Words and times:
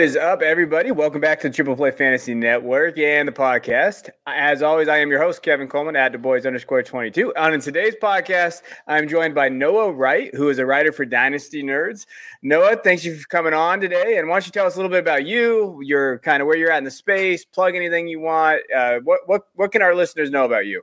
What 0.00 0.06
is 0.06 0.16
up, 0.16 0.40
everybody? 0.40 0.92
Welcome 0.92 1.20
back 1.20 1.40
to 1.40 1.50
the 1.50 1.54
Triple 1.54 1.76
Play 1.76 1.90
Fantasy 1.90 2.32
Network 2.32 2.96
and 2.96 3.28
the 3.28 3.32
podcast. 3.32 4.08
As 4.26 4.62
always, 4.62 4.88
I 4.88 4.96
am 4.96 5.10
your 5.10 5.20
host, 5.20 5.42
Kevin 5.42 5.68
Coleman 5.68 5.94
at 5.94 6.12
DuBois 6.12 6.46
underscore 6.46 6.82
22. 6.82 7.34
On 7.36 7.52
in 7.52 7.60
today's 7.60 7.94
podcast, 8.02 8.62
I'm 8.86 9.08
joined 9.08 9.34
by 9.34 9.50
Noah 9.50 9.92
Wright, 9.92 10.34
who 10.34 10.48
is 10.48 10.58
a 10.58 10.64
writer 10.64 10.90
for 10.90 11.04
Dynasty 11.04 11.62
Nerds. 11.62 12.06
Noah, 12.42 12.76
thanks 12.82 13.04
you 13.04 13.14
for 13.14 13.28
coming 13.28 13.52
on 13.52 13.78
today. 13.78 14.16
And 14.16 14.26
why 14.26 14.36
don't 14.36 14.46
you 14.46 14.52
tell 14.52 14.66
us 14.66 14.74
a 14.74 14.78
little 14.78 14.90
bit 14.90 15.00
about 15.00 15.26
you, 15.26 15.78
your 15.82 16.18
kind 16.20 16.40
of 16.40 16.46
where 16.46 16.56
you're 16.56 16.72
at 16.72 16.78
in 16.78 16.84
the 16.84 16.90
space, 16.90 17.44
plug 17.44 17.76
anything 17.76 18.08
you 18.08 18.20
want. 18.20 18.62
Uh, 18.74 19.00
what, 19.04 19.20
what, 19.26 19.48
what 19.54 19.70
can 19.70 19.82
our 19.82 19.94
listeners 19.94 20.30
know 20.30 20.46
about 20.46 20.64
you? 20.64 20.80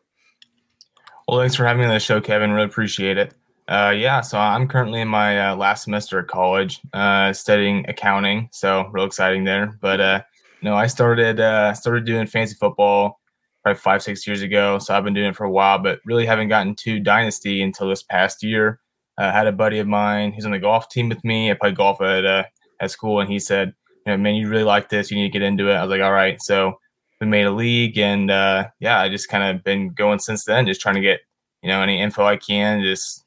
Well, 1.28 1.40
thanks 1.40 1.56
for 1.56 1.66
having 1.66 1.80
me 1.80 1.88
on 1.88 1.94
the 1.96 2.00
show, 2.00 2.22
Kevin. 2.22 2.52
Really 2.52 2.68
appreciate 2.68 3.18
it. 3.18 3.34
Uh, 3.68 3.94
yeah, 3.96 4.22
so 4.22 4.38
I'm 4.38 4.68
currently 4.68 5.02
in 5.02 5.10
my 5.10 5.50
uh, 5.50 5.56
last 5.56 5.84
semester 5.84 6.20
at 6.20 6.28
college, 6.28 6.80
uh, 6.94 7.34
studying 7.34 7.86
accounting. 7.90 8.48
So 8.54 8.88
real 8.94 9.06
exciting 9.06 9.44
there. 9.44 9.78
But 9.82 10.00
uh, 10.00 10.22
no, 10.62 10.76
I 10.76 10.88
started 10.88 11.40
uh, 11.40 11.74
started 11.74 12.06
doing 12.06 12.28
fantasy 12.28 12.56
football 12.56 13.20
probably 13.64 13.80
five 13.80 14.02
six 14.02 14.26
years 14.26 14.42
ago. 14.42 14.80
So 14.80 14.96
I've 14.96 15.04
been 15.04 15.14
doing 15.14 15.30
it 15.30 15.36
for 15.36 15.44
a 15.44 15.52
while, 15.52 15.80
but 15.80 16.00
really 16.06 16.26
haven't 16.26 16.48
gotten 16.48 16.76
to 16.76 17.00
dynasty 17.00 17.62
until 17.62 17.90
this 17.90 18.04
past 18.04 18.42
year. 18.42 18.80
I 19.18 19.32
had 19.32 19.48
a 19.48 19.52
buddy 19.52 19.80
of 19.80 19.88
mine 19.88 20.32
who's 20.32 20.46
on 20.46 20.52
the 20.52 20.60
golf 20.60 20.90
team 20.90 21.10
with 21.10 21.24
me. 21.26 21.52
I 21.52 21.56
played 21.56 21.76
golf 21.76 22.02
at 22.02 22.26
uh, 22.26 22.44
at 22.80 22.92
school, 22.92 23.20
and 23.20 23.30
he 23.30 23.40
said, 23.40 23.74
"You 24.06 24.14
know, 24.14 24.18
man, 24.18 24.36
you 24.36 24.48
really 24.48 24.64
like 24.64 24.88
this. 24.90 25.12
You 25.12 25.18
need 25.18 25.28
to 25.28 25.40
get 25.40 25.42
into 25.42 25.70
it." 25.70 25.74
I 25.74 25.84
was 25.84 25.90
like, 25.90 26.02
"All 26.02 26.14
right." 26.14 26.42
So 26.42 26.80
we 27.20 27.28
made 27.28 27.46
a 27.46 27.52
league, 27.52 27.98
and 27.98 28.32
uh, 28.32 28.70
yeah, 28.80 29.02
I 29.02 29.10
just 29.10 29.28
kind 29.28 29.44
of 29.44 29.64
been 29.64 29.90
going 29.90 30.20
since 30.20 30.46
then, 30.46 30.68
just 30.68 30.80
trying 30.80 30.96
to 30.96 31.02
get 31.02 31.20
you 31.62 31.70
know 31.70 31.82
any 31.82 32.00
info 32.02 32.24
I 32.24 32.38
can, 32.38 32.82
just 32.82 33.26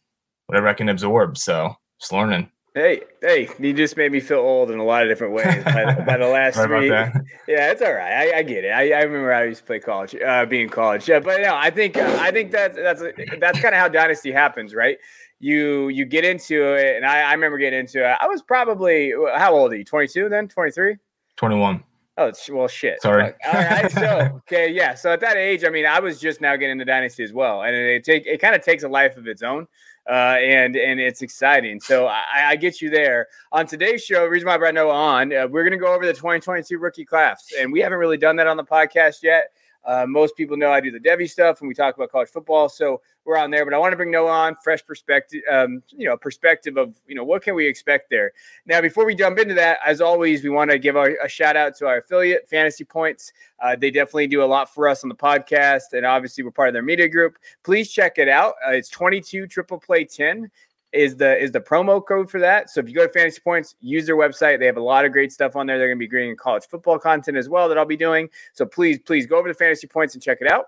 whatever 0.50 0.66
I 0.66 0.74
can 0.74 0.88
absorb. 0.88 1.38
So 1.38 1.76
just 2.00 2.12
learning. 2.12 2.50
Hey, 2.74 3.02
hey, 3.22 3.48
you 3.60 3.72
just 3.72 3.96
made 3.96 4.10
me 4.10 4.18
feel 4.18 4.38
old 4.38 4.70
in 4.72 4.80
a 4.80 4.84
lot 4.84 5.04
of 5.04 5.08
different 5.08 5.32
ways 5.32 5.62
by, 5.64 5.94
by 5.94 6.16
the 6.16 6.26
last 6.26 6.56
three. 6.64 6.88
Yeah, 7.48 7.70
it's 7.70 7.82
all 7.82 7.92
right. 7.92 8.32
I, 8.32 8.38
I 8.38 8.42
get 8.42 8.64
it. 8.64 8.70
I, 8.70 8.92
I, 8.92 9.02
remember 9.02 9.32
I 9.32 9.44
used 9.44 9.60
to 9.60 9.66
play 9.66 9.78
college, 9.78 10.14
uh, 10.14 10.44
being 10.46 10.68
college. 10.68 11.08
Yeah, 11.08 11.20
but 11.20 11.40
no, 11.40 11.54
I 11.54 11.70
think 11.70 11.96
uh, 11.96 12.18
I 12.20 12.32
think 12.32 12.50
that's 12.50 12.76
that's 12.76 13.00
that's 13.38 13.60
kind 13.60 13.74
of 13.74 13.80
how 13.80 13.88
dynasty 13.88 14.32
happens, 14.32 14.74
right? 14.74 14.98
You 15.38 15.88
you 15.88 16.04
get 16.04 16.24
into 16.24 16.74
it, 16.74 16.96
and 16.96 17.06
I, 17.06 17.22
I 17.22 17.32
remember 17.32 17.58
getting 17.58 17.78
into 17.78 18.08
it. 18.08 18.16
I 18.20 18.26
was 18.26 18.42
probably 18.42 19.12
how 19.36 19.54
old 19.54 19.72
are 19.72 19.76
you? 19.76 19.84
Twenty 19.84 20.08
two 20.08 20.28
then? 20.28 20.48
Twenty 20.48 20.70
three? 20.72 20.96
Twenty 21.36 21.56
one. 21.56 21.84
Oh, 22.18 22.32
well, 22.50 22.68
shit. 22.68 23.00
Sorry. 23.00 23.32
All 23.46 23.52
right. 23.52 23.90
So, 23.90 24.40
okay, 24.52 24.70
yeah. 24.70 24.94
So 24.94 25.10
at 25.10 25.20
that 25.20 25.38
age, 25.38 25.64
I 25.64 25.70
mean, 25.70 25.86
I 25.86 26.00
was 26.00 26.20
just 26.20 26.42
now 26.42 26.54
getting 26.54 26.72
into 26.72 26.84
dynasty 26.84 27.24
as 27.24 27.32
well, 27.32 27.62
and 27.62 27.74
it, 27.74 27.96
it 27.96 28.04
take 28.04 28.26
it 28.26 28.40
kind 28.40 28.54
of 28.54 28.62
takes 28.62 28.82
a 28.82 28.88
life 28.88 29.16
of 29.16 29.26
its 29.26 29.42
own 29.42 29.66
uh, 30.10 30.36
and 30.40 30.74
and 30.74 30.98
it's 30.98 31.22
exciting. 31.22 31.78
So 31.80 32.06
I, 32.08 32.48
I, 32.48 32.56
get 32.56 32.80
you 32.80 32.90
there. 32.90 33.28
On 33.52 33.64
today's 33.64 34.02
show, 34.02 34.26
reason 34.26 34.48
why 34.48 34.54
I 34.54 34.58
brought 34.58 34.74
Noah 34.74 34.92
on, 34.92 35.32
uh, 35.32 35.46
we're 35.48 35.62
going 35.62 35.70
to 35.70 35.78
go 35.78 35.94
over 35.94 36.04
the 36.04 36.12
2022 36.12 36.78
rookie 36.78 37.04
class, 37.04 37.46
and 37.60 37.72
we 37.72 37.80
haven't 37.80 37.98
really 37.98 38.16
done 38.16 38.34
that 38.36 38.48
on 38.48 38.56
the 38.56 38.64
podcast 38.64 39.22
yet. 39.22 39.52
Uh, 39.84 40.06
most 40.06 40.36
people 40.36 40.56
know 40.56 40.70
I 40.70 40.80
do 40.80 40.90
the 40.90 41.00
Devy 41.00 41.28
stuff 41.28 41.60
and 41.60 41.68
we 41.68 41.74
talk 41.74 41.96
about 41.96 42.10
college 42.10 42.28
football, 42.28 42.68
so 42.68 43.00
we're 43.24 43.36
on 43.36 43.50
there. 43.50 43.64
But 43.64 43.74
I 43.74 43.78
want 43.78 43.92
to 43.92 43.96
bring 43.96 44.10
Noah 44.10 44.30
on, 44.30 44.56
fresh 44.62 44.84
perspective, 44.84 45.42
um, 45.50 45.82
you 45.88 46.06
know, 46.06 46.16
perspective 46.16 46.76
of 46.76 46.94
you 47.06 47.14
know 47.14 47.24
what 47.24 47.42
can 47.42 47.54
we 47.54 47.66
expect 47.66 48.10
there. 48.10 48.32
Now, 48.66 48.80
before 48.80 49.06
we 49.06 49.14
jump 49.14 49.38
into 49.38 49.54
that, 49.54 49.78
as 49.84 50.00
always, 50.00 50.42
we 50.42 50.50
want 50.50 50.70
to 50.70 50.78
give 50.78 50.96
our, 50.96 51.16
a 51.24 51.28
shout 51.28 51.56
out 51.56 51.76
to 51.76 51.86
our 51.86 51.98
affiliate, 51.98 52.48
Fantasy 52.48 52.84
Points. 52.84 53.32
Uh, 53.60 53.76
they 53.76 53.90
definitely 53.90 54.26
do 54.26 54.42
a 54.42 54.44
lot 54.44 54.72
for 54.72 54.88
us 54.88 55.02
on 55.02 55.08
the 55.08 55.14
podcast, 55.14 55.92
and 55.92 56.04
obviously 56.04 56.44
we're 56.44 56.50
part 56.50 56.68
of 56.68 56.74
their 56.74 56.82
media 56.82 57.08
group. 57.08 57.38
Please 57.62 57.90
check 57.90 58.18
it 58.18 58.28
out. 58.28 58.54
Uh, 58.66 58.72
it's 58.72 58.88
22 58.88 59.46
triple 59.46 59.78
play 59.78 60.04
10 60.04 60.50
is 60.92 61.16
the 61.16 61.38
is 61.38 61.52
the 61.52 61.60
promo 61.60 62.04
code 62.04 62.30
for 62.30 62.40
that. 62.40 62.70
So 62.70 62.80
if 62.80 62.88
you 62.88 62.94
go 62.94 63.06
to 63.06 63.12
Fantasy 63.12 63.40
Points, 63.40 63.74
use 63.80 64.06
their 64.06 64.16
website. 64.16 64.58
They 64.58 64.66
have 64.66 64.76
a 64.76 64.82
lot 64.82 65.04
of 65.04 65.12
great 65.12 65.32
stuff 65.32 65.56
on 65.56 65.66
there. 65.66 65.78
They're 65.78 65.88
going 65.88 65.98
to 65.98 66.04
be 66.04 66.08
creating 66.08 66.36
college 66.36 66.64
football 66.68 66.98
content 66.98 67.36
as 67.36 67.48
well 67.48 67.68
that 67.68 67.78
I'll 67.78 67.84
be 67.84 67.96
doing. 67.96 68.28
So 68.52 68.66
please, 68.66 68.98
please 68.98 69.26
go 69.26 69.36
over 69.36 69.48
to 69.48 69.54
Fantasy 69.54 69.86
Points 69.86 70.14
and 70.14 70.22
check 70.22 70.38
it 70.40 70.50
out. 70.50 70.66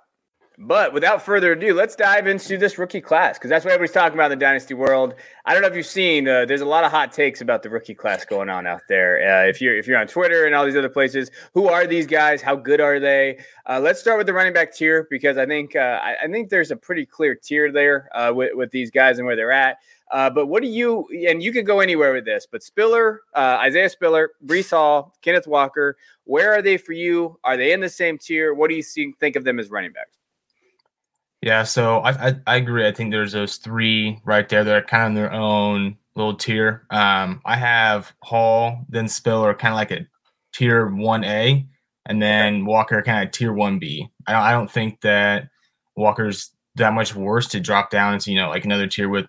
But 0.59 0.93
without 0.93 1.22
further 1.22 1.53
ado, 1.53 1.75
let's 1.75 1.97
dive 1.97 2.27
into 2.27 2.59
this 2.59 2.78
rookie 2.78 3.00
class 3.00 3.38
because 3.38 3.49
that's 3.49 3.65
what 3.65 3.72
everybody's 3.72 3.94
talking 3.94 4.16
about 4.16 4.31
in 4.31 4.38
the 4.38 4.44
dynasty 4.44 4.75
world. 4.75 5.15
I 5.47 5.55
don't 5.55 5.62
know 5.62 5.69
if 5.69 5.75
you've 5.75 5.87
seen. 5.87 6.28
Uh, 6.28 6.44
there's 6.44 6.61
a 6.61 6.66
lot 6.66 6.84
of 6.84 6.91
hot 6.91 7.11
takes 7.11 7.41
about 7.41 7.62
the 7.62 7.71
rookie 7.71 7.94
class 7.94 8.25
going 8.25 8.50
on 8.50 8.66
out 8.66 8.82
there. 8.88 9.16
Uh, 9.16 9.49
if 9.49 9.61
you're 9.61 9.77
if 9.77 9.87
you're 9.87 9.99
on 9.99 10.06
Twitter 10.06 10.44
and 10.44 10.55
all 10.55 10.66
these 10.66 10.77
other 10.77 10.91
places, 10.91 11.31
who 11.55 11.69
are 11.69 11.87
these 11.87 12.06
guys? 12.06 12.43
How 12.43 12.55
good 12.55 12.81
are 12.81 13.00
they? 13.00 13.38
Uh, 13.66 13.81
let's 13.81 14.00
start 14.00 14.19
with 14.19 14.27
the 14.27 14.34
running 14.34 14.53
back 14.53 14.75
tier 14.75 15.06
because 15.11 15.38
I 15.38 15.47
think 15.47 15.75
uh, 15.75 16.00
I, 16.03 16.16
I, 16.25 16.28
think 16.28 16.50
there's 16.50 16.71
a 16.71 16.77
pretty 16.77 17.06
clear 17.06 17.34
tier 17.34 17.72
there 17.72 18.09
uh, 18.15 18.32
with 18.34 18.55
with 18.55 18.71
these 18.71 18.91
guys 18.91 19.19
and 19.19 19.27
where 19.27 19.37
they're 19.37 19.53
at. 19.53 19.78
Uh, 20.12 20.28
but 20.28 20.47
what 20.47 20.62
do 20.62 20.69
you, 20.69 21.09
and 21.27 21.43
you 21.43 21.53
can 21.53 21.65
go 21.65 21.81
anywhere 21.81 22.12
with 22.12 22.27
this, 22.27 22.47
but 22.50 22.62
Spiller, 22.62 23.23
uh, 23.34 23.59
Isaiah 23.62 23.89
Spiller, 23.89 24.33
Breece 24.45 24.71
Hall, 24.71 25.15
Kenneth 25.23 25.47
Walker, 25.47 25.97
where 26.25 26.53
are 26.53 26.61
they 26.61 26.77
for 26.77 26.93
you? 26.93 27.39
Are 27.45 27.56
they 27.56 27.73
in 27.73 27.81
the 27.81 27.89
same 27.89 28.19
tier? 28.19 28.53
What 28.53 28.69
do 28.69 28.77
you 28.77 28.83
see, 28.83 29.15
think 29.21 29.37
of 29.37 29.45
them 29.45 29.59
as 29.59 29.71
running 29.71 29.93
backs? 29.93 30.19
Yeah, 31.41 31.62
so 31.65 32.00
I, 32.00 32.28
I, 32.28 32.37
I 32.47 32.56
agree. 32.56 32.87
I 32.87 32.93
think 32.93 33.11
there's 33.11 33.33
those 33.33 33.56
three 33.56 34.21
right 34.25 34.49
there. 34.49 34.62
They're 34.65 34.83
kind 34.83 35.05
of 35.05 35.09
in 35.09 35.15
their 35.15 35.33
own 35.33 35.97
little 36.15 36.37
tier. 36.37 36.87
Um, 36.91 37.41
I 37.47 37.56
have 37.56 38.12
Hall, 38.23 38.84
then 38.91 39.09
Spiller, 39.09 39.55
kind 39.55 39.73
of 39.73 39.77
like 39.77 39.91
a 39.91 40.06
tier 40.53 40.89
one 40.89 41.25
A, 41.25 41.67
and 42.05 42.21
then 42.21 42.67
Walker, 42.67 43.03
kind 43.03 43.27
of 43.27 43.33
tier 43.33 43.53
one 43.53 43.79
B. 43.79 44.09
I 44.27 44.33
don't, 44.33 44.43
I 44.43 44.53
don't 44.53 44.71
think 44.71 45.00
that 45.00 45.49
Walker's 45.97 46.53
that 46.77 46.93
much 46.93 47.15
worse 47.15 47.49
to 47.49 47.61
drop 47.61 47.91
down 47.91 48.15
into 48.15 48.31
you 48.31 48.39
know 48.39 48.49
like 48.49 48.65
another 48.65 48.87
tier 48.87 49.09
with 49.09 49.27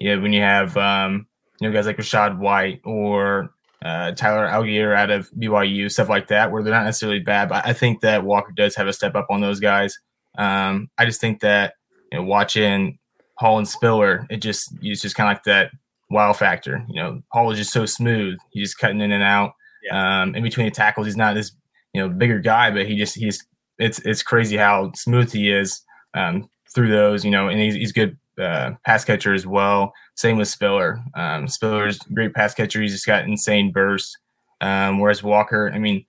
you 0.00 0.14
know, 0.14 0.22
when 0.22 0.32
you 0.32 0.40
have 0.40 0.76
um, 0.76 1.26
you 1.60 1.68
know 1.68 1.74
guys 1.74 1.86
like 1.86 1.96
Rachaad 1.96 2.38
White 2.38 2.80
or 2.84 3.50
uh, 3.84 4.12
Tyler 4.12 4.46
Allgeier 4.46 4.94
out 4.94 5.10
of 5.10 5.30
BYU, 5.32 5.90
stuff 5.90 6.08
like 6.08 6.28
that, 6.28 6.50
where 6.50 6.62
they're 6.62 6.74
not 6.74 6.84
necessarily 6.84 7.20
bad. 7.20 7.48
But 7.48 7.66
I 7.66 7.72
think 7.72 8.00
that 8.00 8.24
Walker 8.24 8.52
does 8.56 8.74
have 8.76 8.86
a 8.86 8.92
step 8.92 9.14
up 9.14 9.26
on 9.30 9.40
those 9.40 9.60
guys. 9.60 9.96
Um, 10.38 10.90
I 10.98 11.04
just 11.04 11.20
think 11.20 11.40
that 11.40 11.74
you 12.12 12.18
know, 12.18 12.24
watching 12.24 12.98
Hall 13.38 13.58
and 13.58 13.68
Spiller, 13.68 14.26
it 14.30 14.38
just 14.38 14.72
it's 14.82 15.02
just 15.02 15.16
kind 15.16 15.30
of 15.30 15.36
like 15.36 15.44
that 15.44 15.70
wow 16.10 16.32
factor. 16.32 16.84
You 16.88 17.02
know, 17.02 17.22
Hall 17.32 17.50
is 17.50 17.58
just 17.58 17.72
so 17.72 17.86
smooth; 17.86 18.38
he's 18.50 18.68
just 18.68 18.78
cutting 18.78 19.00
in 19.00 19.12
and 19.12 19.22
out. 19.22 19.52
Yeah. 19.84 20.22
Um, 20.22 20.34
in 20.34 20.42
between 20.42 20.66
the 20.66 20.72
tackles, 20.72 21.06
he's 21.06 21.16
not 21.16 21.34
this 21.34 21.52
you 21.92 22.00
know 22.00 22.08
bigger 22.08 22.40
guy, 22.40 22.70
but 22.70 22.86
he 22.86 22.96
just 22.96 23.14
he's 23.14 23.44
it's 23.78 23.98
it's 24.00 24.22
crazy 24.22 24.56
how 24.56 24.92
smooth 24.94 25.32
he 25.32 25.50
is 25.50 25.82
um, 26.14 26.48
through 26.74 26.90
those. 26.90 27.24
You 27.24 27.30
know, 27.30 27.48
and 27.48 27.60
he's, 27.60 27.74
he's 27.74 27.92
good 27.92 28.16
uh, 28.40 28.72
pass 28.84 29.04
catcher 29.04 29.34
as 29.34 29.46
well. 29.46 29.92
Same 30.14 30.36
with 30.36 30.48
Spiller. 30.48 31.00
Um, 31.14 31.48
Spiller's 31.48 31.98
great 31.98 32.34
pass 32.34 32.54
catcher. 32.54 32.80
He's 32.80 32.92
just 32.92 33.06
got 33.06 33.24
insane 33.24 33.72
burst. 33.72 34.16
Um, 34.60 35.00
whereas 35.00 35.22
Walker, 35.22 35.70
I 35.72 35.78
mean, 35.78 36.06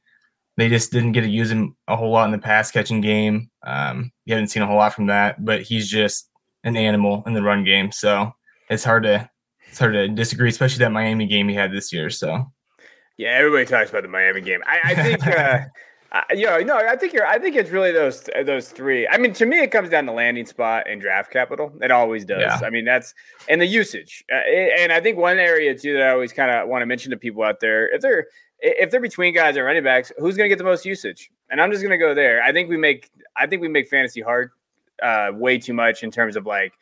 they 0.58 0.70
just 0.70 0.92
didn't 0.92 1.12
get 1.12 1.22
to 1.22 1.30
use 1.30 1.52
him 1.52 1.76
a 1.88 1.96
whole 1.96 2.12
lot 2.12 2.26
in 2.26 2.32
the 2.32 2.38
pass 2.38 2.72
catching 2.72 3.02
game. 3.02 3.50
Um, 3.66 4.12
you 4.26 4.34
haven't 4.34 4.50
seen 4.50 4.64
a 4.64 4.68
whole 4.68 4.78
lot 4.78 4.94
from 4.94 5.08
that, 5.08 5.44
but 5.44 5.62
he's 5.62 5.90
just 5.90 6.30
an 6.64 6.76
animal 6.76 7.24
in 7.28 7.34
the 7.34 7.44
run 7.44 7.64
game. 7.64 7.92
So 7.92 8.34
it's 8.70 8.84
hard 8.84 9.04
to 9.04 9.30
it's 9.70 9.80
hard 9.80 9.94
to 9.94 10.08
disagree, 10.08 10.50
especially 10.50 10.80
that 10.80 10.92
Miami 10.92 11.28
game 11.28 11.48
he 11.48 11.56
had 11.56 11.72
this 11.72 11.94
year. 11.94 12.10
So 12.10 12.52
yeah, 13.18 13.30
everybody 13.30 13.66
talks 13.66 13.90
about 13.90 14.04
the 14.04 14.10
Miami 14.10 14.42
game. 14.42 14.62
I, 14.66 14.80
I 14.92 14.96
think 14.96 15.28
uh, 15.38 15.60
uh, 16.12 16.22
you 16.32 16.46
know, 16.46 16.60
no, 16.60 16.78
I 16.78 16.96
think 16.96 17.14
you're. 17.14 17.26
I 17.26 17.38
think 17.38 17.56
it's 17.56 17.70
really 17.70 17.92
those 17.92 18.30
those 18.46 18.70
three. 18.70 19.08
I 19.08 19.18
mean, 19.18 19.34
to 19.34 19.46
me, 19.46 19.60
it 19.60 19.72
comes 19.72 19.90
down 19.90 20.06
to 20.06 20.14
landing 20.14 20.46
spot 20.46 20.88
and 20.90 21.02
draft 21.02 21.32
capital. 21.32 21.74
It 21.82 21.92
always 21.92 22.24
does. 22.24 22.40
Yeah. 22.42 22.60
I 22.66 22.70
mean, 22.70 22.86
that's 22.86 23.14
and 23.50 23.60
the 23.60 23.66
usage. 23.66 24.24
Uh, 24.32 24.36
and 24.36 24.94
I 24.94 25.02
think 25.02 25.18
one 25.18 25.38
area 25.38 25.78
too 25.78 25.94
that 25.94 26.04
I 26.04 26.12
always 26.12 26.32
kind 26.32 26.50
of 26.50 26.70
want 26.70 26.82
to 26.82 26.86
mention 26.86 27.12
to 27.12 27.18
people 27.18 27.44
out 27.44 27.60
there, 27.60 27.94
if 27.94 28.02
they're 28.02 28.28
if 28.60 28.90
they're 28.90 29.02
between 29.02 29.34
guys 29.34 29.58
or 29.58 29.66
running 29.66 29.84
backs, 29.84 30.12
who's 30.18 30.38
going 30.38 30.46
to 30.46 30.50
get 30.50 30.58
the 30.58 30.64
most 30.64 30.86
usage? 30.86 31.30
And 31.50 31.62
I'm 31.62 31.72
just 31.72 31.84
going 31.84 31.92
to 31.92 31.98
go 31.98 32.14
there. 32.14 32.42
I 32.42 32.54
think 32.54 32.70
we 32.70 32.78
make 32.78 33.10
I 33.36 33.46
think 33.46 33.62
we 33.62 33.68
make 33.68 33.90
fantasy 33.90 34.22
hard 34.22 34.52
uh, 35.04 35.32
way 35.34 35.58
too 35.58 35.74
much 35.74 36.04
in 36.04 36.12
terms 36.12 36.38
of 36.38 36.46
like 36.46 36.74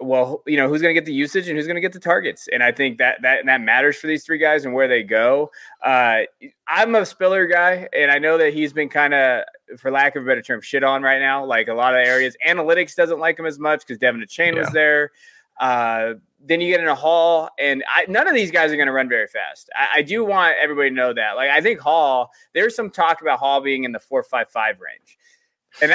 well, 0.00 0.42
you 0.46 0.56
know, 0.56 0.68
who's 0.68 0.80
going 0.80 0.94
to 0.94 0.98
get 0.98 1.04
the 1.04 1.12
usage 1.12 1.48
and 1.48 1.56
who's 1.56 1.66
going 1.66 1.76
to 1.76 1.80
get 1.80 1.92
the 1.92 2.00
targets. 2.00 2.48
And 2.52 2.62
I 2.62 2.72
think 2.72 2.98
that 2.98 3.20
that 3.22 3.44
that 3.46 3.60
matters 3.60 3.96
for 3.96 4.06
these 4.06 4.24
three 4.24 4.38
guys 4.38 4.64
and 4.64 4.74
where 4.74 4.88
they 4.88 5.02
go. 5.02 5.50
Uh, 5.84 6.20
I'm 6.66 6.94
a 6.94 7.04
Spiller 7.04 7.46
guy, 7.46 7.88
and 7.94 8.10
I 8.10 8.18
know 8.18 8.38
that 8.38 8.54
he's 8.54 8.72
been 8.72 8.88
kind 8.88 9.14
of, 9.14 9.44
for 9.78 9.90
lack 9.90 10.16
of 10.16 10.22
a 10.22 10.26
better 10.26 10.42
term, 10.42 10.60
shit 10.60 10.82
on 10.82 11.02
right 11.02 11.20
now. 11.20 11.44
Like 11.44 11.68
a 11.68 11.74
lot 11.74 11.94
of 11.94 12.06
areas, 12.06 12.36
analytics 12.46 12.94
doesn't 12.94 13.18
like 13.18 13.38
him 13.38 13.46
as 13.46 13.58
much 13.58 13.86
because 13.86 13.98
De'Von 13.98 14.22
Achane 14.22 14.54
yeah. 14.54 14.60
was 14.60 14.70
there. 14.70 15.10
Uh, 15.60 16.14
then 16.42 16.60
you 16.60 16.70
get 16.70 16.80
in 16.80 16.88
a 16.88 16.94
Hall, 16.94 17.50
and 17.58 17.84
I, 17.86 18.06
none 18.08 18.26
of 18.26 18.34
these 18.34 18.50
guys 18.50 18.72
are 18.72 18.76
going 18.76 18.86
to 18.86 18.92
run 18.92 19.10
very 19.10 19.26
fast. 19.26 19.68
I, 19.76 19.98
I, 19.98 20.02
do 20.02 20.24
want 20.24 20.56
everybody 20.58 20.88
to 20.88 20.94
know 20.94 21.12
that. 21.12 21.36
Like 21.36 21.50
I 21.50 21.60
think 21.60 21.80
Hall, 21.80 22.30
there's 22.54 22.74
some 22.74 22.88
talk 22.88 23.20
about 23.20 23.38
Hall 23.38 23.60
being 23.60 23.84
in 23.84 23.92
the 23.92 24.00
four 24.00 24.22
five 24.22 24.48
five 24.48 24.80
range, 24.80 25.18
and 25.82 25.94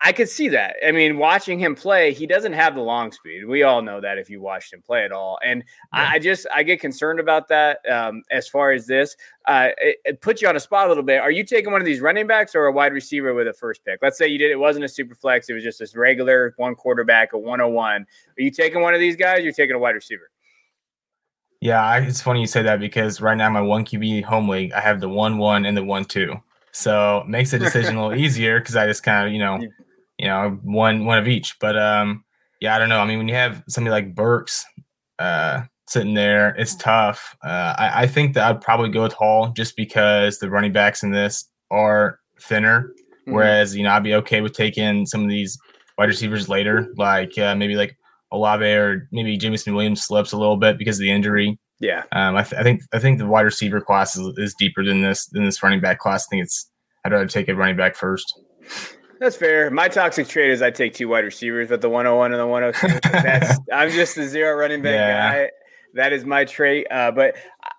I 0.00 0.12
could 0.12 0.28
see 0.28 0.48
that. 0.48 0.76
I 0.86 0.92
mean, 0.92 1.16
watching 1.16 1.58
him 1.58 1.74
play, 1.74 2.12
he 2.12 2.26
doesn't 2.26 2.52
have 2.52 2.74
the 2.74 2.82
long 2.82 3.12
speed. 3.12 3.46
We 3.46 3.62
all 3.62 3.80
know 3.80 4.00
that 4.00 4.18
if 4.18 4.28
you 4.28 4.42
watched 4.42 4.72
him 4.72 4.82
play 4.82 5.04
at 5.04 5.10
all. 5.10 5.38
And 5.42 5.64
yeah. 5.94 6.10
I, 6.12 6.18
just 6.18 6.46
I 6.54 6.62
get 6.64 6.80
concerned 6.80 7.18
about 7.18 7.48
that. 7.48 7.78
Um, 7.90 8.22
as 8.30 8.46
far 8.46 8.72
as 8.72 8.86
this, 8.86 9.16
uh, 9.46 9.68
it, 9.78 9.96
it, 10.04 10.20
puts 10.20 10.42
you 10.42 10.48
on 10.48 10.56
a 10.56 10.60
spot 10.60 10.86
a 10.86 10.88
little 10.88 11.02
bit. 11.02 11.20
Are 11.20 11.30
you 11.30 11.44
taking 11.44 11.72
one 11.72 11.80
of 11.80 11.86
these 11.86 12.00
running 12.00 12.26
backs 12.26 12.54
or 12.54 12.66
a 12.66 12.72
wide 12.72 12.92
receiver 12.92 13.32
with 13.32 13.48
a 13.48 13.54
first 13.54 13.84
pick? 13.84 14.00
Let's 14.02 14.18
say 14.18 14.28
you 14.28 14.38
did. 14.38 14.50
It 14.50 14.58
wasn't 14.58 14.84
a 14.84 14.88
super 14.88 15.14
flex. 15.14 15.48
It 15.48 15.54
was 15.54 15.64
just 15.64 15.78
this 15.78 15.96
regular 15.96 16.52
one 16.58 16.74
quarterback, 16.74 17.32
a 17.32 17.38
101. 17.38 18.02
Are 18.02 18.06
you 18.36 18.50
taking 18.50 18.82
one 18.82 18.92
of 18.92 19.00
these 19.00 19.16
guys? 19.16 19.44
You're 19.44 19.52
taking 19.54 19.76
a 19.76 19.78
wide 19.78 19.94
receiver. 19.94 20.30
Yeah, 21.60 21.82
I, 21.82 22.00
it's 22.00 22.20
funny 22.20 22.40
you 22.40 22.46
say 22.46 22.62
that 22.62 22.80
because 22.80 23.20
right 23.20 23.36
now 23.36 23.48
my 23.48 23.62
one 23.62 23.84
QB 23.84 24.24
home 24.24 24.48
league, 24.48 24.72
I 24.72 24.80
have 24.80 25.00
the 25.00 25.08
one 25.08 25.38
one 25.38 25.64
and 25.64 25.76
the 25.76 25.82
one 25.82 26.04
two, 26.04 26.34
so 26.72 27.24
makes 27.26 27.50
the 27.50 27.58
decision 27.66 27.96
a 27.96 28.06
little 28.06 28.24
easier 28.24 28.60
because 28.60 28.76
I 28.76 28.86
just 28.86 29.02
kind 29.02 29.26
of 29.26 29.32
you 29.32 29.38
know, 29.38 29.66
you 30.18 30.26
know, 30.26 30.58
one 30.62 31.04
one 31.04 31.18
of 31.18 31.28
each. 31.28 31.56
But 31.60 31.76
um, 31.76 32.24
yeah, 32.60 32.74
I 32.74 32.78
don't 32.78 32.88
know. 32.88 33.00
I 33.00 33.06
mean, 33.06 33.18
when 33.18 33.28
you 33.28 33.34
have 33.34 33.62
somebody 33.68 33.92
like 33.92 34.14
Burks 34.14 34.64
uh, 35.18 35.62
sitting 35.88 36.14
there, 36.14 36.54
it's 36.56 36.74
tough. 36.76 37.36
Uh, 37.44 37.74
I, 37.78 38.02
I 38.02 38.06
think 38.06 38.34
that 38.34 38.48
I'd 38.48 38.60
probably 38.60 38.90
go 38.90 39.02
with 39.02 39.12
Hall 39.12 39.52
just 39.56 39.76
because 39.76 40.38
the 40.38 40.50
running 40.50 40.72
backs 40.72 41.02
in 41.02 41.10
this 41.10 41.48
are 41.70 42.18
thinner. 42.40 42.92
Mm-hmm. 43.22 43.32
Whereas 43.32 43.76
you 43.76 43.82
know, 43.82 43.90
I'd 43.90 44.04
be 44.04 44.14
okay 44.14 44.40
with 44.40 44.52
taking 44.52 45.06
some 45.06 45.22
of 45.22 45.28
these 45.28 45.58
wide 45.98 46.08
receivers 46.08 46.48
later, 46.48 46.88
like 46.96 47.36
uh, 47.38 47.54
maybe 47.54 47.76
like 47.76 47.96
Olave 48.32 48.64
or 48.64 49.08
maybe 49.12 49.36
Jameson 49.36 49.74
Williams 49.74 50.04
slips 50.04 50.32
a 50.32 50.38
little 50.38 50.56
bit 50.56 50.78
because 50.78 50.96
of 50.96 51.02
the 51.02 51.10
injury. 51.10 51.58
Yeah, 51.78 52.04
um, 52.12 52.36
I, 52.36 52.42
th- 52.42 52.58
I, 52.58 52.62
think 52.62 52.80
I 52.94 52.98
think 52.98 53.18
the 53.18 53.26
wide 53.26 53.42
receiver 53.42 53.82
class 53.82 54.16
is, 54.16 54.32
is 54.38 54.54
deeper 54.54 54.82
than 54.82 55.02
this 55.02 55.26
than 55.26 55.44
this 55.44 55.62
running 55.62 55.80
back 55.80 55.98
class. 55.98 56.26
I 56.26 56.28
think 56.30 56.44
it's 56.44 56.70
I'd 57.04 57.12
rather 57.12 57.26
take 57.26 57.48
a 57.48 57.54
running 57.54 57.76
back 57.76 57.96
first. 57.96 58.32
That's 59.18 59.36
fair. 59.36 59.70
My 59.70 59.88
toxic 59.88 60.28
trait 60.28 60.50
is 60.50 60.62
I 60.62 60.70
take 60.70 60.94
two 60.94 61.08
wide 61.08 61.24
receivers, 61.24 61.68
but 61.68 61.80
the 61.80 61.88
101 61.88 62.32
and 62.32 62.40
the 62.40 62.46
102. 62.46 63.10
That's 63.10 63.58
I'm 63.72 63.90
just 63.90 64.16
a 64.18 64.28
zero 64.28 64.56
running 64.56 64.82
back 64.82 64.94
yeah. 64.94 65.32
guy. 65.32 65.50
That 65.94 66.12
is 66.12 66.26
my 66.26 66.44
trait. 66.44 66.86
Uh, 66.90 67.10
but 67.10 67.36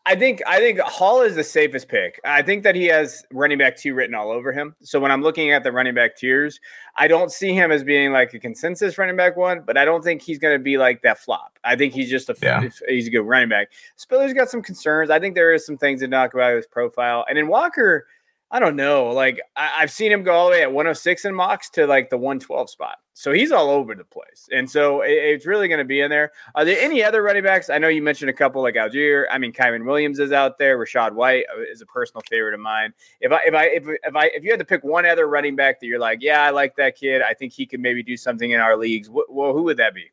I 0.07 0.15
think 0.15 0.41
I 0.47 0.59
think 0.59 0.79
Hall 0.79 1.21
is 1.21 1.35
the 1.35 1.43
safest 1.43 1.89
pick. 1.89 2.19
I 2.23 2.41
think 2.41 2.63
that 2.63 2.75
he 2.75 2.85
has 2.85 3.23
running 3.31 3.57
back 3.57 3.75
two 3.75 3.93
written 3.93 4.15
all 4.15 4.31
over 4.31 4.53
him. 4.53 4.73
So 4.81 4.99
when 4.99 5.11
I'm 5.11 5.21
looking 5.21 5.51
at 5.51 5.63
the 5.63 5.71
running 5.71 5.93
back 5.93 6.15
tiers, 6.15 6.61
I 6.95 7.09
don't 7.09 7.29
see 7.29 7.53
him 7.53 7.71
as 7.71 7.83
being 7.83 8.13
like 8.13 8.33
a 8.33 8.39
consensus 8.39 8.97
running 8.97 9.17
back 9.17 9.35
one, 9.35 9.63
but 9.65 9.77
I 9.77 9.83
don't 9.83 10.03
think 10.03 10.21
he's 10.21 10.39
going 10.39 10.57
to 10.57 10.63
be 10.63 10.77
like 10.77 11.01
that 11.01 11.19
flop. 11.19 11.59
I 11.65 11.75
think 11.75 11.93
he's 11.93 12.09
just 12.09 12.29
a 12.29 12.35
yeah. 12.41 12.67
he's 12.87 13.07
a 13.07 13.11
good 13.11 13.23
running 13.23 13.49
back. 13.49 13.71
Spiller's 13.97 14.33
got 14.33 14.49
some 14.49 14.61
concerns. 14.61 15.09
I 15.09 15.19
think 15.19 15.35
there 15.35 15.53
is 15.53 15.65
some 15.65 15.77
things 15.77 15.99
to 15.99 16.07
knock 16.07 16.33
about 16.33 16.55
his 16.55 16.65
profile, 16.65 17.25
and 17.29 17.37
in 17.37 17.47
Walker. 17.47 18.07
I 18.49 18.59
don't 18.59 18.77
know. 18.77 19.09
Like 19.09 19.41
I, 19.55 19.81
have 19.81 19.91
seen 19.91 20.11
him 20.11 20.23
go 20.23 20.33
all 20.33 20.45
the 20.45 20.51
way 20.51 20.61
at 20.61 20.71
106 20.71 21.25
in 21.25 21.35
mocks 21.35 21.69
to 21.71 21.85
like 21.85 22.09
the 22.09 22.17
112 22.17 22.69
spot. 22.69 22.97
So 23.13 23.33
he's 23.33 23.51
all 23.51 23.69
over 23.69 23.94
the 23.94 24.05
place. 24.05 24.47
And 24.53 24.69
so 24.69 25.01
it, 25.01 25.11
it's 25.11 25.45
really 25.45 25.67
going 25.67 25.79
to 25.79 25.85
be 25.85 25.99
in 25.99 26.09
there. 26.09 26.31
Are 26.55 26.63
there 26.63 26.79
any 26.79 27.03
other 27.03 27.23
running 27.23 27.44
backs? 27.44 27.69
I 27.69 27.77
know 27.77 27.89
you 27.89 28.01
mentioned 28.01 28.29
a 28.29 28.33
couple 28.33 28.61
like 28.61 28.75
Allgeier. 28.75 29.25
I 29.29 29.38
mean, 29.38 29.51
Kyren 29.51 29.85
Williams 29.85 30.19
is 30.19 30.31
out 30.31 30.57
there. 30.59 30.77
Rachaad 30.77 31.13
White 31.13 31.45
uh, 31.53 31.61
is 31.61 31.81
a 31.81 31.85
personal 31.88 32.21
favorite 32.29 32.53
of 32.53 32.61
mine. 32.61 32.94
If 33.19 33.31
I 33.33 33.39
if 33.45 33.53
I 33.53 33.65
if, 33.65 33.83
if 33.88 34.15
I 34.15 34.25
if 34.27 34.44
you 34.44 34.51
had 34.51 34.59
to 34.59 34.65
pick 34.65 34.83
one 34.83 35.05
other 35.05 35.27
running 35.27 35.55
back 35.55 35.81
that 35.81 35.88
you're 35.88 35.99
like, 35.99 36.19
yeah, 36.21 36.44
I 36.44 36.51
like 36.51 36.75
that 36.77 36.95
kid. 36.95 37.21
I 37.21 37.33
think 37.33 37.51
he 37.51 37.65
could 37.65 37.81
maybe 37.81 38.01
do 38.01 38.15
something 38.15 38.51
in 38.51 38.61
our 38.61 38.77
leagues. 38.77 39.09
well, 39.09 39.51
who 39.51 39.63
would 39.63 39.77
that 39.77 39.94
be? 39.94 40.11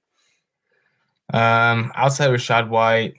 Um, 1.32 1.92
outside 1.94 2.30
Rachaad 2.30 2.68
White. 2.68 3.14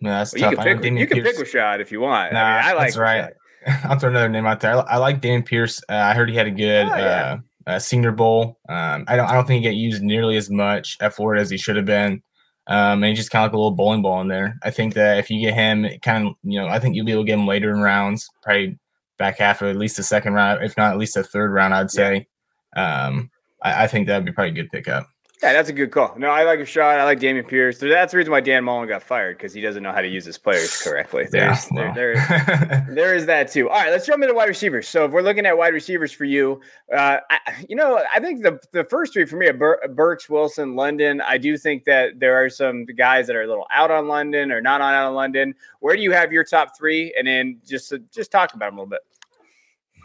No, 0.00 0.10
that's 0.10 0.34
well, 0.34 0.42
tough. 0.42 0.66
You 0.66 0.72
can, 0.74 0.82
pick, 0.82 0.98
you 0.98 1.06
can 1.06 1.22
pick 1.22 1.36
Rachaad 1.36 1.80
if 1.80 1.90
you 1.90 2.00
want. 2.00 2.34
Nah, 2.34 2.40
I, 2.40 2.56
mean, 2.56 2.64
I 2.64 2.72
like 2.72 2.86
that's 2.88 2.96
right. 2.98 3.32
I'll 3.84 3.98
throw 3.98 4.10
another 4.10 4.28
name 4.28 4.46
out 4.46 4.60
there. 4.60 4.76
I, 4.76 4.80
I 4.80 4.96
like 4.98 5.20
Dan 5.20 5.42
Pierce. 5.42 5.80
Uh, 5.88 5.94
I 5.94 6.14
heard 6.14 6.30
he 6.30 6.36
had 6.36 6.46
a 6.46 6.52
good 6.52 6.86
oh, 6.86 6.96
yeah. 6.96 7.38
uh, 7.66 7.70
uh, 7.70 7.78
Senior 7.78 8.12
Bowl. 8.12 8.58
Um, 8.68 9.04
I 9.08 9.16
don't. 9.16 9.28
I 9.28 9.34
don't 9.34 9.46
think 9.46 9.62
he 9.62 9.68
get 9.68 9.76
used 9.76 10.02
nearly 10.02 10.36
as 10.36 10.50
much 10.50 10.96
at 11.00 11.14
Florida 11.14 11.42
as 11.42 11.50
he 11.50 11.56
should 11.56 11.76
have 11.76 11.84
been. 11.84 12.22
Um, 12.68 13.02
and 13.02 13.06
he 13.06 13.14
just 13.14 13.30
kind 13.30 13.44
of 13.44 13.50
like 13.50 13.54
a 13.54 13.58
little 13.58 13.72
bowling 13.72 14.02
ball 14.02 14.20
in 14.20 14.28
there. 14.28 14.56
I 14.62 14.70
think 14.70 14.94
that 14.94 15.18
if 15.18 15.30
you 15.30 15.40
get 15.40 15.54
him, 15.54 15.86
kind 16.02 16.28
of, 16.28 16.34
you 16.42 16.60
know, 16.60 16.66
I 16.66 16.80
think 16.80 16.96
you'll 16.96 17.06
be 17.06 17.12
able 17.12 17.22
to 17.22 17.26
get 17.26 17.38
him 17.38 17.46
later 17.46 17.70
in 17.70 17.80
rounds, 17.80 18.28
probably 18.42 18.76
back 19.18 19.38
half 19.38 19.62
of 19.62 19.68
at 19.68 19.76
least 19.76 19.96
the 19.96 20.02
second 20.02 20.34
round, 20.34 20.64
if 20.64 20.76
not 20.76 20.92
at 20.92 20.98
least 20.98 21.14
the 21.14 21.22
third 21.22 21.52
round. 21.52 21.74
I'd 21.74 21.90
say. 21.90 22.26
Yeah. 22.76 23.06
Um, 23.06 23.30
I, 23.62 23.84
I 23.84 23.86
think 23.86 24.06
that'd 24.06 24.24
be 24.24 24.32
probably 24.32 24.50
a 24.50 24.62
good 24.62 24.70
pickup. 24.70 25.08
Yeah, 25.42 25.52
that's 25.52 25.68
a 25.68 25.72
good 25.74 25.90
call. 25.90 26.14
No, 26.16 26.30
I 26.30 26.44
like 26.44 26.60
a 26.60 26.64
shot. 26.64 26.98
I 26.98 27.04
like 27.04 27.20
Dameon 27.20 27.46
Pierce. 27.46 27.78
That's 27.78 28.12
the 28.12 28.16
reason 28.16 28.30
why 28.30 28.40
Dan 28.40 28.64
Mullen 28.64 28.88
got 28.88 29.02
fired 29.02 29.36
because 29.36 29.52
he 29.52 29.60
doesn't 29.60 29.82
know 29.82 29.92
how 29.92 30.00
to 30.00 30.08
use 30.08 30.24
his 30.24 30.38
players 30.38 30.80
correctly. 30.82 31.26
There's, 31.30 31.66
yeah, 31.70 31.84
well. 31.84 31.94
there, 31.94 32.14
there, 32.14 32.86
there 32.94 33.14
is 33.14 33.26
that 33.26 33.52
too. 33.52 33.68
All 33.68 33.78
right, 33.78 33.90
let's 33.90 34.06
jump 34.06 34.22
into 34.22 34.34
wide 34.34 34.48
receivers. 34.48 34.88
So 34.88 35.04
if 35.04 35.12
we're 35.12 35.20
looking 35.20 35.44
at 35.44 35.58
wide 35.58 35.74
receivers 35.74 36.10
for 36.10 36.24
you, 36.24 36.62
uh, 36.90 37.18
I, 37.30 37.38
you 37.68 37.76
know, 37.76 38.02
I 38.14 38.18
think 38.18 38.44
the 38.44 38.58
the 38.72 38.84
first 38.84 39.12
three 39.12 39.26
for 39.26 39.36
me 39.36 39.46
are 39.48 39.52
Bur- 39.52 39.88
Burks, 39.94 40.30
Wilson, 40.30 40.74
London. 40.74 41.20
I 41.20 41.36
do 41.36 41.58
think 41.58 41.84
that 41.84 42.18
there 42.18 42.42
are 42.42 42.48
some 42.48 42.86
guys 42.86 43.26
that 43.26 43.36
are 43.36 43.42
a 43.42 43.46
little 43.46 43.66
out 43.70 43.90
on 43.90 44.08
London 44.08 44.50
or 44.50 44.62
not 44.62 44.80
on 44.80 44.94
out 44.94 45.08
on 45.08 45.14
London. 45.14 45.54
Where 45.80 45.96
do 45.96 46.00
you 46.00 46.12
have 46.12 46.32
your 46.32 46.44
top 46.44 46.78
three? 46.78 47.14
And 47.16 47.28
then 47.28 47.58
just 47.68 47.92
just 48.10 48.32
talk 48.32 48.54
about 48.54 48.70
them 48.70 48.78
a 48.78 48.80
little 48.80 48.90
bit. 48.90 49.00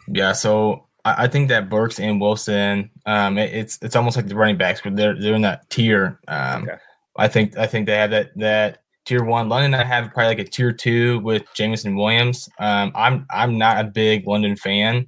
Yeah, 0.09 0.33
so 0.33 0.87
I, 1.05 1.27
think 1.27 1.49
that 1.49 1.69
Burks 1.69 1.99
and 1.99 2.21
Wilson, 2.21 2.89
um, 3.05 3.37
it, 3.37 3.53
it's 3.53 3.79
it's 3.81 3.95
almost 3.95 4.15
like 4.15 4.27
the 4.27 4.35
running 4.35 4.57
backs, 4.57 4.81
but 4.83 4.95
they're 4.95 5.19
they're 5.19 5.35
in 5.35 5.41
that 5.41 5.69
tier. 5.69 6.19
Um, 6.27 6.63
okay. 6.63 6.77
I 7.17 7.27
think 7.27 7.57
I 7.57 7.67
think 7.67 7.85
they 7.85 7.97
have 7.97 8.11
that 8.11 8.31
that 8.37 8.83
tier 9.05 9.23
one. 9.23 9.49
London, 9.49 9.73
I 9.73 9.83
have 9.83 10.11
probably 10.13 10.27
like 10.27 10.39
a 10.39 10.43
tier 10.43 10.71
two 10.71 11.19
with 11.19 11.43
Jameson 11.55 11.95
Williams. 11.95 12.47
Um, 12.59 12.91
I'm 12.95 13.25
I'm 13.29 13.57
not 13.57 13.83
a 13.83 13.89
big 13.89 14.27
London 14.27 14.55
fan. 14.55 15.07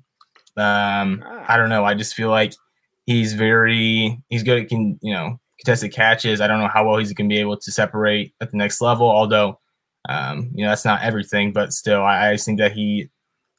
Um, 0.57 1.23
ah. 1.25 1.45
I 1.47 1.57
don't 1.57 1.69
know. 1.69 1.85
I 1.85 1.93
just 1.93 2.15
feel 2.15 2.29
like 2.29 2.53
he's 3.05 3.33
very 3.33 4.19
he's 4.29 4.43
good 4.43 4.61
at 4.61 4.69
can 4.69 4.99
you 5.01 5.13
know 5.13 5.39
contested 5.59 5.93
catches. 5.93 6.41
I 6.41 6.47
don't 6.47 6.59
know 6.59 6.69
how 6.73 6.87
well 6.87 6.97
he's 6.97 7.13
going 7.13 7.29
to 7.29 7.33
be 7.33 7.39
able 7.39 7.57
to 7.57 7.71
separate 7.71 8.33
at 8.41 8.51
the 8.51 8.57
next 8.57 8.81
level. 8.81 9.09
Although, 9.09 9.59
um, 10.09 10.51
you 10.53 10.63
know 10.63 10.69
that's 10.69 10.85
not 10.85 11.03
everything, 11.03 11.53
but 11.53 11.73
still, 11.73 12.03
I, 12.03 12.31
I 12.31 12.37
think 12.37 12.59
that 12.59 12.73
he 12.73 13.09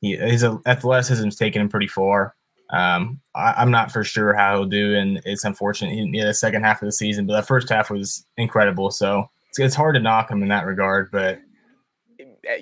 he, 0.04 0.16
his 0.16 0.44
athleticism 0.66 1.26
is 1.26 1.36
taking 1.36 1.62
him 1.62 1.68
pretty 1.70 1.88
far. 1.88 2.34
Um, 2.70 3.20
I, 3.34 3.62
am 3.62 3.70
not 3.70 3.90
for 3.90 4.04
sure 4.04 4.34
how 4.34 4.56
he'll 4.56 4.66
do, 4.66 4.94
and 4.94 5.20
it's 5.24 5.44
unfortunate. 5.44 5.92
He, 5.92 6.18
had 6.18 6.28
the 6.28 6.34
second 6.34 6.62
half 6.62 6.82
of 6.82 6.86
the 6.86 6.92
season, 6.92 7.26
but 7.26 7.36
the 7.36 7.46
first 7.46 7.68
half 7.70 7.90
was 7.90 8.26
incredible. 8.36 8.90
So 8.90 9.30
it's, 9.48 9.58
it's 9.58 9.74
hard 9.74 9.94
to 9.94 10.00
knock 10.00 10.30
him 10.30 10.42
in 10.42 10.48
that 10.48 10.66
regard. 10.66 11.10
But 11.10 11.40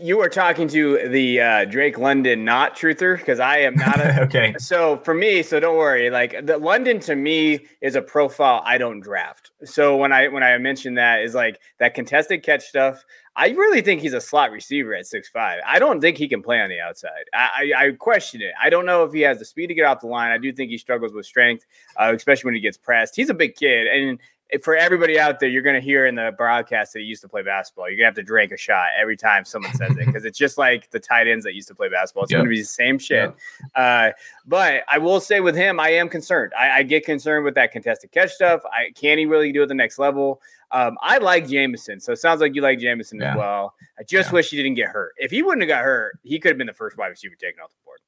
you 0.01 0.21
are 0.21 0.29
talking 0.29 0.69
to 0.69 1.09
the 1.09 1.41
uh, 1.41 1.65
Drake 1.65 1.99
London 1.99 2.45
not 2.45 2.77
truther 2.77 3.19
because 3.19 3.41
I 3.41 3.59
am 3.59 3.75
not 3.75 3.99
a, 3.99 4.23
okay. 4.25 4.55
So 4.59 4.99
for 4.99 5.15
me, 5.15 5.43
so 5.43 5.61
don't 5.61 5.77
worry. 5.77 6.11
Like 6.11 6.47
the 6.47 6.59
London 6.59 7.01
to 7.01 7.17
me 7.17 7.67
is 7.81 7.97
a 7.97 8.03
profile 8.03 8.63
I 8.65 8.79
don't 8.79 9.01
draft. 9.01 9.51
So 9.65 9.97
when 9.97 10.13
I 10.13 10.29
when 10.29 10.43
I 10.43 10.57
mentioned 10.59 10.99
that 10.99 11.23
is 11.23 11.35
like 11.35 11.61
that 11.79 11.95
contested 11.95 12.43
catch 12.43 12.65
stuff. 12.65 13.05
I 13.35 13.49
really 13.49 13.81
think 13.81 14.03
he's 14.03 14.13
a 14.13 14.21
slot 14.21 14.51
receiver 14.51 14.95
at 14.95 15.07
six 15.07 15.29
five. 15.29 15.61
I 15.67 15.79
don't 15.79 16.01
think 16.01 16.19
he 16.19 16.29
can 16.29 16.43
play 16.43 16.61
on 16.61 16.69
the 16.69 16.81
outside. 16.81 17.25
I, 17.33 17.73
I, 17.75 17.87
I, 17.87 17.91
question 17.93 18.43
it. 18.43 18.53
I 18.63 18.69
don't 18.69 18.85
know 18.85 19.05
if 19.05 19.13
he 19.13 19.23
has 19.23 19.39
the 19.39 19.47
speed 19.47 19.69
to 19.69 19.75
get 19.75 19.87
off 19.87 20.01
the 20.01 20.07
line. 20.07 20.33
I 20.33 20.39
do 20.39 20.53
think 20.53 20.71
he 20.71 20.77
struggles 20.77 21.15
with 21.15 21.25
strength, 21.25 21.65
uh, 21.97 22.13
especially 22.15 22.49
when 22.49 22.55
he 22.55 22.61
gets 22.61 22.77
pressed. 22.77 23.17
He's 23.17 23.31
a 23.31 23.35
big 23.35 23.57
kid, 23.57 23.87
and 23.87 24.19
for 24.63 24.77
everybody 24.77 25.19
out 25.19 25.41
there, 25.41 25.49
you're 25.49 25.63
going 25.63 25.75
to 25.75 25.81
hear 25.81 26.07
in 26.07 26.15
the 26.15 26.33
broadcast 26.37 26.93
that 26.93 27.01
he 27.01 27.07
used 27.07 27.23
to 27.23 27.29
play 27.29 27.43
basketball. 27.43 27.89
You're 27.89 27.97
going 27.97 28.05
to 28.05 28.07
have 28.07 28.15
to 28.17 28.23
drink 28.23 28.53
a 28.53 28.57
shot 28.57 28.89
every 29.01 29.17
time 29.17 29.45
someone 29.45 29.73
says 29.75 29.93
it 29.93 30.07
because 30.07 30.25
it's 30.25 30.37
just 30.37 30.59
like 30.59 30.91
the 30.91 31.01
tight 31.01 31.27
ends 31.27 31.45
that 31.45 31.55
used 31.55 31.69
to 31.69 31.75
play 31.75 31.89
basketball. 31.89 32.25
It's 32.25 32.33
yep. 32.33 32.39
going 32.39 32.47
to 32.47 32.55
be 32.55 32.61
the 32.61 32.67
same 32.67 32.99
shit. 32.99 33.31
Yep. 33.31 33.39
Uh, 33.75 34.11
but 34.47 34.83
I 34.89 34.99
will 34.99 35.21
say 35.21 35.41
with 35.41 35.57
him, 35.57 35.81
I 35.81 35.91
am 35.91 36.09
concerned. 36.09 36.53
I, 36.59 36.79
I, 36.79 36.83
get 36.83 37.05
concerned 37.07 37.45
with 37.45 37.55
that 37.55 37.73
contested 37.73 38.13
catch 38.13 38.33
stuff. 38.33 38.63
I 38.67 38.91
can 38.93 39.19
he 39.19 39.27
really 39.27 39.53
do 39.53 39.63
it 39.63 39.67
the 39.67 39.75
next 39.75 39.99
level? 39.99 40.41
Um, 40.71 40.97
I 41.01 41.19
like 41.19 41.49
Jameson, 41.49 42.01
so 42.01 42.13
it 42.13 42.19
sounds 42.19 42.41
like 42.41 42.55
you 42.55 42.63
like 42.63 42.79
Jameson 42.79 43.21
yeah. 43.21 43.33
as 43.33 43.37
well. 43.37 43.75
I 43.99 44.03
just 44.03 44.31
yeah. 44.31 44.35
wish 44.35 44.51
he 44.51 44.57
didn't 44.57 44.75
get 44.75 44.89
hurt. 44.89 45.13
If 45.19 45.31
he 45.31 45.43
wouldn't 45.43 45.63
have 45.63 45.69
got 45.69 45.85
hurt, 45.85 46.19
he 46.23 46.39
could 46.39 46.51
have 46.51 46.59
been 46.59 46.67
the 46.67 46.73
first 46.73 46.97
wide 46.97 47.09
receiver 47.09 47.35
taken 47.35 47.61
off 47.61 47.71
the 47.71 47.85
board. 47.85 48.01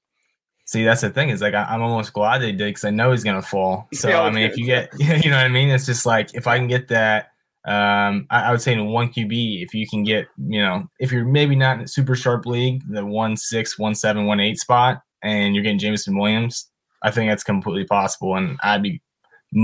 See, 0.66 0.83
that's 0.83 1.02
the 1.02 1.11
thing 1.11 1.28
is 1.28 1.42
like 1.42 1.54
I, 1.54 1.75
am 1.75 1.83
almost 1.83 2.12
glad 2.12 2.38
they 2.38 2.52
did 2.52 2.68
because 2.68 2.85
I 2.85 2.90
know 2.90 3.11
he's 3.11 3.25
gonna 3.25 3.42
fall. 3.42 3.88
So 3.94 4.11
I 4.11 4.30
mean, 4.30 4.44
if 4.44 4.56
you 4.56 4.66
get, 4.66 4.90
you 4.99 5.30
know 5.30 5.37
what 5.37 5.47
I 5.47 5.49
mean, 5.49 5.68
it's 5.68 5.87
just 5.87 6.06
like 6.06 6.35
if 6.35 6.47
I 6.47 6.59
can 6.59 6.68
get 6.68 6.88
that, 6.88 7.30
um, 7.66 8.26
I, 8.30 8.44
I, 8.44 8.50
would 8.50 8.61
say 8.61 8.73
in 8.73 8.87
one 8.87 9.09
QB, 9.09 9.62
if 9.62 9.75
you 9.75 9.87
can 9.88 10.02
get, 10.02 10.26
you 10.37 10.61
know, 10.61 10.87
if 10.99 11.11
you're 11.11 11.25
maybe 11.25 11.56
not 11.56 11.78
in 11.78 11.85
a 11.85 11.88
super 11.88 12.14
sharp 12.14 12.44
league, 12.44 12.83
the 12.88 13.04
one 13.04 13.37
six, 13.37 13.78
one 13.78 13.94
seven, 13.94 14.26
one 14.26 14.40
eight 14.40 14.59
spot, 14.59 15.02
and 15.23 15.54
you're 15.54 15.64
getting 15.64 15.78
Jameson 15.78 16.18
Williams, 16.18 16.68
I 17.02 17.11
think 17.11 17.30
that's 17.30 17.44
completely 17.44 17.85
possible, 17.85 18.37
and 18.37 18.59
I'd 18.62 18.83
be, 18.83 19.00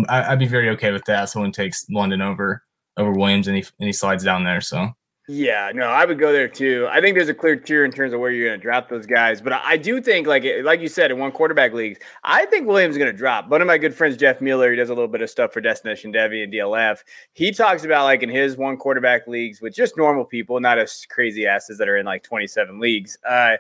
I'd 0.09 0.39
be 0.39 0.47
very 0.47 0.71
okay 0.71 0.93
with 0.93 1.05
that. 1.07 1.29
Someone 1.29 1.53
takes 1.53 1.85
London 1.91 2.23
over 2.23 2.63
over 2.97 3.13
Williams 3.13 3.49
and 3.49 3.57
he 3.57 3.65
and 3.79 3.87
he 3.87 3.93
slides 3.93 4.25
down 4.25 4.45
there. 4.45 4.61
So 4.61 4.91
yeah, 5.31 5.71
no, 5.73 5.85
I 5.85 6.05
would 6.05 6.19
go 6.19 6.33
there 6.33 6.49
too. 6.49 6.89
I 6.91 7.01
think 7.01 7.15
there's 7.15 7.29
a 7.29 7.35
clear 7.35 7.55
tier 7.55 7.85
in 7.85 7.93
terms 7.93 8.13
of 8.13 8.19
where 8.19 8.33
you're 8.33 8.49
going 8.49 8.59
to 8.59 8.63
drop 8.63 8.89
those 8.89 9.07
guys, 9.07 9.41
but 9.41 9.53
I 9.53 9.77
do 9.77 10.01
think, 10.01 10.27
like 10.27 10.45
like 10.65 10.81
you 10.81 10.89
said, 10.89 11.13
in 11.13 11.21
one 11.21 11.31
quarterback 11.31 11.73
leagues, 11.73 12.01
I 12.25 12.47
think 12.47 12.67
Williams 12.67 12.95
is 12.95 12.99
going 12.99 13.13
to 13.13 13.17
drop. 13.17 13.49
One 13.49 13.61
of 13.61 13.69
my 13.69 13.79
good 13.79 13.95
friends, 13.95 14.17
Jeff 14.17 14.41
Mueller, 14.41 14.73
he 14.73 14.77
does 14.77 14.91
a 14.91 14.95
little 14.95 15.09
bit 15.09 15.23
of 15.23 15.31
stuff 15.31 15.53
for 15.53 15.61
Destination 15.61 16.13
Devy 16.13 16.43
and 16.43 16.53
DLF. 16.53 16.99
He 17.33 17.53
talks 17.53 17.85
about 17.85 18.05
like 18.05 18.25
in 18.25 18.29
his 18.29 18.57
one 18.57 18.77
quarterback 18.77 19.29
leagues 19.29 19.61
with 19.61 19.73
just 19.73 19.97
normal 19.97 20.25
people, 20.25 20.59
not 20.59 20.79
as 20.79 21.07
crazy 21.09 21.47
asses 21.47 21.79
that 21.79 21.89
are 21.89 21.97
in 21.97 22.07
like 22.07 22.25
27 22.25 22.81
leagues. 22.81 23.17
Uh, 23.29 23.57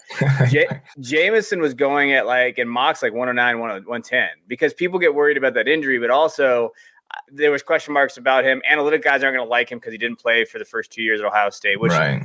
J- 0.48 0.80
Jameson 1.00 1.60
was 1.60 1.74
going 1.74 2.12
at 2.12 2.26
like 2.26 2.58
in 2.58 2.68
mocks 2.68 3.00
like 3.00 3.12
109, 3.12 3.60
110 3.60 4.28
because 4.48 4.74
people 4.74 4.98
get 4.98 5.14
worried 5.14 5.36
about 5.36 5.54
that 5.54 5.68
injury, 5.68 6.00
but 6.00 6.10
also 6.10 6.72
there 7.32 7.50
was 7.50 7.62
question 7.62 7.94
marks 7.94 8.16
about 8.16 8.44
him. 8.44 8.62
Analytic 8.68 9.02
guys 9.02 9.22
aren't 9.22 9.36
going 9.36 9.46
to 9.46 9.50
like 9.50 9.70
him 9.70 9.78
because 9.78 9.92
he 9.92 9.98
didn't 9.98 10.18
play 10.18 10.44
for 10.44 10.58
the 10.58 10.64
first 10.64 10.90
two 10.90 11.02
years 11.02 11.20
at 11.20 11.26
Ohio 11.26 11.50
State. 11.50 11.80
Which, 11.80 11.92
right. 11.92 12.22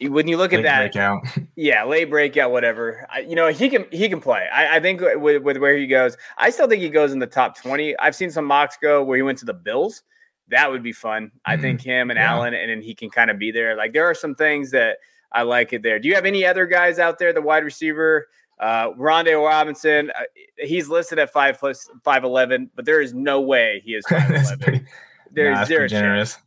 when 0.00 0.28
you 0.28 0.36
look 0.36 0.52
late 0.52 0.64
at 0.64 0.92
that, 0.92 0.92
breakout. 0.92 1.46
yeah, 1.56 1.84
late 1.84 2.10
breakout, 2.10 2.50
whatever. 2.50 3.06
I, 3.10 3.20
you 3.20 3.34
know, 3.34 3.48
he 3.48 3.68
can 3.68 3.86
he 3.90 4.08
can 4.08 4.20
play. 4.20 4.48
I, 4.52 4.76
I, 4.76 4.80
think 4.80 5.00
with 5.00 5.42
with 5.42 5.56
where 5.58 5.76
he 5.76 5.86
goes, 5.86 6.16
I 6.36 6.50
still 6.50 6.68
think 6.68 6.82
he 6.82 6.88
goes 6.88 7.12
in 7.12 7.18
the 7.18 7.26
top 7.26 7.56
twenty. 7.56 7.96
I've 7.98 8.16
seen 8.16 8.30
some 8.30 8.44
mocks 8.44 8.76
go 8.80 9.02
where 9.04 9.16
he 9.16 9.22
went 9.22 9.38
to 9.38 9.44
the 9.44 9.54
Bills. 9.54 10.02
That 10.48 10.70
would 10.70 10.82
be 10.82 10.92
fun. 10.92 11.30
I 11.44 11.54
mm-hmm. 11.54 11.62
think 11.62 11.80
him 11.82 12.10
and 12.10 12.18
yeah. 12.18 12.32
Allen, 12.32 12.54
and 12.54 12.70
then 12.70 12.80
he 12.80 12.94
can 12.94 13.10
kind 13.10 13.30
of 13.30 13.38
be 13.38 13.50
there. 13.50 13.76
Like 13.76 13.92
there 13.92 14.06
are 14.06 14.14
some 14.14 14.34
things 14.34 14.70
that 14.70 14.98
I 15.32 15.42
like 15.42 15.72
it 15.72 15.82
there. 15.82 15.98
Do 15.98 16.08
you 16.08 16.14
have 16.14 16.24
any 16.24 16.44
other 16.46 16.66
guys 16.66 16.98
out 16.98 17.18
there, 17.18 17.32
the 17.32 17.42
wide 17.42 17.64
receiver? 17.64 18.26
Uh, 18.60 18.90
Wan'Dale 18.92 19.44
Robinson, 19.44 20.10
uh, 20.10 20.22
he's 20.56 20.88
listed 20.88 21.18
at 21.18 21.32
five 21.32 21.58
plus 21.58 21.88
five 22.02 22.24
eleven, 22.24 22.70
but 22.74 22.84
there 22.84 23.00
is 23.00 23.14
no 23.14 23.40
way 23.40 23.80
he 23.84 23.94
is 23.94 24.04
five 24.08 24.30
eleven. 24.30 24.86
There's 25.30 25.58
nah, 25.58 25.64
zero 25.64 25.88
generous. 25.88 26.38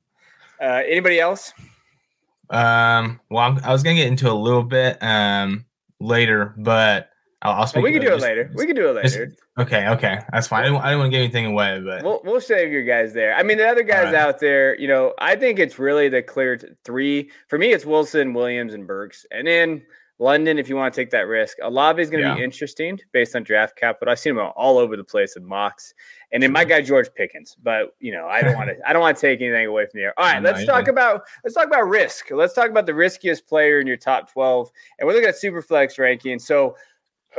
Uh, 0.62 0.82
anybody 0.86 1.20
else? 1.20 1.54
Um, 2.50 3.20
well, 3.30 3.44
I'm, 3.44 3.60
i 3.64 3.72
was 3.72 3.82
gonna 3.82 3.96
get 3.96 4.08
into 4.08 4.30
a 4.30 4.34
little 4.34 4.64
bit 4.64 5.02
um 5.02 5.66
later, 6.00 6.54
but 6.58 7.10
I'll, 7.42 7.62
I'll 7.62 7.68
speak. 7.68 7.84
we 7.84 7.94
can 7.94 8.02
do 8.02 8.10
just, 8.10 8.24
it 8.24 8.28
later. 8.28 8.52
We 8.56 8.66
can 8.68 8.76
do 8.76 8.90
it 8.90 8.96
later. 8.96 9.26
Just, 9.28 9.42
okay, 9.58 9.88
okay, 9.88 10.20
that's 10.32 10.48
fine. 10.48 10.62
I 10.62 10.68
didn't, 10.68 10.84
didn't 10.84 11.00
want 11.00 11.12
to 11.12 11.18
give 11.18 11.24
anything 11.24 11.46
away, 11.46 11.80
but 11.80 12.04
we'll 12.04 12.22
we'll 12.24 12.42
save 12.42 12.72
your 12.72 12.84
guys 12.84 13.14
there. 13.14 13.34
I 13.36 13.44
mean, 13.44 13.58
the 13.58 13.68
other 13.68 13.84
guys 13.84 14.06
right. 14.06 14.16
out 14.16 14.40
there, 14.40 14.78
you 14.80 14.88
know, 14.88 15.14
I 15.18 15.36
think 15.36 15.60
it's 15.60 15.80
really 15.80 16.10
the 16.10 16.22
clear 16.22 16.60
three 16.84 17.32
for 17.48 17.58
me. 17.58 17.72
It's 17.72 17.86
Wilson, 17.86 18.34
Williams, 18.34 18.74
and 18.74 18.86
Burks, 18.86 19.26
and 19.32 19.48
then 19.48 19.82
London, 20.22 20.60
if 20.60 20.70
you 20.70 20.76
want 20.76 20.94
to 20.94 21.02
take 21.02 21.10
that 21.10 21.22
risk. 21.22 21.58
Olave 21.64 22.00
is 22.00 22.12
going 22.12 22.22
to 22.22 22.30
yeah. 22.30 22.36
be 22.36 22.44
interesting 22.44 23.00
based 23.12 23.36
on 23.36 23.42
draft 23.42 23.76
capital. 23.76 24.12
I've 24.12 24.20
seen 24.20 24.38
him 24.38 24.52
all 24.56 24.78
over 24.78 24.96
the 24.96 25.04
place 25.04 25.36
in 25.36 25.44
mocks. 25.44 25.96
And 26.32 26.44
then 26.44 26.52
my 26.52 26.64
guy 26.64 26.82
George 26.82 27.12
Pickens, 27.16 27.58
but 27.64 27.96
you 28.00 28.12
know, 28.12 28.28
I 28.28 28.44
don't 28.44 28.54
want 28.56 28.70
to 28.70 28.76
I 28.88 28.94
don't 28.94 29.02
want 29.02 29.18
to 29.18 29.22
take 29.22 29.42
anything 29.42 29.66
away 29.66 29.88
from 29.88 30.00
air. 30.00 30.14
All 30.18 30.26
right, 30.26 30.42
let's 30.42 30.64
talk 30.64 30.88
about 30.88 31.24
let's 31.44 31.56
talk 31.56 31.66
about 31.66 31.90
risk. 31.90 32.30
Let's 32.30 32.54
talk 32.54 32.70
about 32.70 32.86
the 32.86 32.94
riskiest 32.94 33.48
player 33.48 33.80
in 33.80 33.88
your 33.88 33.98
top 33.98 34.32
12. 34.32 34.72
And 35.00 35.08
we're 35.08 35.14
looking 35.14 35.28
at 35.28 35.36
Superflex 35.36 35.98
ranking. 35.98 36.38
So 36.38 36.78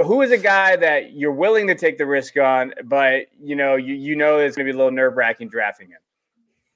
who 0.04 0.20
is 0.22 0.32
a 0.32 0.38
guy 0.38 0.74
that 0.74 1.12
you're 1.12 1.32
willing 1.32 1.68
to 1.68 1.76
take 1.76 1.98
the 1.98 2.06
risk 2.06 2.36
on, 2.36 2.74
but 2.84 3.26
you 3.40 3.54
know, 3.54 3.76
you 3.76 3.94
you 3.94 4.16
know 4.16 4.38
it's 4.38 4.56
gonna 4.56 4.64
be 4.64 4.72
a 4.72 4.76
little 4.76 4.90
nerve 4.90 5.16
wracking 5.16 5.48
drafting 5.48 5.88
him? 5.88 6.00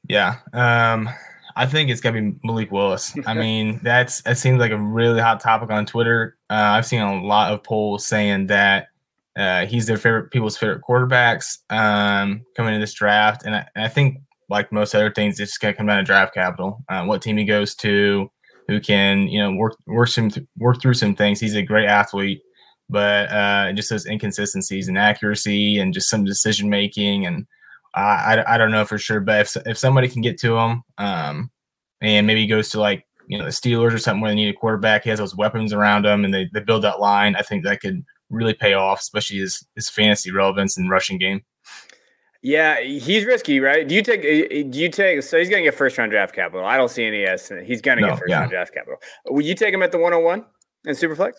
Yeah. 0.08 0.36
Um 0.52 1.10
I 1.56 1.64
think 1.64 1.88
it's 1.88 2.02
gonna 2.02 2.20
be 2.20 2.38
Malik 2.44 2.70
Willis. 2.70 3.16
I 3.26 3.34
mean, 3.34 3.80
that's 3.82 4.22
that 4.22 4.36
seems 4.36 4.60
like 4.60 4.72
a 4.72 4.78
really 4.78 5.20
hot 5.20 5.40
topic 5.40 5.70
on 5.70 5.86
Twitter. 5.86 6.36
Uh, 6.50 6.76
I've 6.76 6.86
seen 6.86 7.00
a 7.00 7.22
lot 7.22 7.52
of 7.52 7.64
polls 7.64 8.06
saying 8.06 8.48
that 8.48 8.88
uh, 9.36 9.66
he's 9.66 9.86
their 9.86 9.96
favorite 9.96 10.30
people's 10.30 10.56
favorite 10.56 10.82
quarterbacks 10.86 11.58
um, 11.70 12.42
coming 12.56 12.74
into 12.74 12.82
this 12.82 12.94
draft, 12.94 13.44
and 13.44 13.54
I, 13.54 13.66
and 13.74 13.84
I, 13.84 13.88
think 13.88 14.18
like 14.48 14.70
most 14.70 14.94
other 14.94 15.10
things, 15.10 15.40
it's 15.40 15.52
just 15.52 15.60
gonna 15.60 15.74
come 15.74 15.86
down 15.86 15.96
to 15.96 16.04
draft 16.04 16.34
capital. 16.34 16.84
Uh, 16.90 17.04
what 17.04 17.22
team 17.22 17.38
he 17.38 17.44
goes 17.44 17.74
to, 17.76 18.30
who 18.68 18.78
can 18.78 19.26
you 19.28 19.38
know 19.38 19.52
work 19.52 19.76
work 19.86 20.08
some 20.08 20.30
work 20.58 20.82
through 20.82 20.94
some 20.94 21.16
things. 21.16 21.40
He's 21.40 21.54
a 21.54 21.62
great 21.62 21.88
athlete, 21.88 22.42
but 22.90 23.32
uh, 23.32 23.72
just 23.72 23.88
those 23.88 24.06
inconsistencies 24.06 24.88
and 24.88 24.98
accuracy 24.98 25.78
and 25.78 25.94
just 25.94 26.10
some 26.10 26.24
decision 26.24 26.68
making 26.68 27.24
and 27.24 27.46
I, 27.96 28.44
I 28.46 28.58
don't 28.58 28.70
know 28.70 28.84
for 28.84 28.98
sure, 28.98 29.20
but 29.20 29.40
if 29.40 29.56
if 29.66 29.78
somebody 29.78 30.08
can 30.08 30.20
get 30.22 30.38
to 30.40 30.56
him, 30.56 30.82
um, 30.98 31.50
and 32.00 32.26
maybe 32.26 32.42
he 32.42 32.46
goes 32.46 32.68
to 32.70 32.80
like 32.80 33.06
you 33.26 33.38
know 33.38 33.44
the 33.44 33.50
Steelers 33.50 33.94
or 33.94 33.98
something 33.98 34.20
where 34.20 34.30
they 34.30 34.36
need 34.36 34.54
a 34.54 34.58
quarterback, 34.58 35.04
he 35.04 35.10
has 35.10 35.18
those 35.18 35.34
weapons 35.34 35.72
around 35.72 36.04
him, 36.04 36.24
and 36.24 36.32
they, 36.32 36.48
they 36.52 36.60
build 36.60 36.82
that 36.82 37.00
line. 37.00 37.36
I 37.36 37.42
think 37.42 37.64
that 37.64 37.80
could 37.80 38.04
really 38.28 38.54
pay 38.54 38.74
off, 38.74 39.00
especially 39.00 39.38
his 39.38 39.66
his 39.74 39.88
fantasy 39.88 40.30
relevance 40.30 40.76
and 40.76 40.90
rushing 40.90 41.18
game. 41.18 41.42
Yeah, 42.42 42.80
he's 42.80 43.24
risky, 43.24 43.60
right? 43.60 43.88
Do 43.88 43.94
you 43.94 44.02
take? 44.02 44.22
Do 44.22 44.78
you 44.78 44.88
take? 44.90 45.22
So 45.22 45.38
he's 45.38 45.48
going 45.48 45.64
to 45.64 45.70
get 45.70 45.76
first 45.76 45.96
round 45.96 46.12
draft 46.12 46.34
capital. 46.34 46.66
I 46.66 46.76
don't 46.76 46.90
see 46.90 47.04
any 47.04 47.24
S. 47.24 47.50
He's 47.64 47.80
going 47.80 47.98
to 47.98 48.02
no, 48.02 48.10
get 48.10 48.18
first 48.18 48.30
yeah. 48.30 48.38
round 48.40 48.50
draft 48.50 48.74
capital. 48.74 48.98
Would 49.30 49.44
you 49.44 49.54
take 49.54 49.72
him 49.72 49.82
at 49.82 49.90
the 49.90 49.98
101 49.98 50.44
in 50.84 50.94
Superflex? 50.94 51.32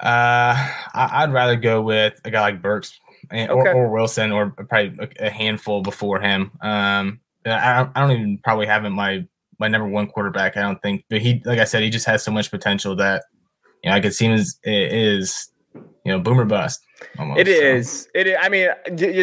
Uh, 0.00 0.54
I, 0.92 1.24
would 1.24 1.32
rather 1.32 1.56
go 1.56 1.80
with 1.80 2.20
a 2.24 2.30
guy 2.30 2.40
like 2.40 2.62
Burks 2.62 2.98
okay. 3.32 3.46
or, 3.48 3.74
or, 3.74 3.90
Wilson, 3.90 4.32
or 4.32 4.50
probably 4.50 5.08
a 5.18 5.30
handful 5.30 5.82
before 5.82 6.20
him. 6.20 6.50
Um, 6.60 7.20
I, 7.46 7.88
I 7.94 8.00
don't 8.00 8.10
even 8.12 8.38
probably 8.42 8.66
have 8.66 8.84
him 8.84 8.92
my 8.92 9.26
my 9.58 9.68
number 9.68 9.88
one 9.88 10.06
quarterback. 10.06 10.56
I 10.56 10.62
don't 10.62 10.80
think, 10.82 11.04
but 11.08 11.20
he, 11.20 11.42
like 11.44 11.58
I 11.58 11.64
said, 11.64 11.82
he 11.82 11.90
just 11.90 12.06
has 12.06 12.22
so 12.22 12.30
much 12.30 12.50
potential 12.50 12.96
that 12.96 13.24
you 13.82 13.90
know 13.90 13.96
I 13.96 14.00
could 14.00 14.14
see 14.14 14.26
him 14.26 14.32
as 14.32 14.58
is 14.64 15.50
you 15.74 16.12
know 16.12 16.18
boomer 16.18 16.44
bust. 16.44 16.80
Almost, 17.18 17.40
it 17.40 17.48
is. 17.48 18.02
So. 18.02 18.08
It 18.14 18.26
is. 18.28 18.36
I 18.40 18.48
mean, 18.48 18.68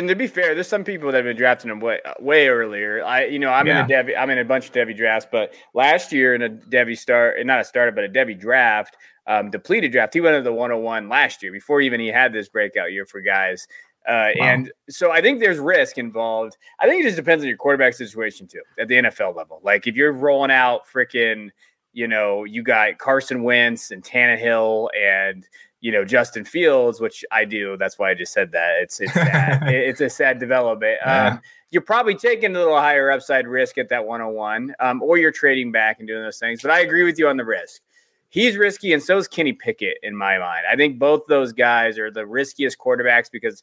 to 0.07 0.15
be 0.15 0.27
fair, 0.27 0.53
there's 0.53 0.67
some 0.67 0.83
people 0.83 1.11
that 1.11 1.17
have 1.17 1.25
been 1.25 1.37
drafting 1.37 1.71
him 1.71 1.79
way 1.79 1.99
way 2.19 2.47
earlier. 2.47 3.03
I, 3.03 3.25
you 3.25 3.39
know, 3.39 3.49
I'm 3.49 3.67
yeah. 3.67 3.85
in 3.85 3.91
a 3.91 3.93
Devy. 3.93 4.17
I'm 4.17 4.29
in 4.29 4.37
a 4.37 4.45
bunch 4.45 4.67
of 4.67 4.73
Devy 4.73 4.95
drafts, 4.95 5.27
but 5.31 5.53
last 5.73 6.11
year 6.11 6.35
in 6.35 6.41
a 6.41 6.49
Devy 6.49 6.97
start, 6.97 7.43
not 7.45 7.59
a 7.59 7.63
starter, 7.63 7.91
but 7.91 8.03
a 8.03 8.09
Devy 8.09 8.39
draft, 8.39 8.97
um, 9.27 9.49
depleted 9.49 9.91
draft, 9.91 10.13
he 10.13 10.21
went 10.21 10.37
to 10.37 10.41
the 10.41 10.53
101 10.53 11.09
last 11.09 11.43
year 11.43 11.51
before 11.51 11.81
even 11.81 11.99
he 11.99 12.07
had 12.07 12.33
this 12.33 12.49
breakout 12.49 12.91
year 12.91 13.05
for 13.05 13.21
guys. 13.21 13.67
Uh, 14.07 14.29
wow. 14.35 14.45
And 14.45 14.71
so 14.89 15.11
I 15.11 15.21
think 15.21 15.39
there's 15.39 15.59
risk 15.59 15.97
involved. 15.97 16.57
I 16.79 16.87
think 16.87 17.01
it 17.01 17.07
just 17.07 17.17
depends 17.17 17.43
on 17.43 17.47
your 17.47 17.57
quarterback 17.57 17.93
situation 17.93 18.47
too 18.47 18.61
at 18.79 18.87
the 18.87 18.95
NFL 18.95 19.35
level. 19.35 19.59
Like 19.63 19.85
if 19.85 19.95
you're 19.95 20.11
rolling 20.11 20.51
out 20.51 20.81
freaking, 20.91 21.49
you 21.93 22.07
know, 22.07 22.43
you 22.43 22.63
got 22.63 22.97
Carson 22.97 23.43
Wentz 23.43 23.91
and 23.91 24.03
Tannehill 24.03 24.89
and 24.97 25.45
you 25.81 25.91
know 25.91 26.05
Justin 26.05 26.45
Fields, 26.45 27.01
which 27.01 27.25
I 27.31 27.43
do. 27.45 27.75
That's 27.77 27.99
why 27.99 28.11
I 28.11 28.13
just 28.13 28.33
said 28.33 28.51
that. 28.53 28.79
It's 28.81 28.99
it's 29.01 29.13
sad. 29.13 29.63
it's 29.67 30.01
a 30.01 30.09
sad 30.09 30.39
development. 30.39 30.97
Yeah. 31.05 31.27
Um, 31.27 31.41
you're 31.71 31.81
probably 31.81 32.15
taking 32.15 32.55
a 32.55 32.59
little 32.59 32.77
higher 32.77 33.11
upside 33.11 33.47
risk 33.47 33.77
at 33.77 33.89
that 33.89 34.05
101, 34.05 34.75
um, 34.79 35.01
or 35.01 35.17
you're 35.17 35.31
trading 35.31 35.71
back 35.71 35.99
and 35.99 36.07
doing 36.07 36.21
those 36.21 36.37
things. 36.37 36.61
But 36.61 36.71
I 36.71 36.81
agree 36.81 37.03
with 37.03 37.17
you 37.17 37.27
on 37.27 37.37
the 37.37 37.45
risk. 37.45 37.81
He's 38.29 38.55
risky, 38.57 38.93
and 38.93 39.03
so 39.03 39.17
is 39.17 39.27
Kenny 39.27 39.53
Pickett 39.53 39.97
in 40.03 40.15
my 40.15 40.37
mind. 40.37 40.65
I 40.71 40.75
think 40.75 40.99
both 40.99 41.23
those 41.27 41.51
guys 41.51 41.97
are 41.97 42.09
the 42.09 42.25
riskiest 42.25 42.77
quarterbacks 42.77 43.29
because 43.29 43.61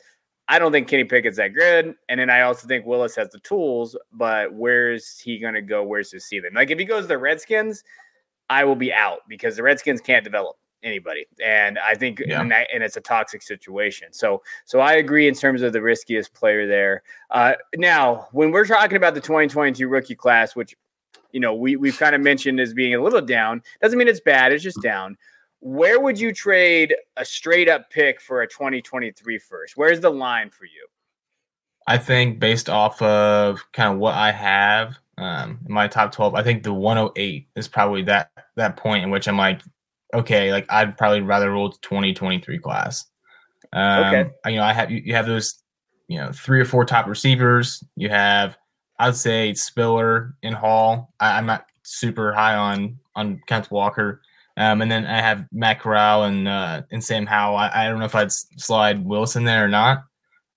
I 0.48 0.58
don't 0.58 0.72
think 0.72 0.88
Kenny 0.88 1.04
Pickett's 1.04 1.36
that 1.36 1.54
good. 1.54 1.94
And 2.08 2.18
then 2.18 2.30
I 2.30 2.40
also 2.40 2.66
think 2.66 2.86
Willis 2.86 3.14
has 3.16 3.28
the 3.30 3.38
tools, 3.40 3.96
but 4.12 4.52
where's 4.52 5.18
he 5.18 5.38
going 5.38 5.54
to 5.54 5.62
go? 5.62 5.84
Where's 5.84 6.10
his 6.10 6.24
ceiling? 6.24 6.52
Like 6.54 6.70
if 6.70 6.78
he 6.78 6.86
goes 6.86 7.04
to 7.04 7.08
the 7.08 7.18
Redskins, 7.18 7.84
I 8.48 8.64
will 8.64 8.76
be 8.76 8.92
out 8.92 9.20
because 9.28 9.56
the 9.56 9.62
Redskins 9.62 10.00
can't 10.00 10.24
develop 10.24 10.56
anybody. 10.82 11.26
And 11.44 11.78
I 11.78 11.94
think 11.94 12.22
yeah. 12.24 12.40
and, 12.40 12.50
that, 12.50 12.68
and 12.72 12.82
it's 12.82 12.96
a 12.96 13.00
toxic 13.00 13.42
situation. 13.42 14.12
So 14.12 14.42
so 14.64 14.80
I 14.80 14.94
agree 14.94 15.28
in 15.28 15.34
terms 15.34 15.60
of 15.60 15.72
the 15.72 15.82
riskiest 15.82 16.32
player 16.32 16.66
there. 16.66 17.02
Uh, 17.30 17.54
now, 17.76 18.28
when 18.32 18.50
we're 18.50 18.64
talking 18.64 18.96
about 18.96 19.14
the 19.14 19.20
2022 19.20 19.86
rookie 19.86 20.14
class, 20.14 20.56
which 20.56 20.74
you 21.32 21.40
know 21.40 21.54
we 21.54 21.76
we've 21.76 21.98
kind 21.98 22.14
of 22.14 22.22
mentioned 22.22 22.58
as 22.58 22.72
being 22.72 22.94
a 22.94 23.02
little 23.02 23.20
down, 23.20 23.62
doesn't 23.82 23.98
mean 23.98 24.08
it's 24.08 24.20
bad. 24.20 24.52
It's 24.52 24.64
just 24.64 24.80
down 24.80 25.16
where 25.60 26.00
would 26.00 26.18
you 26.18 26.32
trade 26.32 26.94
a 27.16 27.24
straight 27.24 27.68
up 27.68 27.90
pick 27.90 28.20
for 28.20 28.42
a 28.42 28.48
2023 28.48 29.38
first? 29.38 29.76
Where's 29.76 30.00
the 30.00 30.10
line 30.10 30.50
for 30.50 30.64
you? 30.64 30.86
I 31.86 31.98
think 31.98 32.38
based 32.38 32.68
off 32.68 33.00
of 33.00 33.64
kind 33.72 33.92
of 33.92 33.98
what 33.98 34.14
I 34.14 34.30
have 34.30 34.98
um, 35.16 35.58
in 35.66 35.72
my 35.72 35.88
top 35.88 36.12
12, 36.12 36.34
I 36.34 36.42
think 36.42 36.62
the 36.62 36.72
108 36.72 37.48
is 37.56 37.66
probably 37.66 38.02
that 38.02 38.30
that 38.56 38.76
point 38.76 39.04
in 39.04 39.10
which 39.10 39.26
I'm 39.26 39.38
like, 39.38 39.60
okay, 40.14 40.52
like 40.52 40.66
I'd 40.70 40.96
probably 40.96 41.22
rather 41.22 41.50
roll 41.50 41.70
to 41.70 41.80
2023 41.80 42.58
class. 42.58 43.06
Um, 43.72 44.04
okay. 44.04 44.30
You 44.46 44.56
know, 44.56 44.64
I 44.64 44.72
have 44.72 44.90
you, 44.90 45.02
you 45.04 45.14
have 45.14 45.26
those, 45.26 45.62
you 46.08 46.18
know, 46.18 46.30
three 46.32 46.60
or 46.60 46.64
four 46.64 46.84
top 46.84 47.06
receivers. 47.06 47.82
You 47.96 48.10
have, 48.10 48.56
I'd 48.98 49.16
say 49.16 49.54
Spiller 49.54 50.34
and 50.42 50.54
Hall. 50.54 51.12
I, 51.18 51.38
I'm 51.38 51.46
not 51.46 51.66
super 51.82 52.32
high 52.32 52.54
on 52.54 52.98
on 53.16 53.40
Kenneth 53.46 53.70
Walker. 53.70 54.20
Um, 54.58 54.82
and 54.82 54.90
then 54.90 55.06
I 55.06 55.20
have 55.20 55.46
Matt 55.52 55.78
Corral 55.78 56.24
and 56.24 56.48
uh, 56.48 56.82
and 56.90 57.02
Sam 57.02 57.26
Howell. 57.26 57.56
I, 57.56 57.70
I, 57.72 57.88
don't 57.88 58.00
know 58.00 58.04
if 58.04 58.16
I'd 58.16 58.32
slide 58.32 59.04
Wilson 59.04 59.44
there 59.44 59.64
or 59.64 59.68
not, 59.68 60.02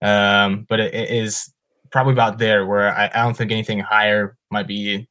um, 0.02 0.66
but 0.68 0.80
it, 0.80 0.96
it 0.96 1.12
is 1.12 1.54
probably 1.92 2.14
about 2.14 2.40
there 2.40 2.66
where 2.66 2.92
I, 2.92 3.12
I, 3.14 3.22
don't 3.22 3.38
think 3.38 3.52
anything 3.52 3.80
higher 3.80 4.36
might 4.50 4.66
be 4.66 5.08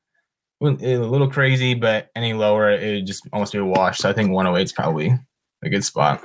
a 0.60 0.66
little 0.66 1.30
crazy, 1.30 1.74
but 1.74 2.08
any 2.16 2.32
lower 2.32 2.72
it 2.72 2.94
would 2.94 3.06
just 3.06 3.22
almost 3.32 3.52
be 3.52 3.60
a 3.60 3.64
wash. 3.64 3.98
So 3.98 4.10
I 4.10 4.12
think 4.12 4.32
108 4.32 4.64
is 4.64 4.72
probably 4.72 5.16
a 5.62 5.68
good 5.68 5.84
spot. 5.84 6.24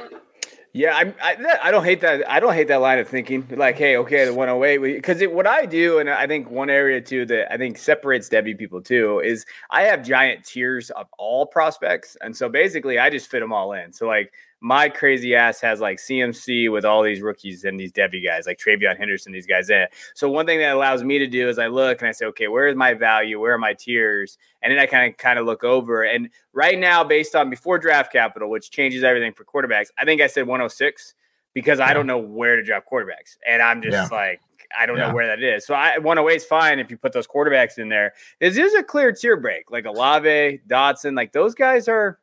Yeah, 0.76 0.94
I, 0.94 1.14
I, 1.24 1.58
I 1.64 1.72
don't 1.72 1.86
hate 1.86 2.02
that. 2.02 2.30
I 2.30 2.42
don't 2.42 2.54
hate 2.54 2.68
that 2.68 2.82
line 2.82 3.00
of 3.00 3.08
thinking. 3.08 3.48
Like, 3.50 3.78
hey, 3.78 3.96
okay, 3.96 4.26
the 4.26 4.34
108. 4.34 4.96
Because 4.96 5.22
what 5.30 5.48
I 5.48 5.66
do, 5.66 6.00
and 6.00 6.10
I 6.10 6.28
think 6.28 6.50
one 6.52 6.70
area 6.70 7.00
too 7.00 7.26
that 7.28 7.50
I 7.50 7.56
think 7.56 7.78
separates 7.78 8.28
Devy 8.28 8.58
people 8.58 8.82
too 8.82 9.22
is 9.22 9.46
I 9.70 9.84
have 9.84 10.04
giant 10.04 10.44
tiers 10.44 10.90
of 10.90 11.08
all 11.18 11.46
prospects, 11.46 12.18
and 12.20 12.36
so 12.36 12.50
basically 12.50 13.00
I 13.00 13.10
just 13.10 13.32
fit 13.32 13.40
them 13.40 13.54
all 13.54 13.72
in. 13.72 13.94
So 13.94 14.06
like 14.06 14.34
my 14.62 14.90
crazy 14.90 15.36
ass 15.36 15.62
has 15.62 15.80
like 15.80 15.98
CMC 15.98 16.72
with 16.72 16.86
all 16.86 17.04
these 17.04 17.22
rookies 17.22 17.66
and 17.66 17.80
these 17.80 17.92
Devy 17.92 18.24
guys, 18.24 18.46
like 18.48 18.58
TreVeyon 18.58 18.98
Henderson, 18.98 19.32
these 19.32 19.46
guys 19.46 19.70
in 19.70 19.78
it. 19.78 19.94
So 20.16 20.30
one 20.30 20.46
thing 20.46 20.60
that 20.60 20.74
allows 20.74 21.04
me 21.04 21.20
to 21.20 21.28
do 21.28 21.50
is 21.50 21.60
I 21.60 21.68
look 21.68 22.02
and 22.02 22.08
I 22.08 22.12
say, 22.12 22.26
okay, 22.28 22.48
where 22.48 22.68
is 22.68 22.76
my 22.76 22.94
value? 22.94 23.40
Where 23.40 23.54
are 23.54 23.60
my 23.60 23.74
tiers? 23.74 24.38
And 24.62 24.72
then 24.72 24.80
I 24.80 24.86
kind 24.86 25.12
of 25.12 25.18
kind 25.18 25.38
of 25.38 25.46
look 25.46 25.64
over. 25.64 26.04
And 26.04 26.30
right 26.54 26.80
now, 26.80 27.04
based 27.04 27.36
on 27.36 27.50
before 27.50 27.78
draft 27.78 28.12
capital, 28.12 28.50
which 28.50 28.72
changes 28.72 29.04
everything 29.04 29.34
for 29.34 29.46
quarterbacks, 29.46 29.88
I 29.98 30.06
think 30.06 30.22
I 30.22 30.28
said 30.28 30.48
106 30.48 31.14
because 31.54 31.80
yeah. 31.80 31.86
I 31.86 31.94
don't 31.94 32.10
uh-huh. 32.10 32.20
know 32.20 32.28
where 32.28 32.56
to 32.56 32.64
draft 32.64 32.88
quarterbacks. 32.92 33.38
And 33.48 33.62
I'm 33.62 33.82
just 33.82 34.12
yeah. 34.12 34.18
like, 34.18 34.42
I 34.78 34.86
don't 34.86 34.98
yeah. 34.98 35.10
know 35.10 35.14
where 35.14 35.28
that 35.28 35.44
is. 35.44 35.66
So 35.66 35.74
I 35.74 35.98
108 35.98 36.36
is 36.36 36.46
fine 36.46 36.80
if 36.80 36.90
you 36.90 36.98
put 36.98 37.14
those 37.14 37.28
quarterbacks 37.28 37.78
in 37.78 37.90
there. 37.90 38.14
This 38.40 38.58
is 38.58 38.74
a 38.74 38.84
clear 38.84 39.12
tier 39.12 39.38
break, 39.38 39.70
like 39.70 39.86
Olave, 39.86 40.62
Dotson, 40.68 41.16
like 41.16 41.34
those 41.34 41.56
guys 41.56 41.88
are 41.88 42.20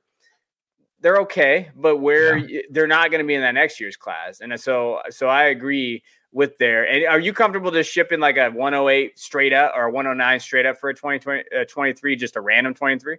they're 1.03 1.19
okay, 1.19 1.69
but 1.77 1.99
where 1.99 2.39
yeah. 2.39 2.63
they're 2.71 2.87
not 2.87 3.11
going 3.11 3.23
to 3.23 3.27
be 3.27 3.35
in 3.35 3.43
that 3.43 3.53
next 3.53 3.79
year's 3.79 3.97
class. 3.97 4.41
And 4.41 4.59
so, 4.59 5.01
so 5.11 5.29
I 5.29 5.45
agree. 5.45 6.03
with 6.33 6.57
there. 6.59 6.89
And 6.89 7.05
are 7.07 7.21
you 7.21 7.33
comfortable 7.33 7.71
just 7.71 7.93
shipping 7.93 8.19
like 8.19 8.39
a 8.39 8.49
108 8.49 9.19
straight 9.19 9.53
up 9.53 9.75
or 9.77 9.91
109 9.91 10.41
straight 10.41 10.65
up 10.65 10.79
for 10.79 10.89
a 10.89 10.95
2020 10.95 11.45
uh, 11.55 11.65
23, 11.69 12.17
just 12.17 12.37
a 12.37 12.41
random 12.41 12.73
23? 12.73 13.19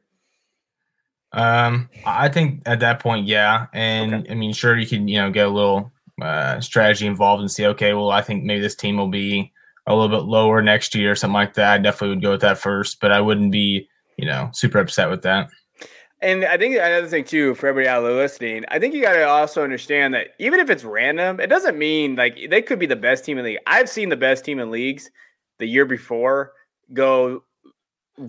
Um, 1.31 1.89
I 2.05 2.29
think 2.29 2.61
at 2.65 2.79
that 2.79 2.99
point, 2.99 3.27
yeah. 3.27 3.67
And 3.73 4.13
okay. 4.13 4.31
I 4.31 4.35
mean, 4.35 4.53
sure, 4.53 4.77
you 4.77 4.87
can, 4.87 5.07
you 5.07 5.19
know, 5.19 5.31
get 5.31 5.47
a 5.47 5.51
little 5.51 5.91
uh, 6.21 6.59
strategy 6.59 7.05
involved 7.05 7.41
and 7.41 7.51
see, 7.51 7.65
okay, 7.67 7.93
well, 7.93 8.11
I 8.11 8.21
think 8.21 8.43
maybe 8.43 8.61
this 8.61 8.75
team 8.75 8.97
will 8.97 9.09
be 9.09 9.51
a 9.85 9.93
little 9.93 10.15
bit 10.15 10.25
lower 10.25 10.61
next 10.61 10.95
year 10.95 11.11
or 11.11 11.15
something 11.15 11.33
like 11.33 11.55
that. 11.55 11.73
I 11.73 11.77
definitely 11.79 12.15
would 12.15 12.23
go 12.23 12.31
with 12.31 12.41
that 12.41 12.57
first, 12.57 12.99
but 12.99 13.11
I 13.11 13.21
wouldn't 13.21 13.51
be, 13.51 13.89
you 14.17 14.25
know, 14.25 14.49
super 14.53 14.79
upset 14.79 15.09
with 15.09 15.23
that. 15.23 15.49
And 16.23 16.45
I 16.45 16.57
think 16.57 16.75
another 16.75 17.07
thing 17.07 17.25
too 17.25 17.53
for 17.55 17.67
everybody 17.67 17.89
out 17.89 18.01
there 18.01 18.13
listening, 18.13 18.63
I 18.69 18.79
think 18.79 18.93
you 18.93 19.01
got 19.01 19.13
to 19.13 19.27
also 19.27 19.63
understand 19.63 20.13
that 20.13 20.29
even 20.39 20.59
if 20.59 20.69
it's 20.69 20.83
random, 20.83 21.39
it 21.39 21.47
doesn't 21.47 21.77
mean 21.77 22.15
like 22.15 22.39
they 22.49 22.61
could 22.61 22.79
be 22.79 22.85
the 22.85 22.95
best 22.95 23.25
team 23.25 23.37
in 23.37 23.43
the 23.43 23.51
league. 23.51 23.59
I've 23.67 23.89
seen 23.89 24.09
the 24.09 24.15
best 24.15 24.45
team 24.45 24.59
in 24.59 24.71
leagues 24.71 25.11
the 25.59 25.65
year 25.65 25.85
before 25.85 26.53
go 26.93 27.43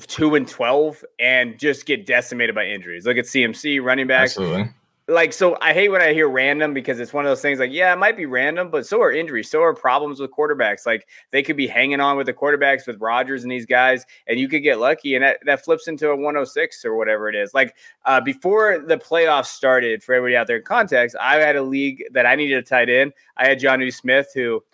two 0.06 0.34
and 0.34 0.48
twelve 0.48 1.04
and 1.20 1.58
just 1.58 1.86
get 1.86 2.04
decimated 2.04 2.54
by 2.54 2.66
injuries. 2.66 3.06
Look 3.06 3.16
at 3.16 3.26
CMC 3.26 3.82
running 3.82 4.08
back. 4.08 4.24
Absolutely 4.24 4.70
like 5.06 5.34
so 5.34 5.58
I 5.61 5.75
hate 5.75 5.90
when 5.90 6.00
I 6.00 6.14
hear 6.14 6.28
random 6.28 6.73
because 6.73 6.99
it's 6.99 7.12
one 7.12 7.26
of 7.26 7.30
those 7.30 7.42
things 7.42 7.58
like 7.58 7.70
yeah 7.70 7.92
it 7.92 7.99
might 7.99 8.16
be 8.16 8.25
random 8.25 8.70
but 8.70 8.87
so 8.87 9.02
are 9.02 9.12
injuries 9.12 9.50
so 9.50 9.62
are 9.62 9.75
problems 9.75 10.18
with 10.18 10.30
quarterbacks. 10.30 10.87
Like 10.87 11.06
they 11.30 11.42
could 11.42 11.58
be 11.58 11.66
hanging 11.66 12.00
on 12.00 12.16
with 12.16 12.26
the 12.26 12.32
quarterbacks 12.32 12.87
with 12.87 13.00
Rodgers 13.00 13.42
and 13.42 13.52
these 13.52 13.66
guys 13.66 14.06
and 14.26 14.40
you 14.40 14.49
could 14.49 14.62
get 14.62 14.78
lucky 14.78 15.14
and 15.14 15.23
that, 15.23 15.40
that 15.44 15.62
flips 15.62 15.88
into 15.88 16.08
a 16.08 16.16
106 16.16 16.84
or 16.87 16.96
whatever 16.96 17.28
it 17.28 17.34
is. 17.34 17.52
Like 17.52 17.76
uh, 18.06 18.20
before 18.23 18.78
the 18.78 18.96
playoffs 18.96 19.46
started 19.46 20.02
for 20.02 20.14
everybody 20.14 20.37
out 20.37 20.46
there 20.46 20.56
in 20.56 20.62
context 20.62 21.16
I 21.20 21.37
had 21.37 21.56
a 21.56 21.62
league 21.62 22.04
that 22.12 22.25
I 22.25 22.34
needed 22.34 22.56
a 22.56 22.62
tight 22.62 22.88
end. 22.88 23.12
I 23.37 23.46
had 23.46 23.61
Jonnu 23.61 23.92
Smith 23.92 24.28
who 24.34 24.64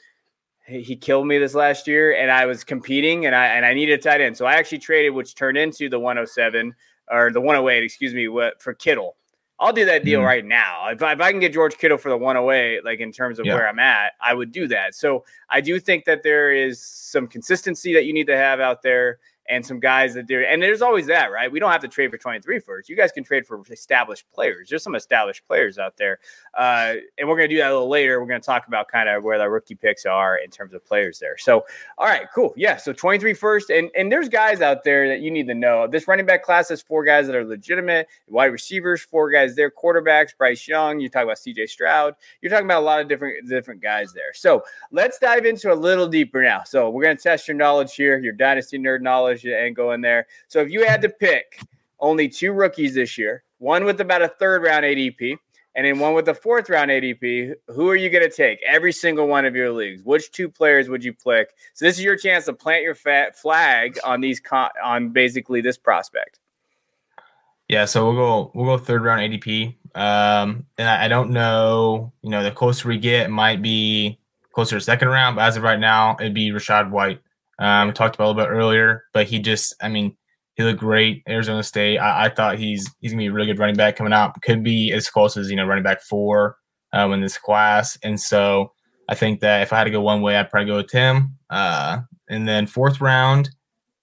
he 0.64 0.94
killed 0.94 1.26
me 1.26 1.38
this 1.38 1.54
last 1.54 1.88
year 1.88 2.14
and 2.14 2.30
I 2.30 2.46
was 2.46 2.62
competing 2.62 3.26
and 3.26 3.34
I 3.34 3.46
and 3.46 3.66
I 3.66 3.75
needed 3.75 3.99
a 3.99 4.02
tight 4.02 4.20
end. 4.20 4.37
So 4.37 4.46
I 4.46 4.54
actually 4.54 4.78
traded 4.78 5.12
which 5.12 5.34
turned 5.34 5.58
into 5.58 5.88
the 5.88 5.99
107 5.99 6.72
or 7.10 7.32
the 7.32 7.40
108 7.40 7.82
excuse 7.82 8.14
me 8.14 8.28
for 8.60 8.75
Kittle 8.75 9.16
I'll 9.61 9.75
do 9.75 9.85
that 9.85 10.05
deal 10.05 10.23
mm. 10.23 10.26
right 10.26 10.45
now. 10.45 10.88
If, 10.88 11.02
if 11.02 11.21
I 11.21 11.31
can 11.31 11.38
get 11.38 11.52
George 11.52 11.76
Kittle 11.76 11.99
for 11.99 12.09
the 12.09 12.17
108, 12.17 12.83
like 12.83 12.99
in 13.00 13.12
terms 13.12 13.38
of 13.38 13.45
yeah. 13.45 13.55
where 13.55 13.69
I'm 13.69 13.79
at, 13.79 14.12
I 14.21 14.33
would 14.33 14.52
do 14.52 14.67
that. 14.69 14.95
So 14.95 15.25
I 15.50 15.61
do 15.61 15.79
think 15.79 16.07
that 16.07 16.23
there 16.23 16.50
is 16.50 16.81
some 16.81 17.26
consistency 17.26 17.93
that 17.93 18.07
you 18.07 18.14
need 18.14 18.26
to 18.29 18.37
have 18.37 18.59
out 18.59 18.83
there 18.83 19.19
and 19.50 19.66
some 19.66 19.80
guys 19.80 20.14
that 20.14 20.26
do. 20.26 20.40
And 20.40 20.62
there's 20.62 20.80
always 20.80 21.07
that, 21.07 21.33
right? 21.33 21.50
We 21.50 21.59
don't 21.59 21.73
have 21.73 21.80
to 21.80 21.88
trade 21.88 22.11
for 22.11 22.16
23 22.16 22.61
first. 22.61 22.88
You 22.88 22.97
guys 22.97 23.11
can 23.11 23.25
trade 23.25 23.47
for 23.47 23.61
established 23.71 24.25
players. 24.33 24.69
There's 24.71 24.83
some 24.83 24.95
established 24.95 25.45
players 25.47 25.76
out 25.76 25.97
there. 25.97 26.21
Uh, 26.57 26.95
and 27.19 27.28
we're 27.28 27.37
going 27.37 27.49
to 27.49 27.54
do 27.54 27.59
that 27.59 27.71
a 27.71 27.75
little 27.75 27.88
later. 27.88 28.21
We're 28.21 28.28
going 28.28 28.40
to 28.40 28.47
talk 28.47 28.69
about 28.69 28.88
kind 28.88 29.09
of 29.09 29.25
where 29.25 29.38
the 29.38 29.50
rookie 29.50 29.75
picks 29.75 30.07
are 30.07 30.37
in 30.37 30.50
terms 30.50 30.73
of 30.73 30.85
players 30.87 31.19
there. 31.19 31.37
So, 31.37 31.64
all 31.99 32.07
right, 32.07 32.26
cool. 32.33 32.54
Yeah. 32.57 32.76
So 32.76 32.92
23 32.92 33.35
first. 33.35 33.71
And, 33.71 33.90
and 33.97 34.11
there's 34.11 34.28
guys 34.28 34.61
out 34.61 34.85
there 34.85 35.09
that 35.09 35.21
you 35.21 35.33
need 35.33 35.49
to 35.49 35.54
know. 35.54 35.88
This 35.88 36.07
running 36.07 36.26
back 36.26 36.45
class 36.45 36.69
has 36.69 36.80
four 36.80 37.04
guys 37.04 37.26
that 37.26 37.35
are 37.35 37.45
legitimate, 37.45 38.07
wide 38.28 38.47
receivers, 38.47 39.02
four 39.02 39.30
guys 39.30 39.57
there, 39.57 39.71
quarterbacks, 39.71 40.37
Bryce 40.38 40.66
Young. 40.69 41.01
You 41.01 41.09
talk 41.09 41.24
about 41.24 41.38
CJ 41.38 41.68
Stroud. 41.68 42.14
You're 42.40 42.51
talking 42.51 42.66
about 42.66 42.83
a 42.83 42.87
lot 42.87 43.01
of 43.01 43.09
different, 43.09 43.48
different 43.48 43.83
guys 43.83 44.12
there. 44.12 44.33
So 44.33 44.62
let's 44.92 45.18
dive 45.18 45.44
into 45.44 45.72
a 45.72 45.74
little 45.74 46.07
deeper 46.07 46.40
now. 46.40 46.62
So 46.64 46.88
we're 46.88 47.03
going 47.03 47.16
to 47.16 47.22
test 47.22 47.48
your 47.48 47.57
knowledge 47.57 47.96
here, 47.96 48.18
your 48.20 48.33
dynasty 48.33 48.79
nerd 48.79 49.01
knowledge 49.01 49.39
and 49.44 49.74
go 49.74 49.92
in 49.92 50.00
there. 50.00 50.26
So 50.48 50.61
if 50.61 50.70
you 50.70 50.87
had 50.87 51.03
to 51.03 51.09
pick 51.09 51.61
only 51.98 52.29
two 52.29 52.53
rookies 52.53 52.94
this 52.94 53.18
year, 53.18 53.44
one 53.59 53.85
with 53.85 54.00
about 54.00 54.22
a 54.22 54.29
third 54.29 54.62
round 54.62 54.85
ADP, 54.85 55.37
and 55.74 55.87
then 55.87 55.98
one 55.98 56.14
with 56.14 56.29
a 56.29 56.35
fourth 56.35 56.68
round 56.68 56.90
ADP, 56.90 57.55
who 57.68 57.88
are 57.88 57.96
you 57.96 58.11
going 58.11 58.29
to 58.29 58.35
take? 58.35 58.59
Every 58.66 58.92
single 58.92 59.29
one 59.29 59.44
of 59.44 59.55
your 59.55 59.70
leagues. 59.70 60.03
Which 60.03 60.33
two 60.33 60.48
players 60.48 60.88
would 60.88 61.05
you 61.05 61.12
pick? 61.12 61.50
So 61.74 61.85
this 61.85 61.98
is 61.98 62.05
your 62.05 62.16
chance 62.16 62.46
to 62.46 62.53
plant 62.53 62.83
your 62.83 62.94
fat 62.94 63.37
flag 63.37 63.98
on 64.05 64.20
these 64.20 64.40
con- 64.40 64.70
on 64.83 65.11
basically 65.11 65.61
this 65.61 65.79
prospect. 65.79 66.40
Yeah, 67.68 67.85
so 67.85 68.05
we'll 68.05 68.16
go 68.16 68.50
we'll 68.55 68.76
go 68.76 68.83
third 68.83 69.05
round 69.05 69.20
ADP. 69.20 69.76
Um, 69.94 70.66
and 70.76 70.88
I, 70.88 71.05
I 71.05 71.09
don't 71.09 71.31
know, 71.31 72.12
you 72.22 72.31
know, 72.31 72.42
the 72.42 72.50
closer 72.50 72.88
we 72.88 72.98
get, 72.98 73.31
might 73.31 73.62
be 73.62 74.18
closer 74.53 74.76
to 74.76 74.81
second 74.81 75.09
round, 75.09 75.37
but 75.37 75.42
as 75.42 75.57
of 75.57 75.62
right 75.62 75.79
now, 75.79 76.16
it'd 76.20 76.35
be 76.35 76.50
Rachaad 76.50 76.90
White. 76.90 77.20
Um, 77.61 77.88
we 77.88 77.94
talked 77.94 78.14
about 78.16 78.25
a 78.25 78.29
little 78.29 78.42
bit 78.42 78.51
earlier, 78.51 79.05
but 79.12 79.27
he 79.27 79.38
just, 79.38 79.75
I 79.83 79.88
mean, 79.88 80.16
he 80.55 80.64
looked 80.64 80.81
great. 80.81 81.23
Arizona 81.29 81.62
State. 81.62 81.99
I, 81.99 82.27
I, 82.27 82.29
thought 82.29 82.59
he's 82.59 82.88
he's 83.01 83.12
gonna 83.12 83.23
be 83.23 83.27
a 83.27 83.33
really 83.33 83.46
good 83.46 83.59
running 83.59 83.77
back 83.77 83.96
coming 83.96 84.12
out. 84.12 84.40
Could 84.42 84.62
be 84.62 84.92
as 84.92 85.09
close 85.09 85.37
as 85.37 85.51
you 85.51 85.57
know 85.57 85.66
running 85.66 85.85
back 85.85 86.03
four 86.03 86.57
um, 86.92 87.12
in 87.12 87.20
this 87.20 87.38
class. 87.38 87.99
And 88.03 88.20
so 88.20 88.73
I 89.09 89.14
think 89.14 89.40
that 89.40 89.62
if 89.62 89.73
I 89.73 89.79
had 89.79 89.85
to 89.85 89.90
go 89.90 90.01
one 90.01 90.23
way, 90.23 90.37
I'd 90.37 90.51
probably 90.51 90.70
go 90.70 90.77
with 90.77 90.88
Tim. 90.88 91.37
Uh, 91.49 92.01
and 92.29 92.46
then 92.46 92.66
fourth 92.66 93.01
round, 93.01 93.51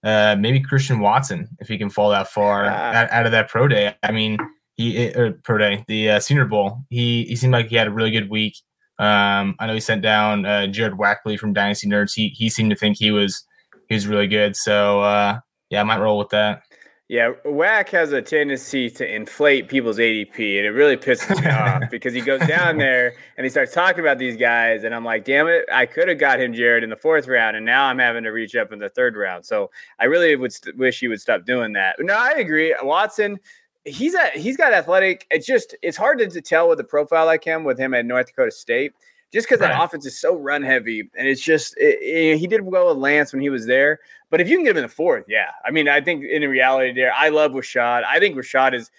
uh, 0.04 0.36
maybe 0.40 0.60
Christian 0.60 1.00
Watson 1.00 1.48
if 1.60 1.68
he 1.68 1.78
can 1.78 1.90
fall 1.90 2.10
that 2.12 2.28
far 2.28 2.66
out, 2.66 3.10
out, 3.12 3.26
of 3.26 3.32
that 3.32 3.50
pro 3.50 3.68
day. 3.68 3.96
I 4.04 4.12
mean, 4.12 4.38
he 4.76 5.14
or 5.16 5.34
pro 5.44 5.58
day, 5.58 5.84
the 5.88 6.12
uh, 6.12 6.20
Senior 6.20 6.46
Bowl. 6.46 6.80
He 6.90 7.26
he 7.26 7.36
seemed 7.36 7.54
like 7.54 7.68
he 7.68 7.76
had 7.76 7.88
a 7.88 7.92
really 7.92 8.12
good 8.12 8.30
week. 8.30 8.56
Um, 9.00 9.56
I 9.60 9.68
know 9.68 9.74
he 9.74 9.80
sent 9.80 10.02
down 10.02 10.46
uh, 10.46 10.68
Jared 10.68 10.94
Wackley 10.94 11.38
from 11.38 11.54
Dynasty 11.54 11.88
Nerds. 11.88 12.14
He 12.16 12.30
he 12.30 12.50
seemed 12.50 12.72
to 12.72 12.76
think 12.76 12.98
he 12.98 13.12
was 13.12 13.46
he 13.88 13.96
was 13.96 14.08
really 14.08 14.28
good. 14.28 14.56
So 14.56 15.02
uh, 15.02 15.40
yeah, 15.70 15.82
I 15.82 15.84
might 15.84 16.00
roll 16.00 16.18
with 16.18 16.30
that. 16.30 16.64
Yeah, 17.10 17.32
Whack 17.46 17.88
has 17.92 18.12
a 18.12 18.22
tendency 18.22 18.90
to 18.90 19.16
inflate 19.16 19.70
people's 19.70 19.98
ADP, 19.98 20.58
and 20.58 20.66
it 20.66 20.72
really 20.72 20.98
pisses 20.98 21.42
me 21.42 21.50
off 21.52 21.90
because 21.90 22.14
he 22.14 22.20
goes 22.20 22.46
down 22.46 22.78
there 22.78 23.14
and 23.38 23.46
he 23.46 23.50
starts 23.50 23.74
talking 23.74 24.02
about 24.02 24.18
these 24.18 24.36
guys, 24.36 24.84
and 24.84 24.94
I'm 24.94 25.06
like, 25.06 25.24
damn 25.24 25.48
it, 25.48 25.64
I 25.72 25.86
could 25.86 26.10
have 26.10 26.20
got 26.20 26.42
him 26.42 26.54
Jared 26.54 26.84
in 26.84 26.90
the 26.90 26.98
fourth 26.98 27.30
round, 27.30 27.56
and 27.56 27.66
now 27.66 27.86
I'm 27.86 28.00
having 28.00 28.26
to 28.26 28.32
reach 28.32 28.58
up 28.58 28.74
in 28.74 28.80
the 28.80 28.90
third 28.90 29.16
round. 29.16 29.46
So 29.46 29.72
I 29.98 30.06
really 30.06 30.36
would 30.36 30.52
st- 30.52 30.76
wish 30.76 31.00
he 31.00 31.08
would 31.08 31.22
stop 31.22 31.46
doing 31.46 31.72
that. 31.74 31.96
No, 32.00 32.14
I 32.14 32.32
agree. 32.32 32.76
Watson, 32.84 33.40
he's 33.88 34.14
a 34.14 34.30
he's 34.36 34.58
got 34.58 34.74
athletic. 34.74 35.26
It's 35.32 35.46
just 35.46 35.76
it's 35.82 35.98
hard 35.98 36.20
to, 36.20 36.28
to 36.28 36.42
tell 36.42 36.70
with 36.70 36.80
a 36.80 36.84
profile 36.84 37.26
like 37.26 37.44
him 37.44 37.64
with 37.64 37.80
him 37.80 37.94
at 37.94 38.06
North 38.06 38.28
Dakota 38.28 38.52
State, 38.52 38.94
just 39.32 39.48
because 39.48 39.62
right. 39.62 39.70
that 39.70 39.84
offense 39.84 40.06
is 40.06 40.20
so 40.20 40.36
run 40.36 40.62
heavy, 40.62 41.10
and 41.18 41.28
it's 41.28 41.42
just 41.42 41.76
it, 41.78 42.00
it, 42.02 42.38
he 42.38 42.48
did 42.48 42.62
well 42.62 42.90
with 42.90 42.98
Lance 42.98 43.34
when 43.34 43.42
he 43.42 43.50
was 43.50 43.66
there. 43.66 44.00
But 44.30 44.42
if 44.42 44.50
you 44.50 44.58
can 44.58 44.66
get 44.66 44.72
him 44.72 44.78
in 44.78 44.84
the 44.84 44.90
fourth, 44.90 45.26
yeah, 45.28 45.52
I 45.66 45.72
mean, 45.72 45.88
I 45.88 46.02
think 46.02 46.26
in 46.26 46.42
reality, 46.44 46.94
there, 46.94 47.14
I 47.14 47.30
love 47.30 47.52
Rachaad. 47.52 48.04
I 48.04 48.20
think 48.20 48.36
Rachaad 48.36 48.74
is 48.74 48.92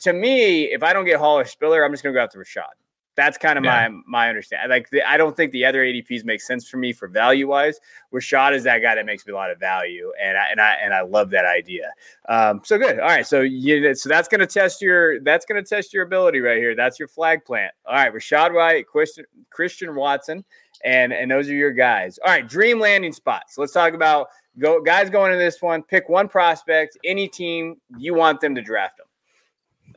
to 0.00 0.12
me. 0.12 0.64
If 0.64 0.82
I 0.82 0.92
don't 0.92 1.04
get 1.04 1.18
Hall 1.18 1.38
or 1.38 1.44
Spiller, 1.44 1.84
I'm 1.84 1.92
just 1.92 2.02
gonna 2.02 2.14
go 2.14 2.22
out 2.22 2.30
to 2.32 2.38
Rachaad. 2.38 2.74
That's 3.16 3.38
kind 3.38 3.58
of 3.58 3.64
yeah. 3.64 3.88
my 3.88 4.00
my 4.06 4.28
understanding. 4.28 4.68
Like 4.68 4.90
the, 4.90 5.02
I 5.02 5.16
don't 5.16 5.34
think 5.36 5.52
the 5.52 5.64
other 5.64 5.82
ADPs 5.82 6.24
make 6.24 6.42
sense 6.42 6.68
for 6.68 6.76
me 6.76 6.92
for 6.92 7.08
value 7.08 7.48
wise. 7.48 7.80
Rachaad 8.12 8.54
is 8.54 8.62
that 8.64 8.78
guy 8.80 8.94
that 8.94 9.06
makes 9.06 9.26
me 9.26 9.32
a 9.32 9.36
lot 9.36 9.50
of 9.50 9.58
value, 9.58 10.12
and 10.22 10.36
I 10.36 10.48
and 10.50 10.60
I 10.60 10.74
and 10.82 10.92
I 10.92 11.00
love 11.00 11.30
that 11.30 11.46
idea. 11.46 11.90
Um, 12.28 12.60
so 12.62 12.76
good. 12.76 13.00
All 13.00 13.08
right, 13.08 13.26
so 13.26 13.40
you 13.40 13.94
so 13.94 14.08
that's 14.10 14.28
gonna 14.28 14.46
test 14.46 14.82
your 14.82 15.20
that's 15.20 15.46
gonna 15.46 15.62
test 15.62 15.94
your 15.94 16.04
ability 16.04 16.40
right 16.40 16.58
here. 16.58 16.74
That's 16.74 16.98
your 16.98 17.08
flag 17.08 17.44
plant. 17.44 17.72
All 17.86 17.94
right, 17.94 18.12
Rachaad 18.12 18.54
White, 18.54 18.86
Christian 18.86 19.24
Christian 19.50 19.94
Watson, 19.94 20.44
and 20.84 21.12
and 21.12 21.30
those 21.30 21.48
are 21.48 21.54
your 21.54 21.72
guys. 21.72 22.18
All 22.24 22.30
right, 22.30 22.46
dream 22.46 22.78
landing 22.78 23.12
spots. 23.12 23.56
Let's 23.56 23.72
talk 23.72 23.94
about 23.94 24.28
go 24.58 24.82
guys 24.82 25.08
going 25.08 25.32
in 25.32 25.38
this 25.38 25.62
one. 25.62 25.82
Pick 25.82 26.10
one 26.10 26.28
prospect, 26.28 26.98
any 27.02 27.28
team 27.28 27.80
you 27.96 28.14
want 28.14 28.42
them 28.42 28.54
to 28.54 28.62
draft 28.62 28.98
them. 28.98 29.06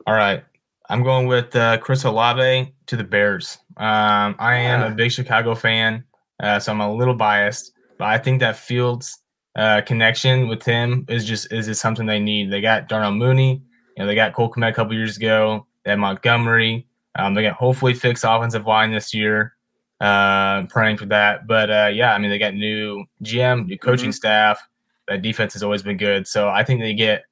All 0.07 0.13
right. 0.13 0.43
I'm 0.89 1.03
going 1.03 1.27
with 1.27 1.55
uh, 1.55 1.77
Chris 1.77 2.03
Olave 2.03 2.73
to 2.87 2.95
the 2.95 3.03
Bears. 3.03 3.59
Um, 3.77 4.35
I 4.39 4.55
am 4.55 4.81
a 4.81 4.93
big 4.93 5.11
Chicago 5.11 5.53
fan, 5.53 6.03
uh, 6.39 6.59
so 6.59 6.71
I'm 6.71 6.81
a 6.81 6.91
little 6.91 7.13
biased, 7.13 7.71
but 7.99 8.05
I 8.05 8.17
think 8.17 8.39
that 8.39 8.57
Fields 8.57 9.19
uh, 9.55 9.81
connection 9.81 10.47
with 10.47 10.63
him 10.63 11.05
is 11.07 11.25
just 11.25 11.53
is 11.53 11.67
just 11.67 11.79
something 11.79 12.07
they 12.07 12.19
need. 12.19 12.51
They 12.51 12.59
got 12.59 12.89
Darnell 12.89 13.11
Mooney, 13.11 13.61
you 13.95 14.03
know, 14.03 14.07
they 14.07 14.15
got 14.15 14.33
Cole 14.33 14.51
Kmet 14.51 14.69
a 14.69 14.73
couple 14.73 14.95
years 14.95 15.15
ago. 15.15 15.67
They 15.83 15.91
had 15.91 15.99
Montgomery. 15.99 16.87
Um, 17.17 17.35
they 17.35 17.43
got 17.43 17.53
hopefully 17.53 17.93
fixed 17.93 18.23
offensive 18.27 18.65
line 18.65 18.91
this 18.91 19.13
year. 19.13 19.53
Uh, 20.01 20.63
praying 20.67 20.95
for 20.97 21.05
that, 21.05 21.45
but 21.45 21.69
uh, 21.69 21.89
yeah, 21.93 22.13
I 22.13 22.17
mean 22.17 22.31
they 22.31 22.39
got 22.39 22.53
new 22.53 23.05
GM, 23.23 23.67
new 23.67 23.77
coaching 23.77 24.09
mm-hmm. 24.09 24.13
staff. 24.13 24.65
That 25.07 25.21
defense 25.21 25.53
has 25.53 25.61
always 25.61 25.83
been 25.83 25.97
good, 25.97 26.25
so 26.25 26.49
I 26.49 26.63
think 26.63 26.79
they 26.79 26.93
get 26.93 27.25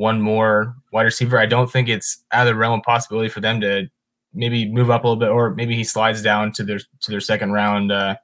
one 0.00 0.18
more 0.22 0.74
wide 0.92 1.02
receiver. 1.02 1.38
I 1.38 1.44
don't 1.44 1.70
think 1.70 1.86
it's 1.86 2.24
out 2.32 2.46
of 2.46 2.54
the 2.54 2.58
realm 2.58 2.80
of 2.80 2.84
possibility 2.84 3.28
for 3.28 3.40
them 3.40 3.60
to 3.60 3.86
maybe 4.32 4.72
move 4.72 4.90
up 4.90 5.04
a 5.04 5.06
little 5.06 5.20
bit, 5.20 5.28
or 5.28 5.54
maybe 5.54 5.76
he 5.76 5.84
slides 5.84 6.22
down 6.22 6.52
to 6.52 6.64
their 6.64 6.78
to 6.78 7.10
their 7.10 7.20
second 7.20 7.52
round 7.52 7.92
uh, 7.92 8.16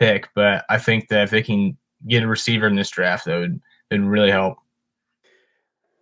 pick. 0.00 0.30
But 0.34 0.64
I 0.70 0.78
think 0.78 1.08
that 1.08 1.24
if 1.24 1.30
they 1.30 1.42
can 1.42 1.76
get 2.08 2.22
a 2.22 2.26
receiver 2.26 2.66
in 2.66 2.76
this 2.76 2.88
draft, 2.88 3.26
that 3.26 3.38
would 3.38 3.60
would 3.90 4.00
really 4.00 4.30
help. 4.30 4.56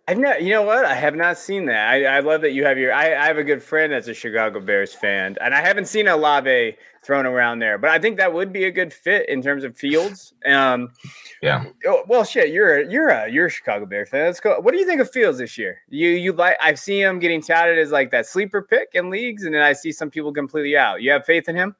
I've 0.09 0.17
not, 0.17 0.41
you 0.41 0.51
know 0.51 0.61
what? 0.61 0.85
I 0.85 0.93
have 0.93 1.15
not 1.15 1.37
seen 1.37 1.65
that. 1.65 1.89
I, 1.89 2.05
I 2.05 2.19
love 2.21 2.39
that 2.41 2.51
you 2.51 2.63
have 2.63 2.77
your. 2.77 2.93
I, 2.93 3.13
I, 3.13 3.25
have 3.25 3.37
a 3.37 3.43
good 3.43 3.61
friend 3.61 3.91
that's 3.91 4.07
a 4.07 4.13
Chicago 4.13 4.61
Bears 4.61 4.93
fan, 4.93 5.35
and 5.41 5.53
I 5.53 5.59
haven't 5.59 5.89
seen 5.89 6.07
Olave 6.07 6.77
thrown 7.03 7.25
around 7.25 7.59
there, 7.59 7.77
but 7.77 7.89
I 7.89 7.99
think 7.99 8.15
that 8.17 8.33
would 8.33 8.53
be 8.53 8.63
a 8.63 8.71
good 8.71 8.93
fit 8.93 9.27
in 9.27 9.41
terms 9.41 9.65
of 9.65 9.75
Fields. 9.75 10.33
Um, 10.45 10.93
yeah. 11.41 11.65
Oh, 11.85 12.03
well, 12.07 12.23
shit, 12.23 12.53
you're 12.53 12.79
a, 12.79 12.89
you're 12.89 13.09
a 13.09 13.29
you're 13.29 13.47
a 13.47 13.49
Chicago 13.49 13.85
Bears 13.85 14.07
fan. 14.07 14.23
Let's 14.23 14.39
go. 14.39 14.57
What 14.61 14.71
do 14.71 14.79
you 14.79 14.85
think 14.85 15.01
of 15.01 15.11
Fields 15.11 15.39
this 15.39 15.57
year? 15.57 15.81
You 15.89 16.11
you 16.11 16.31
like? 16.31 16.55
I 16.61 16.75
see 16.75 17.01
him 17.01 17.19
getting 17.19 17.41
touted 17.41 17.77
as 17.77 17.91
like 17.91 18.09
that 18.11 18.25
sleeper 18.25 18.61
pick 18.61 18.89
in 18.93 19.09
leagues, 19.09 19.43
and 19.43 19.53
then 19.53 19.61
I 19.61 19.73
see 19.73 19.91
some 19.91 20.09
people 20.09 20.31
completely 20.31 20.77
out. 20.77 21.01
You 21.01 21.11
have 21.11 21.25
faith 21.25 21.49
in 21.49 21.55
him? 21.57 21.75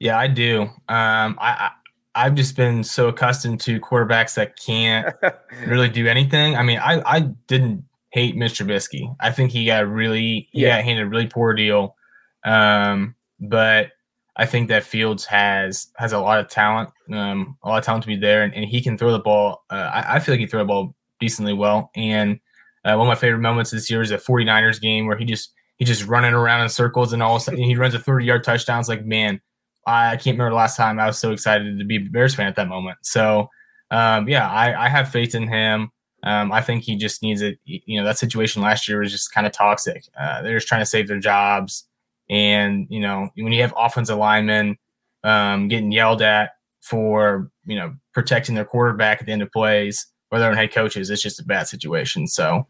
Yeah, 0.00 0.18
I 0.18 0.26
do. 0.26 0.62
Um, 0.62 1.38
I, 1.38 1.38
I 1.40 1.70
have 2.24 2.34
just 2.34 2.56
been 2.56 2.84
so 2.84 3.08
accustomed 3.08 3.60
to 3.60 3.80
quarterbacks 3.80 4.34
that 4.34 4.58
can't 4.58 5.14
really 5.66 5.88
do 5.88 6.06
anything. 6.06 6.56
I 6.56 6.62
mean, 6.62 6.78
I 6.78 7.02
I 7.04 7.20
didn't 7.46 7.84
hate 8.10 8.36
Mr. 8.36 8.66
Trubisky. 8.66 9.14
I 9.20 9.30
think 9.30 9.50
he 9.50 9.66
got 9.66 9.88
really 9.88 10.48
he 10.52 10.62
yeah. 10.62 10.76
got 10.76 10.84
handed 10.84 11.06
a 11.06 11.08
really 11.08 11.26
poor 11.26 11.54
deal. 11.54 11.96
Um, 12.44 13.14
but 13.40 13.92
I 14.36 14.46
think 14.46 14.68
that 14.68 14.84
Fields 14.84 15.24
has 15.26 15.88
has 15.96 16.12
a 16.12 16.20
lot 16.20 16.38
of 16.38 16.48
talent, 16.48 16.90
um, 17.12 17.56
a 17.62 17.68
lot 17.68 17.78
of 17.78 17.84
talent 17.84 18.04
to 18.04 18.08
be 18.08 18.16
there, 18.16 18.42
and, 18.42 18.54
and 18.54 18.64
he 18.64 18.82
can 18.82 18.98
throw 18.98 19.12
the 19.12 19.18
ball. 19.18 19.64
Uh, 19.70 19.90
I, 19.92 20.16
I, 20.16 20.18
feel 20.20 20.34
like 20.34 20.40
he 20.40 20.46
threw 20.46 20.60
the 20.60 20.66
ball 20.66 20.94
decently 21.20 21.54
well. 21.54 21.90
And 21.96 22.40
uh, 22.84 22.94
one 22.96 23.06
of 23.06 23.08
my 23.08 23.14
favorite 23.14 23.40
moments 23.40 23.70
this 23.70 23.90
year 23.90 24.02
is 24.02 24.10
a 24.10 24.18
49ers 24.18 24.80
game 24.80 25.06
where 25.06 25.16
he 25.16 25.24
just 25.24 25.52
he 25.76 25.84
just 25.84 26.06
running 26.06 26.34
around 26.34 26.62
in 26.62 26.68
circles, 26.68 27.12
and 27.12 27.22
all 27.22 27.36
of 27.36 27.42
a 27.42 27.44
sudden 27.44 27.60
he 27.60 27.76
runs 27.76 27.94
a 27.94 27.98
30 27.98 28.26
yard 28.26 28.44
touchdown. 28.44 28.80
It's 28.80 28.88
like, 28.88 29.04
man, 29.04 29.40
I 29.86 30.16
can't 30.16 30.34
remember 30.34 30.50
the 30.50 30.56
last 30.56 30.76
time 30.76 30.98
I 30.98 31.06
was 31.06 31.18
so 31.18 31.32
excited 31.32 31.78
to 31.78 31.84
be 31.84 31.96
a 31.96 32.00
Bears 32.00 32.34
fan 32.34 32.48
at 32.48 32.56
that 32.56 32.68
moment. 32.68 32.98
So, 33.02 33.48
um, 33.90 34.28
yeah, 34.28 34.50
I, 34.50 34.86
I, 34.86 34.88
have 34.88 35.10
faith 35.10 35.34
in 35.34 35.46
him. 35.46 35.90
Um, 36.24 36.50
I 36.50 36.60
think 36.60 36.82
he 36.82 36.96
just 36.96 37.22
needs 37.22 37.40
it. 37.40 37.58
You 37.64 38.00
know, 38.00 38.04
that 38.04 38.18
situation 38.18 38.62
last 38.62 38.88
year 38.88 38.98
was 38.98 39.12
just 39.12 39.32
kind 39.32 39.46
of 39.46 39.52
toxic. 39.52 40.02
Uh, 40.18 40.42
they're 40.42 40.56
just 40.56 40.66
trying 40.66 40.80
to 40.80 40.86
save 40.86 41.06
their 41.06 41.20
jobs. 41.20 41.86
And, 42.28 42.88
you 42.90 42.98
know, 42.98 43.28
when 43.36 43.52
you 43.52 43.62
have 43.62 43.72
offensive 43.76 44.18
linemen 44.18 44.76
um, 45.22 45.68
getting 45.68 45.92
yelled 45.92 46.20
at 46.20 46.50
for, 46.80 47.48
you 47.64 47.76
know, 47.76 47.94
protecting 48.12 48.56
their 48.56 48.64
quarterback 48.64 49.20
at 49.20 49.26
the 49.26 49.32
end 49.32 49.42
of 49.42 49.52
plays, 49.52 50.06
or 50.30 50.38
their 50.40 50.50
own 50.50 50.56
head 50.56 50.72
coaches, 50.72 51.10
it's 51.10 51.22
just 51.22 51.40
a 51.40 51.44
bad 51.44 51.68
situation. 51.68 52.26
So 52.26 52.66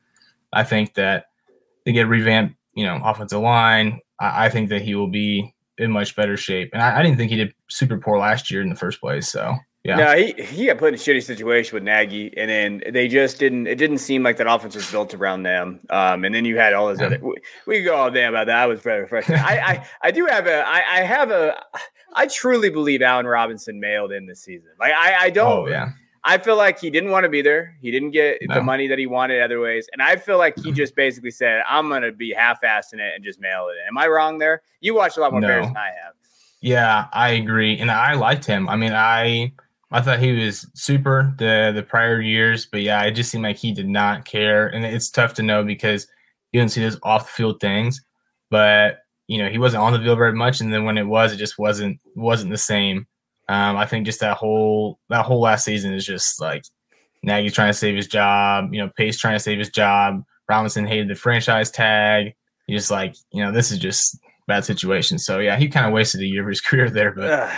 I 0.52 0.64
think 0.64 0.94
that 0.94 1.26
they 1.84 1.92
get 1.92 2.08
revamped, 2.08 2.56
you 2.74 2.84
know, 2.84 3.00
offensive 3.02 3.40
line. 3.40 4.00
I, 4.20 4.46
I 4.46 4.48
think 4.50 4.68
that 4.68 4.82
he 4.82 4.94
will 4.94 5.08
be 5.08 5.54
in 5.78 5.90
much 5.90 6.16
better 6.16 6.36
shape. 6.36 6.70
And 6.72 6.82
I, 6.82 6.98
I, 6.98 7.02
didn't 7.02 7.18
think 7.18 7.30
he 7.30 7.36
did 7.36 7.54
super 7.68 7.98
poor 7.98 8.18
last 8.18 8.50
year 8.50 8.62
in 8.62 8.68
the 8.68 8.76
first 8.76 9.00
place. 9.00 9.28
So 9.28 9.56
yeah. 9.86 9.96
No, 9.96 10.16
he, 10.16 10.32
he 10.42 10.66
got 10.66 10.78
put 10.78 10.88
in 10.88 10.94
a 10.94 10.96
shitty 10.96 11.22
situation 11.22 11.76
with 11.76 11.84
Nagy, 11.84 12.36
and 12.36 12.50
then 12.50 12.82
they 12.92 13.06
just 13.06 13.38
didn't. 13.38 13.68
It 13.68 13.76
didn't 13.76 13.98
seem 13.98 14.24
like 14.24 14.36
that 14.38 14.48
offense 14.48 14.74
was 14.74 14.90
built 14.90 15.14
around 15.14 15.44
them. 15.44 15.78
Um, 15.90 16.24
and 16.24 16.34
then 16.34 16.44
you 16.44 16.58
had 16.58 16.72
all 16.72 16.88
this 16.88 16.98
yeah. 16.98 17.06
other. 17.06 17.20
We, 17.22 17.34
we 17.66 17.82
go 17.84 17.94
all 17.94 18.10
day 18.10 18.24
about 18.24 18.48
that. 18.48 18.56
I 18.56 18.66
was 18.66 18.80
very 18.80 19.06
frustrated. 19.06 19.44
I, 19.44 19.58
I 19.58 19.86
I 20.02 20.10
do 20.10 20.26
have 20.26 20.48
a. 20.48 20.66
I, 20.66 20.78
I 20.78 21.00
have 21.02 21.30
a. 21.30 21.62
I 22.14 22.26
truly 22.26 22.68
believe 22.68 23.00
Allen 23.00 23.26
Robinson 23.26 23.78
mailed 23.78 24.10
in 24.10 24.26
this 24.26 24.40
season. 24.40 24.70
Like 24.80 24.92
I 24.92 25.26
I 25.26 25.30
don't. 25.30 25.46
Oh 25.46 25.68
yeah. 25.68 25.90
I 26.28 26.38
feel 26.38 26.56
like 26.56 26.80
he 26.80 26.90
didn't 26.90 27.10
want 27.12 27.22
to 27.22 27.28
be 27.28 27.40
there. 27.40 27.76
He 27.80 27.92
didn't 27.92 28.10
get 28.10 28.38
no. 28.42 28.56
the 28.56 28.62
money 28.62 28.88
that 28.88 28.98
he 28.98 29.06
wanted 29.06 29.40
other 29.40 29.60
ways. 29.60 29.88
And 29.92 30.02
I 30.02 30.16
feel 30.16 30.38
like 30.38 30.56
he 30.56 30.62
mm-hmm. 30.62 30.74
just 30.74 30.96
basically 30.96 31.30
said, 31.30 31.62
I'm 31.68 31.88
going 31.88 32.02
to 32.02 32.10
be 32.10 32.34
half 32.34 32.60
assed 32.62 32.92
in 32.92 32.98
it 32.98 33.14
and 33.14 33.24
just 33.24 33.40
mail 33.40 33.68
it. 33.68 33.76
Am 33.86 33.96
I 33.96 34.08
wrong 34.08 34.38
there? 34.38 34.62
You 34.80 34.94
watch 34.94 35.16
a 35.16 35.20
lot 35.20 35.30
more 35.30 35.40
no. 35.40 35.46
Bears 35.46 35.66
than 35.66 35.76
I 35.76 35.92
have. 36.02 36.14
Yeah, 36.60 37.06
I 37.12 37.30
agree. 37.30 37.78
And 37.78 37.92
I 37.92 38.14
liked 38.14 38.44
him. 38.44 38.68
I 38.68 38.74
mean, 38.74 38.92
I 38.92 39.52
I 39.92 40.00
thought 40.00 40.18
he 40.18 40.32
was 40.32 40.66
super 40.74 41.32
the 41.38 41.70
the 41.72 41.84
prior 41.84 42.20
years, 42.20 42.66
but 42.66 42.82
yeah, 42.82 43.00
it 43.04 43.12
just 43.12 43.30
seemed 43.30 43.44
like 43.44 43.56
he 43.56 43.72
did 43.72 43.88
not 43.88 44.24
care. 44.24 44.66
And 44.66 44.84
it's 44.84 45.10
tough 45.10 45.32
to 45.34 45.44
know 45.44 45.62
because 45.62 46.08
you 46.50 46.60
didn't 46.60 46.72
see 46.72 46.82
those 46.82 46.98
off 47.04 47.26
the 47.26 47.32
field 47.32 47.60
things. 47.60 48.02
But 48.50 48.98
you 49.28 49.38
know, 49.38 49.48
he 49.48 49.58
wasn't 49.58 49.84
on 49.84 49.92
the 49.92 50.00
field 50.00 50.18
very 50.18 50.32
much, 50.32 50.60
and 50.60 50.72
then 50.72 50.84
when 50.84 50.98
it 50.98 51.06
was, 51.06 51.32
it 51.32 51.36
just 51.36 51.56
wasn't 51.56 52.00
wasn't 52.16 52.50
the 52.50 52.58
same. 52.58 53.06
Um, 53.48 53.76
I 53.76 53.86
think 53.86 54.06
just 54.06 54.20
that 54.20 54.36
whole 54.36 54.98
that 55.08 55.24
whole 55.24 55.40
last 55.40 55.64
season 55.64 55.94
is 55.94 56.04
just 56.04 56.40
like 56.40 56.64
Nagy 57.22 57.50
trying 57.50 57.70
to 57.70 57.78
save 57.78 57.94
his 57.94 58.08
job, 58.08 58.72
you 58.72 58.80
know, 58.80 58.90
Pace 58.96 59.18
trying 59.18 59.36
to 59.36 59.40
save 59.40 59.58
his 59.58 59.70
job. 59.70 60.24
Robinson 60.48 60.86
hated 60.86 61.08
the 61.08 61.14
franchise 61.14 61.70
tag. 61.70 62.34
He's 62.66 62.80
just 62.80 62.90
like, 62.90 63.14
you 63.32 63.42
know, 63.42 63.52
this 63.52 63.70
is 63.70 63.78
just 63.78 64.18
bad 64.46 64.64
situation. 64.64 65.18
So 65.18 65.38
yeah, 65.38 65.56
he 65.56 65.68
kind 65.68 65.86
of 65.86 65.92
wasted 65.92 66.20
a 66.20 66.26
year 66.26 66.42
of 66.42 66.48
his 66.48 66.60
career 66.62 66.90
there, 66.90 67.12
but 67.12 67.30
uh, 67.30 67.52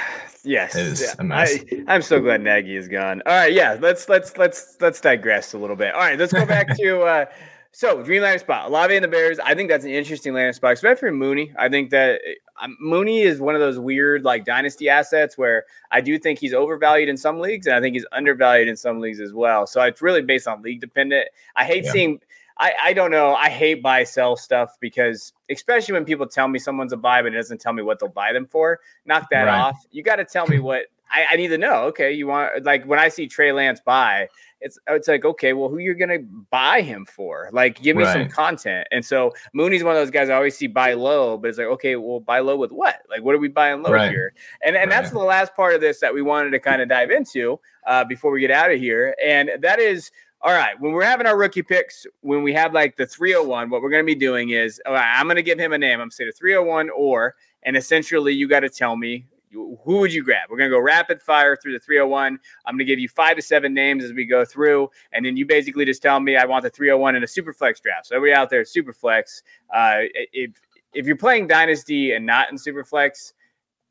yes, 0.44 1.01
yeah. 1.01 1.14
I, 1.31 1.61
I'm 1.87 2.03
so 2.03 2.20
glad 2.20 2.42
Nagy 2.42 2.77
is 2.77 2.88
gone. 2.88 3.22
All 3.27 3.35
right, 3.35 3.53
yeah, 3.53 3.77
let's 3.81 4.09
let's 4.09 4.37
let's 4.37 4.77
let's 4.81 5.01
digress 5.01 5.55
a 5.55 5.59
little 5.59 5.77
bit. 5.77 5.94
All 5.94 6.01
right, 6.01 6.18
let's 6.18 6.33
go 6.33 6.46
back 6.46 6.77
to 6.77 7.03
uh, 7.03 7.24
so 7.72 8.02
dream 8.02 8.22
landing 8.22 8.40
spot, 8.40 8.66
Olave 8.66 8.94
and 8.94 9.04
the 9.04 9.09
Bears. 9.09 9.38
I 9.38 9.54
think 9.54 9.68
that's 9.68 9.85
an 9.85 9.90
interesting 9.90 10.35
landing 10.35 10.52
spot, 10.52 10.72
especially 10.72 10.96
for 10.96 11.12
Mooney. 11.12 11.52
I 11.59 11.68
think 11.68 11.90
that 11.90 12.20
um, 12.61 12.76
Mooney 12.81 13.20
is 13.22 13.40
one 13.40 13.54
of 13.54 13.61
those 13.61 13.78
weird 13.78 14.24
like 14.24 14.44
dynasty 14.44 14.88
assets 14.88 15.37
where 15.37 15.64
I 15.90 16.00
do 16.00 16.18
think 16.18 16.38
he's 16.38 16.54
overvalued 16.54 17.09
in 17.09 17.16
some 17.16 17.40
leagues, 17.40 17.66
and 17.66 17.76
I 17.76 17.81
think 17.81 17.94
he's 17.94 18.07
undervalued 18.12 18.68
in 18.68 18.76
some 18.76 19.00
leagues 19.00 19.20
as 19.20 19.33
well. 19.33 19.66
So 19.66 19.83
it's 19.83 20.02
really 20.02 20.22
based 20.22 20.48
on 20.48 20.62
league 20.62 20.81
dependent. 20.81 21.28
I 21.57 21.64
hate 21.64 21.85
yeah. 21.85 21.92
seeing. 21.92 22.20
I, 22.61 22.72
I 22.87 22.92
don't 22.92 23.12
know. 23.12 23.37
I 23.37 23.50
hate 23.50 23.85
buy 23.85 24.02
sell 24.02 24.35
stuff 24.35 24.76
because 24.81 25.33
especially 25.48 25.92
when 25.92 26.04
people 26.04 26.26
tell 26.26 26.48
me 26.48 26.59
someone's 26.59 26.92
a 26.92 26.96
buy, 26.96 27.22
but 27.22 27.33
it 27.33 27.37
doesn't 27.37 27.61
tell 27.61 27.72
me 27.72 27.85
what 27.85 28.00
they'll 28.00 28.09
buy 28.09 28.33
them 28.33 28.46
for. 28.46 28.81
Knock 29.07 29.28
that 29.31 29.44
right. 29.44 29.61
off. 29.61 29.76
You 29.92 30.02
got 30.02 30.16
to 30.16 30.24
tell 30.24 30.48
me 30.48 30.59
what 30.59 30.87
I, 31.11 31.26
I, 31.31 31.37
need 31.37 31.48
to 31.48 31.59
know. 31.59 31.85
Okay, 31.85 32.12
you 32.12 32.26
want 32.26 32.64
like 32.64 32.85
when 32.85 32.98
I 32.98 33.09
see 33.09 33.26
Trey 33.26 33.52
Lance 33.52 33.81
buy, 33.81 34.28
it's 34.61 34.79
it's 34.88 35.09
like 35.09 35.25
okay, 35.25 35.53
well, 35.53 35.68
who 35.68 35.79
you're 35.79 35.94
gonna 35.94 36.21
buy 36.51 36.81
him 36.81 37.05
for? 37.07 37.49
Like, 37.53 37.81
give 37.81 37.97
me 37.97 38.05
right. 38.05 38.12
some 38.12 38.29
content. 38.29 38.87
And 38.90 39.05
so 39.05 39.33
Mooney's 39.53 39.85
one 39.85 39.94
of 39.94 40.01
those 40.01 40.11
guys 40.11 40.29
I 40.29 40.35
always 40.35 40.57
see 40.57 40.66
buy 40.66 40.94
low, 40.94 41.37
but 41.37 41.49
it's 41.49 41.59
like 41.59 41.68
okay, 41.68 41.97
well, 41.97 42.21
buy 42.21 42.40
low 42.40 42.57
with 42.57 42.73
what? 42.73 43.03
Like, 43.09 43.23
what 43.23 43.35
are 43.35 43.38
we 43.38 43.49
buying 43.49 43.83
low 43.83 43.92
right. 43.92 44.11
here? 44.11 44.35
And 44.64 44.77
and 44.77 44.90
right. 44.90 45.01
that's 45.01 45.11
the 45.12 45.18
last 45.18 45.55
part 45.55 45.75
of 45.75 45.81
this 45.81 46.01
that 46.01 46.12
we 46.12 46.23
wanted 46.23 46.51
to 46.51 46.61
kind 46.61 46.83
of 46.83 46.88
dive 46.88 47.11
into 47.11 47.61
uh, 47.87 48.05
before 48.05 48.31
we 48.31 48.40
get 48.40 48.51
out 48.51 48.71
of 48.71 48.79
here, 48.79 49.14
and 49.25 49.51
that 49.61 49.79
is. 49.79 50.11
All 50.40 50.53
right, 50.53 50.81
when 50.81 50.92
we're 50.92 51.03
having 51.03 51.27
our 51.27 51.37
rookie 51.37 51.64
picks, 51.64 52.07
when 52.21 52.44
we 52.44 52.53
have 52.53 52.73
like 52.73 52.97
the 52.97 53.05
301, 53.05 53.71
what 53.71 53.83
we're 53.83 53.90
going 53.90 54.05
to 54.05 54.07
be 54.07 54.14
doing 54.14 54.51
is 54.51 54.81
I'm 54.87 55.27
going 55.27 55.35
to 55.35 55.42
give 55.42 55.59
him 55.59 55.73
a 55.73 55.79
name. 55.79 56.01
I'm 56.01 56.12
say 56.12 56.27
the 56.27 56.31
301 56.31 56.90
or, 56.90 57.35
and 57.64 57.77
essentially 57.77 58.35
you 58.35 58.47
got 58.47 58.61
to 58.61 58.68
tell 58.68 58.94
me 58.94 59.27
who 59.52 59.98
would 59.98 60.12
you 60.12 60.22
grab? 60.22 60.50
We're 60.50 60.58
going 60.58 60.70
to 60.70 60.76
go 60.76 60.80
rapid 60.80 61.22
fire 61.22 61.56
through 61.56 61.72
the 61.72 61.78
301. 61.78 62.38
I'm 62.66 62.74
going 62.74 62.78
to 62.78 62.84
give 62.84 62.98
you 62.98 63.08
five 63.08 63.37
to 63.37 63.42
seven 63.42 63.74
names 63.74 64.04
as 64.04 64.12
we 64.12 64.24
go 64.24 64.44
through. 64.44 64.90
And 65.12 65.24
then 65.24 65.37
you 65.37 65.46
basically 65.46 65.84
just 65.84 66.02
tell 66.02 66.20
me 66.20 66.37
I 66.37 66.44
want 66.44 66.64
the 66.64 66.70
301 66.70 67.16
in 67.16 67.24
a 67.24 67.26
super 67.26 67.52
flex 67.52 67.80
draft. 67.80 68.06
So 68.06 68.16
everybody 68.16 68.38
out 68.38 68.50
there, 68.50 68.64
super 68.64 68.92
flex. 68.92 69.42
Uh, 69.74 70.00
if, 70.32 70.52
if 70.92 71.06
you're 71.06 71.16
playing 71.16 71.46
Dynasty 71.46 72.12
and 72.12 72.26
not 72.26 72.50
in 72.50 72.58
super 72.58 72.84
flex, 72.84 73.32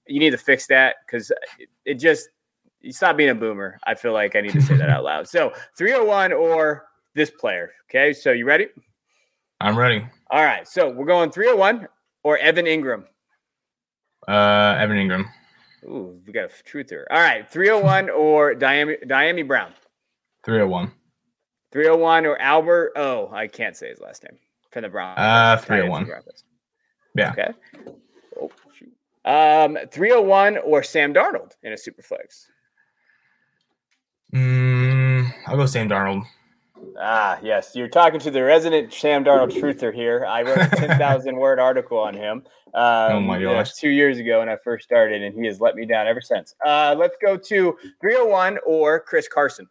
you 0.07 0.19
need 0.19 0.31
to 0.31 0.37
fix 0.37 0.67
that 0.67 0.97
because 1.05 1.31
it, 1.59 1.69
it 1.85 1.93
just, 1.95 2.29
you 2.81 2.91
stop 2.91 3.17
being 3.17 3.29
a 3.29 3.35
boomer. 3.35 3.79
I 3.85 3.95
feel 3.95 4.13
like 4.13 4.35
I 4.35 4.41
need 4.41 4.53
to 4.53 4.61
say 4.61 4.77
that 4.77 4.89
out 4.89 5.03
loud. 5.03 5.27
So 5.27 5.53
301 5.77 6.33
or 6.33 6.85
this 7.15 7.31
player. 7.31 7.71
Okay. 7.89 8.13
So 8.13 8.31
you 8.31 8.45
ready? 8.45 8.67
I'm 9.59 9.77
ready. 9.77 10.05
All 10.29 10.43
right. 10.43 10.67
So 10.67 10.89
we're 10.89 11.05
going 11.05 11.31
301 11.31 11.87
or 12.23 12.37
Evan 12.37 12.65
Engram. 12.65 13.03
Uh, 14.27 14.75
Evan 14.79 14.97
Engram. 14.97 15.25
Ooh, 15.87 16.19
we 16.25 16.33
got 16.33 16.45
a 16.45 16.47
truther. 16.69 17.05
All 17.09 17.19
right, 17.19 17.49
301 17.49 18.09
or 18.15 18.53
Dyami, 18.53 19.05
Dyami 19.05 19.47
Brown? 19.47 19.71
301. 20.43 20.91
301 21.71 22.25
or 22.25 22.37
Albert. 22.39 22.93
Oh, 22.95 23.29
I 23.31 23.47
can't 23.47 23.75
say 23.75 23.89
his 23.89 23.99
last 23.99 24.23
name 24.23 24.37
from 24.71 24.83
the 24.83 24.89
Browns. 24.89 25.17
Uh, 25.19 25.57
301. 25.57 26.09
Yeah. 27.15 27.31
Okay. 27.31 27.51
Oh, 28.39 28.51
shoot. 28.73 28.91
Um, 29.25 29.77
301 29.91 30.57
or 30.57 30.83
Sam 30.83 31.13
Darnold 31.13 31.53
in 31.63 31.73
a 31.73 31.77
super 31.77 32.01
flex? 32.01 32.47
Mm, 34.33 35.31
I'll 35.47 35.57
go 35.57 35.65
Sam 35.65 35.89
Darnold. 35.89 36.23
Ah, 36.99 37.39
yes. 37.43 37.71
You're 37.75 37.87
talking 37.87 38.19
to 38.21 38.31
the 38.31 38.43
resident 38.43 38.91
Sam 38.93 39.23
Darnold 39.23 39.51
truther 39.51 39.93
here. 39.93 40.25
I 40.25 40.41
wrote 40.41 40.57
a 40.57 40.69
10,000 40.75 41.35
word 41.35 41.59
article 41.59 41.99
on 41.99 42.13
him. 42.13 42.43
Um, 42.73 43.11
oh 43.13 43.19
my 43.21 43.41
gosh. 43.41 43.73
two 43.75 43.89
years 43.89 44.17
ago 44.17 44.39
when 44.39 44.49
I 44.49 44.57
first 44.63 44.83
started, 44.83 45.23
and 45.23 45.35
he 45.35 45.45
has 45.47 45.59
let 45.59 45.75
me 45.75 45.85
down 45.85 46.07
ever 46.07 46.21
since. 46.21 46.53
Uh, 46.65 46.95
let's 46.97 47.15
go 47.21 47.37
to 47.37 47.77
301 48.01 48.59
or 48.65 48.99
Chris 48.99 49.27
Carson. 49.27 49.67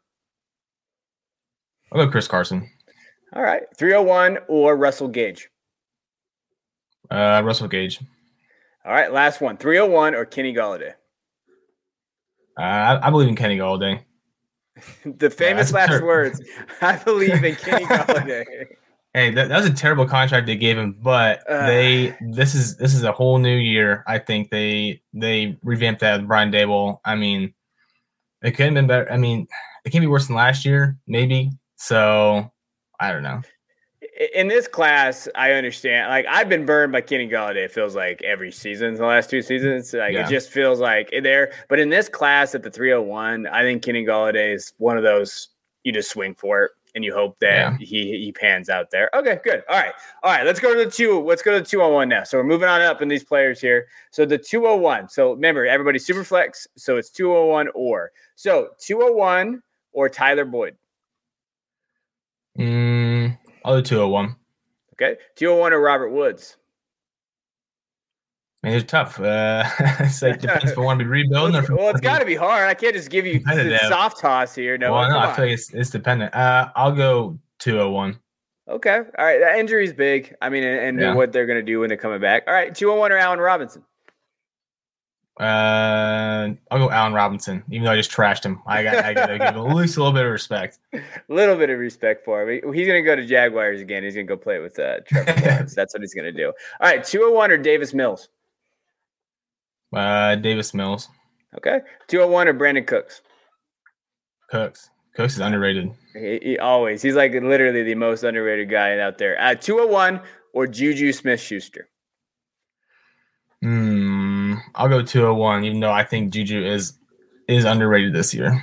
I'll 1.93 2.05
go 2.05 2.11
Chris 2.11 2.29
Carson. 2.29 2.71
All 3.35 3.43
right. 3.43 3.63
301 3.77 4.39
or 4.49 4.77
Russell 4.77 5.09
Gage. 5.09 5.49
Uh, 7.11 7.43
Russell 7.45 7.69
Gage. 7.69 8.01
All 8.85 8.93
right. 8.93 9.13
Last 9.13 9.41
one 9.41 9.57
301 9.57 10.15
or 10.15 10.25
Kenny 10.25 10.55
Golladay? 10.55 10.95
Uh, 12.59 12.99
I, 13.03 13.11
believe 13.11 13.29
in 13.29 13.37
Kenny 13.37 13.59
Golladay. 13.59 14.03
the 15.05 15.31
famous 15.31 15.71
yeah, 15.71 15.77
last 15.77 16.03
words. 16.03 16.43
I 16.81 16.97
believe 16.97 17.43
in 17.43 17.55
Kenny 17.57 17.85
Golladay. 17.87 18.67
Hey, 19.15 19.31
that, 19.31 19.49
that, 19.49 19.57
was 19.57 19.67
a 19.67 19.73
terrible 19.73 20.07
contract 20.07 20.47
they 20.47 20.57
gave 20.57 20.77
him, 20.77 20.99
but 21.03 21.49
uh, 21.49 21.67
they 21.67 22.15
this 22.21 22.55
is 22.55 22.77
this 22.77 22.95
is 22.95 23.03
a 23.03 23.13
whole 23.13 23.39
new 23.39 23.57
year. 23.57 24.05
I 24.07 24.19
think 24.19 24.51
they 24.51 25.01
they 25.15 25.57
revamped 25.63 26.03
that 26.03 26.19
with 26.21 26.29
Brian 26.29 26.53
Daboll. 26.53 27.01
I 27.03 27.15
mean, 27.15 27.55
it 28.43 28.53
could 28.53 28.67
have 28.67 28.75
been 28.75 28.87
better. 28.87 29.11
I 29.11 29.17
mean, 29.17 29.47
it 29.85 29.91
can't 29.91 30.03
be 30.03 30.07
worse 30.07 30.27
than 30.27 30.37
last 30.37 30.67
year, 30.67 30.99
maybe. 31.07 31.51
So 31.77 32.53
I 33.01 33.11
don't 33.11 33.23
know. 33.23 33.41
In 34.35 34.49
this 34.49 34.67
class, 34.67 35.29
I 35.35 35.53
understand. 35.53 36.09
Like 36.09 36.27
I've 36.27 36.49
been 36.49 36.65
burned 36.65 36.93
by 36.93 37.03
Kenny 37.03 37.29
Golladay. 37.29 37.65
It 37.65 37.73
feels 37.73 37.95
like 37.95 38.23
every 38.23 38.51
season, 38.51 38.95
the 38.95 39.05
last 39.05 39.29
two 39.29 39.43
seasons. 39.43 39.93
Like 39.93 40.15
yeah. 40.15 40.27
it 40.27 40.31
just 40.31 40.51
feels 40.51 40.81
like 40.81 41.11
there. 41.23 41.53
But 41.69 41.81
in 41.81 41.91
this 41.91 42.09
class 42.09 42.55
at 42.55 42.63
the 42.63 42.71
301, 42.71 43.47
I 43.47 43.63
think 43.63 43.83
Kenny 43.83 44.05
Golladay 44.05 44.55
is 44.55 44.73
one 44.79 44.97
of 44.97 45.03
those 45.03 45.49
you 45.85 45.93
just 45.93 46.11
swing 46.11 46.35
for 46.35 46.65
it 46.65 46.71
and 46.97 47.05
you 47.05 47.13
hope 47.13 47.39
that 47.41 47.55
yeah. 47.55 47.77
he 47.79 48.19
he 48.19 48.33
pans 48.33 48.71
out 48.71 48.91
there. 48.91 49.11
Okay, 49.15 49.39
good. 49.45 49.63
All 49.69 49.77
right, 49.77 49.93
all 50.23 50.33
right. 50.33 50.45
Let's 50.45 50.59
go 50.59 50.75
to 50.75 50.85
the 50.85 50.91
two. 50.91 51.21
Let's 51.21 51.43
go 51.43 51.53
to 51.53 51.61
the 51.61 51.67
two 51.67 51.81
hundred 51.81 51.95
one 51.95 52.09
now. 52.09 52.25
So 52.25 52.39
we're 52.39 52.45
moving 52.45 52.69
on 52.69 52.81
up 52.81 53.03
in 53.03 53.09
these 53.09 53.23
players 53.23 53.61
here. 53.61 53.87
So 54.11 54.25
the 54.25 54.39
two 54.39 54.65
hundred 54.65 54.81
one. 54.81 55.09
So 55.11 55.33
remember, 55.33 55.67
everybody 55.67 55.99
super 55.99 56.25
flex. 56.25 56.67
So 56.77 56.97
it's 56.97 57.11
two 57.11 57.29
hundred 57.33 57.47
one 57.51 57.69
or 57.75 58.13
so 58.35 58.71
two 58.81 58.99
hundred 58.99 59.15
one 59.15 59.63
or 59.93 60.09
Tyler 60.09 60.47
Boyd. 60.47 60.77
Mm, 62.59 63.37
I'll 63.67 63.77
do 63.77 63.83
two 63.83 63.97
hundred 63.97 64.09
one. 64.09 64.37
Okay, 64.95 65.19
two 65.35 65.49
hundred 65.49 65.61
one 65.61 65.73
or 65.73 65.81
Robert 65.81 66.11
Woods. 66.11 66.57
I 68.63 68.69
mean, 68.69 68.77
it's 68.77 68.91
tough. 68.91 69.21
Uh, 69.21 69.65
it's 70.01 70.23
like 70.23 70.41
depends 70.41 70.71
if 70.71 70.79
I 70.79 70.81
want 70.81 71.01
to 71.01 71.05
be 71.05 71.11
rebuilding. 71.11 71.53
well, 71.53 71.61
it's, 71.63 71.71
well, 71.71 71.89
it's 71.91 72.01
got 72.01 72.21
to 72.21 72.25
be 72.25 72.37
hard. 72.37 72.69
I 72.69 72.75
can't 72.75 72.95
just 72.95 73.11
give 73.11 73.27
you 73.27 73.43
soft 73.89 74.21
toss 74.21 74.55
here. 74.55 74.79
No, 74.79 74.93
well, 74.93 75.11
no, 75.11 75.19
I 75.19 75.35
feel 75.35 75.47
like 75.47 75.55
it's, 75.55 75.75
it's 75.75 75.91
dependent. 75.91 76.33
Uh, 76.35 76.71
I'll 76.77 76.93
go 76.93 77.39
two 77.59 77.77
hundred 77.77 77.91
one. 77.91 78.19
Okay, 78.69 78.97
all 78.97 79.25
right. 79.25 79.41
That 79.41 79.57
injury 79.59 79.85
is 79.85 79.93
big. 79.93 80.35
I 80.41 80.49
mean, 80.49 80.63
and, 80.63 80.81
and 80.81 81.01
yeah. 81.01 81.15
what 81.15 81.33
they're 81.33 81.47
going 81.47 81.59
to 81.59 81.63
do 81.63 81.81
when 81.81 81.89
they're 81.89 81.99
coming 81.99 82.21
back. 82.21 82.45
All 82.47 82.55
right, 82.55 82.73
two 82.73 82.89
hundred 82.89 83.01
one 83.01 83.13
or 83.13 83.19
Allen 83.19 83.41
Robinson. 83.41 83.83
Uh, 85.39 86.55
I'll 86.71 86.79
go 86.79 86.91
Allen 86.91 87.13
Robinson, 87.13 87.63
even 87.71 87.85
though 87.85 87.93
I 87.93 87.97
just 87.97 88.11
trashed 88.11 88.43
him. 88.43 88.63
I 88.67 88.83
got, 88.83 89.05
I 89.05 89.13
got 89.13 89.27
to 89.27 89.39
give 89.39 89.49
at 89.49 89.75
least 89.75 89.99
a 89.99 90.01
little 90.01 90.15
bit 90.15 90.25
of 90.25 90.33
respect. 90.33 90.79
A 90.95 91.01
little 91.29 91.57
bit 91.57 91.69
of 91.69 91.79
respect 91.79 92.25
for 92.25 92.49
him. 92.49 92.73
He's 92.73 92.87
going 92.87 93.03
to 93.03 93.07
go 93.07 93.15
to 93.15 93.27
Jaguars 93.27 93.83
again. 93.83 94.03
He's 94.03 94.15
going 94.15 94.27
to 94.27 94.35
go 94.35 94.39
play 94.39 94.61
with 94.61 94.79
uh, 94.79 95.01
Trevor 95.07 95.39
Lawrence. 95.47 95.75
That's 95.75 95.93
what 95.93 96.01
he's 96.01 96.15
going 96.15 96.25
to 96.25 96.33
do. 96.33 96.47
All 96.81 96.89
right, 96.89 97.05
201 97.05 97.51
or 97.51 97.59
Davis 97.59 97.93
Mills? 97.93 98.31
Uh, 99.95 100.37
Davis 100.37 100.73
Mills. 100.73 101.09
Okay. 101.55 101.81
201 102.09 102.49
or 102.49 102.55
Brandin 102.55 102.87
Cooks? 102.87 103.21
Cooks. 104.49 104.89
Cooks 105.15 105.35
is 105.35 105.41
underrated. 105.41 105.91
He, 106.15 106.41
he, 106.43 106.59
always. 106.59 107.03
He's 107.03 107.15
like 107.15 107.33
literally 107.33 107.83
the 107.83 107.95
most 107.95 108.23
underrated 108.23 108.71
guy 108.71 108.99
out 108.99 109.19
there. 109.19 109.37
At 109.37 109.61
201 109.61 110.21
or 110.55 110.67
Juju 110.67 111.13
Smith 111.13 111.41
Schuster? 111.41 111.89
Hmm. 113.63 114.16
I'll 114.77 114.89
go 114.89 115.03
201, 115.03 115.65
even 115.65 115.81
though 115.81 115.93
I 115.93 116.05
think 116.05 116.33
Juju 116.33 116.65
is 116.65 116.99
is 117.49 117.65
underrated 117.65 118.13
this 118.13 118.35
year. 118.35 118.63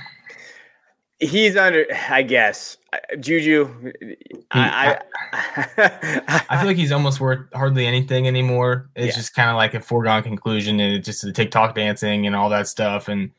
He's 1.18 1.56
under, 1.56 1.86
I 2.10 2.22
guess. 2.22 2.76
Juju, 3.18 3.92
he, 4.00 4.16
I, 4.50 5.00
I, 5.32 6.42
I, 6.48 6.58
feel 6.58 6.66
like 6.66 6.76
he's 6.76 6.92
almost 6.92 7.20
worth 7.20 7.40
hardly 7.54 7.86
anything 7.86 8.28
anymore. 8.28 8.90
It's 8.94 9.08
yeah. 9.08 9.20
just 9.20 9.34
kind 9.34 9.50
of 9.50 9.56
like 9.56 9.74
a 9.74 9.80
foregone 9.80 10.22
conclusion, 10.22 10.78
and 10.80 10.96
it's 10.96 11.06
just 11.06 11.22
the 11.22 11.32
TikTok 11.32 11.74
dancing 11.74 12.26
and 12.26 12.36
all 12.36 12.48
that 12.50 12.68
stuff. 12.68 13.08
And 13.08 13.30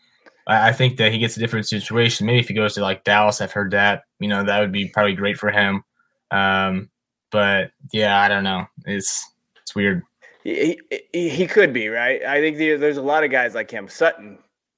I, 0.47 0.69
I 0.69 0.71
think 0.73 0.97
that 0.97 1.11
he 1.11 1.19
gets 1.19 1.37
a 1.37 1.39
different 1.39 1.67
situation. 1.67 2.25
Maybe 2.25 2.39
if 2.39 2.47
he 2.47 2.53
goes 2.53 2.73
to 2.75 2.81
like 2.81 3.03
Dallas, 3.03 3.39
I've 3.39 3.51
heard 3.51 3.71
that. 3.71 4.03
You 4.19 4.27
know, 4.27 4.43
that 4.43 4.59
would 4.59 4.71
be 4.71 4.89
probably 4.89 5.13
great 5.13 5.37
for 5.37 5.51
him. 5.51 5.83
Um, 6.31 6.89
but 7.31 7.71
yeah, 7.93 8.19
I 8.19 8.27
don't 8.27 8.43
know. 8.43 8.65
It's 8.85 9.25
it's 9.61 9.75
weird. 9.75 10.03
He, 10.45 10.79
he, 11.11 11.29
he 11.29 11.47
could 11.47 11.73
be 11.73 11.89
right. 11.89 12.23
I 12.23 12.39
think 12.39 12.57
there's 12.57 12.97
a 12.97 13.01
lot 13.01 13.23
of 13.23 13.31
guys 13.31 13.55
like 13.55 13.71
him, 13.71 13.87
Sutton, 13.87 14.37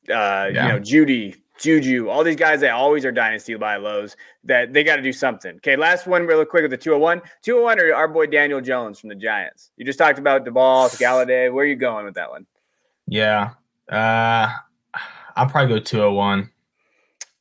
uh, 0.09 0.13
yeah. 0.13 0.47
you 0.47 0.73
know, 0.73 0.79
Jeudy, 0.79 1.35
Juju, 1.59 2.07
all 2.07 2.23
these 2.23 2.37
guys 2.37 2.61
that 2.61 2.71
always 2.71 3.03
are 3.03 3.11
dynasty 3.11 3.53
buy 3.55 3.75
lows 3.75 4.15
that 4.45 4.71
they 4.71 4.85
got 4.85 4.95
to 4.95 5.01
do 5.01 5.11
something. 5.11 5.57
Okay, 5.57 5.75
last 5.75 6.07
one 6.07 6.25
real 6.25 6.43
quick 6.45 6.61
with 6.61 6.71
the 6.71 6.77
201. 6.77 7.21
201 7.41 7.79
or 7.81 7.93
our 7.93 8.07
boy 8.07 8.27
Daniel 8.27 8.61
Jones 8.61 8.97
from 8.97 9.09
the 9.09 9.15
Giants. 9.15 9.71
You 9.75 9.85
just 9.85 9.99
talked 9.99 10.19
about 10.19 10.45
Daboll, 10.45 10.89
Golladay. 11.01 11.51
Where 11.51 11.65
are 11.65 11.67
you 11.67 11.75
going 11.75 12.05
with 12.05 12.15
that 12.15 12.29
one? 12.29 12.45
Yeah. 13.05 13.51
Uh 13.89 14.49
I'll 15.35 15.47
probably 15.47 15.75
go 15.75 15.79
201. 15.79 16.49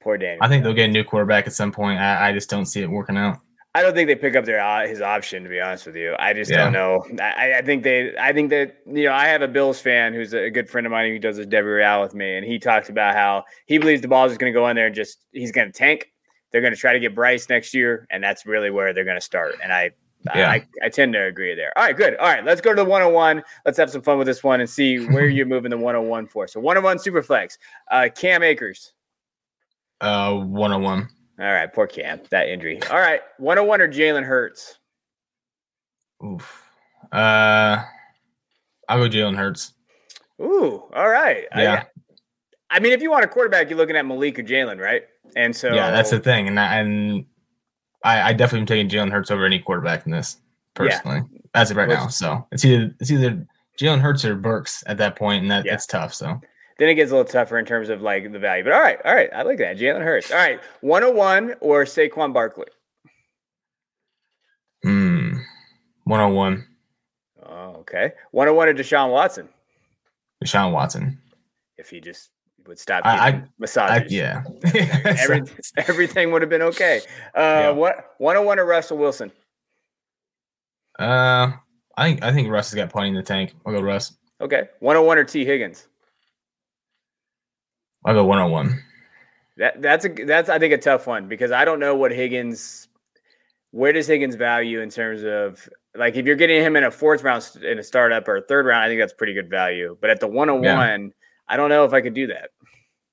Poor 0.02 0.18
Daniel. 0.18 0.42
I 0.42 0.48
think 0.48 0.64
they'll 0.64 0.74
get 0.74 0.88
a 0.88 0.92
new 0.92 1.04
quarterback 1.04 1.46
at 1.46 1.52
some 1.52 1.70
point. 1.70 2.00
I, 2.00 2.30
I 2.30 2.32
just 2.32 2.50
don't 2.50 2.66
see 2.66 2.82
it 2.82 2.90
working 2.90 3.16
out. 3.16 3.38
I 3.76 3.82
don't 3.82 3.94
think 3.94 4.06
they 4.06 4.14
pick 4.14 4.34
up 4.36 4.46
their 4.46 4.58
uh, 4.58 4.88
his 4.88 5.02
option 5.02 5.42
to 5.42 5.50
be 5.50 5.60
honest 5.60 5.84
with 5.84 5.96
you. 5.96 6.16
I 6.18 6.32
just 6.32 6.50
yeah. 6.50 6.64
don't 6.64 6.72
know. 6.72 7.04
I, 7.20 7.58
I, 7.58 7.62
think 7.62 7.82
they. 7.82 8.16
I 8.18 8.32
think 8.32 8.48
that 8.48 8.78
you 8.86 9.04
know 9.04 9.12
I 9.12 9.26
have 9.26 9.42
a 9.42 9.48
Bills 9.48 9.78
fan 9.78 10.14
who's 10.14 10.32
a 10.32 10.48
good 10.48 10.70
friend 10.70 10.86
of 10.86 10.92
mine 10.92 11.12
who 11.12 11.18
does 11.18 11.36
this 11.36 11.46
Devy 11.46 11.76
Real 11.76 12.00
with 12.00 12.14
me, 12.14 12.38
and 12.38 12.46
he 12.46 12.58
talks 12.58 12.88
about 12.88 13.14
how 13.14 13.44
he 13.66 13.76
believes 13.76 14.00
the 14.00 14.08
ball 14.08 14.24
is 14.24 14.38
going 14.38 14.50
to 14.50 14.58
go 14.58 14.66
in 14.68 14.76
there 14.76 14.86
and 14.86 14.94
just 14.94 15.26
he's 15.32 15.52
going 15.52 15.70
to 15.70 15.78
tank. 15.78 16.10
They're 16.50 16.62
going 16.62 16.72
to 16.72 16.80
try 16.80 16.94
to 16.94 17.00
get 17.00 17.14
Bryce 17.14 17.50
next 17.50 17.74
year, 17.74 18.06
and 18.10 18.24
that's 18.24 18.46
really 18.46 18.70
where 18.70 18.94
they're 18.94 19.04
going 19.04 19.18
to 19.18 19.20
start. 19.20 19.56
And 19.62 19.70
I, 19.70 19.90
yeah. 20.34 20.52
I, 20.52 20.66
I 20.82 20.88
tend 20.88 21.12
to 21.12 21.24
agree 21.24 21.54
there. 21.54 21.76
All 21.76 21.84
right, 21.84 21.94
good. 21.94 22.16
All 22.16 22.28
right, 22.28 22.46
let's 22.46 22.62
go 22.62 22.70
to 22.70 22.76
the 22.76 22.88
101. 22.88 23.42
Let's 23.66 23.76
have 23.76 23.90
some 23.90 24.00
fun 24.00 24.16
with 24.16 24.26
this 24.26 24.42
one 24.42 24.60
and 24.62 24.70
see 24.70 25.04
where 25.04 25.28
you're 25.28 25.44
moving 25.44 25.70
the 25.70 25.76
101 25.76 26.28
for. 26.28 26.48
So 26.48 26.60
101 26.60 26.96
Superflex, 26.96 27.58
uh, 27.90 28.08
Cam 28.16 28.42
Akers. 28.42 28.94
Uh, 30.00 30.32
101. 30.32 31.10
All 31.38 31.44
right, 31.46 31.72
poor 31.72 31.86
Cam, 31.86 32.20
that 32.30 32.48
injury. 32.48 32.80
All 32.90 32.98
right, 32.98 33.20
101 33.38 33.80
or 33.80 33.88
Jalen 33.88 34.24
Hurts? 34.24 34.78
Oof. 36.24 36.62
Uh, 37.12 37.82
I'll 38.88 38.98
go 38.98 39.08
Jalen 39.08 39.36
Hurts. 39.36 39.74
Ooh, 40.40 40.84
all 40.94 41.08
right. 41.08 41.44
Yeah. 41.54 41.84
I, 42.70 42.76
I, 42.76 42.80
mean, 42.80 42.92
if 42.92 43.02
you 43.02 43.10
want 43.10 43.24
a 43.24 43.28
quarterback, 43.28 43.68
you're 43.68 43.78
looking 43.78 43.96
at 43.96 44.06
Malik 44.06 44.38
or 44.38 44.42
Jalen, 44.42 44.80
right? 44.80 45.02
And 45.34 45.54
so 45.54 45.74
yeah, 45.74 45.90
that's 45.90 46.10
the 46.10 46.20
thing, 46.20 46.48
and 46.48 46.58
I, 46.58 46.76
and 46.78 47.26
I, 48.02 48.28
I 48.28 48.32
definitely 48.32 48.60
am 48.60 48.66
taking 48.66 48.88
Jalen 48.88 49.12
Hurts 49.12 49.30
over 49.30 49.44
any 49.44 49.58
quarterback 49.58 50.06
in 50.06 50.12
this 50.12 50.38
personally, 50.74 51.22
yeah. 51.30 51.40
as 51.54 51.70
of 51.70 51.76
right 51.76 51.88
now. 51.88 52.08
So 52.08 52.46
it's 52.52 52.64
either 52.64 52.94
it's 53.00 53.10
either 53.10 53.46
Jalen 53.78 54.00
Hurts 54.00 54.24
or 54.24 54.36
Burks 54.36 54.82
at 54.86 54.96
that 54.98 55.16
point, 55.16 55.42
and 55.42 55.50
that, 55.50 55.64
yeah. 55.64 55.72
that's 55.72 55.86
tough. 55.86 56.14
So 56.14 56.40
then 56.78 56.88
it 56.88 56.94
gets 56.94 57.10
a 57.10 57.16
little 57.16 57.30
tougher 57.30 57.58
in 57.58 57.64
terms 57.64 57.88
of 57.88 58.02
like 58.02 58.30
the 58.30 58.38
value. 58.38 58.64
But 58.64 58.72
all 58.72 58.80
right, 58.80 58.98
all 59.04 59.14
right, 59.14 59.30
I 59.34 59.42
like 59.42 59.58
that. 59.58 59.78
Jalen 59.78 60.02
Hurts. 60.02 60.30
All 60.30 60.36
right, 60.36 60.60
101 60.80 61.54
or 61.60 61.84
Saquon 61.84 62.32
Barkley? 62.32 62.66
Hmm, 64.82 65.34
101. 66.04 66.66
Oh, 67.44 67.76
okay. 67.80 68.12
101 68.32 68.68
or 68.68 68.74
Deshaun 68.74 69.10
Watson? 69.10 69.48
Deshaun 70.44 70.72
Watson. 70.72 71.18
If 71.78 71.90
he 71.90 72.00
just 72.00 72.30
would 72.66 72.78
stop 72.78 73.02
I, 73.04 73.42
massages. 73.58 74.12
I, 74.12 74.14
yeah. 74.14 74.42
Every, 75.04 75.42
everything 75.76 76.32
would 76.32 76.42
have 76.42 76.48
been 76.48 76.62
okay. 76.62 77.00
Uh, 77.34 77.40
yeah. 77.40 77.70
what 77.70 78.14
101 78.18 78.58
or 78.58 78.64
Russell 78.64 78.98
Wilson? 78.98 79.30
Uh, 80.98 81.52
I 81.96 82.08
think 82.08 82.22
I 82.22 82.32
think 82.32 82.50
Russ 82.50 82.70
has 82.70 82.74
got 82.74 82.90
plenty 82.90 83.10
in 83.10 83.14
the 83.14 83.22
tank. 83.22 83.54
I'll 83.64 83.72
go 83.72 83.80
Russ. 83.80 84.16
Okay. 84.40 84.64
101 84.80 85.18
or 85.18 85.24
Tee 85.24 85.44
Higgins? 85.44 85.88
I'll 88.06 88.14
go 88.14 88.24
one 88.24 88.38
on 88.38 88.50
one. 88.50 88.82
That 89.58 89.82
that's 89.82 90.04
a 90.04 90.08
that's 90.08 90.48
I 90.48 90.58
think 90.58 90.72
a 90.72 90.78
tough 90.78 91.06
one 91.06 91.28
because 91.28 91.50
I 91.50 91.64
don't 91.64 91.80
know 91.80 91.96
what 91.96 92.12
Higgins 92.12 92.88
where 93.72 93.92
does 93.92 94.06
Higgins 94.06 94.36
value 94.36 94.80
in 94.80 94.90
terms 94.90 95.22
of 95.24 95.68
like 95.94 96.16
if 96.16 96.24
you're 96.24 96.36
getting 96.36 96.62
him 96.62 96.76
in 96.76 96.84
a 96.84 96.90
fourth 96.90 97.22
round 97.22 97.46
in 97.62 97.78
a 97.78 97.82
startup 97.82 98.28
or 98.28 98.36
a 98.36 98.42
third 98.42 98.66
round, 98.66 98.84
I 98.84 98.88
think 98.88 99.00
that's 99.00 99.12
pretty 99.12 99.34
good 99.34 99.50
value. 99.50 99.96
But 100.00 100.10
at 100.10 100.20
the 100.20 100.28
one 100.28 100.48
on 100.48 100.62
one, 100.62 101.12
I 101.48 101.56
don't 101.56 101.68
know 101.68 101.84
if 101.84 101.92
I 101.92 102.00
could 102.00 102.14
do 102.14 102.28
that. 102.28 102.50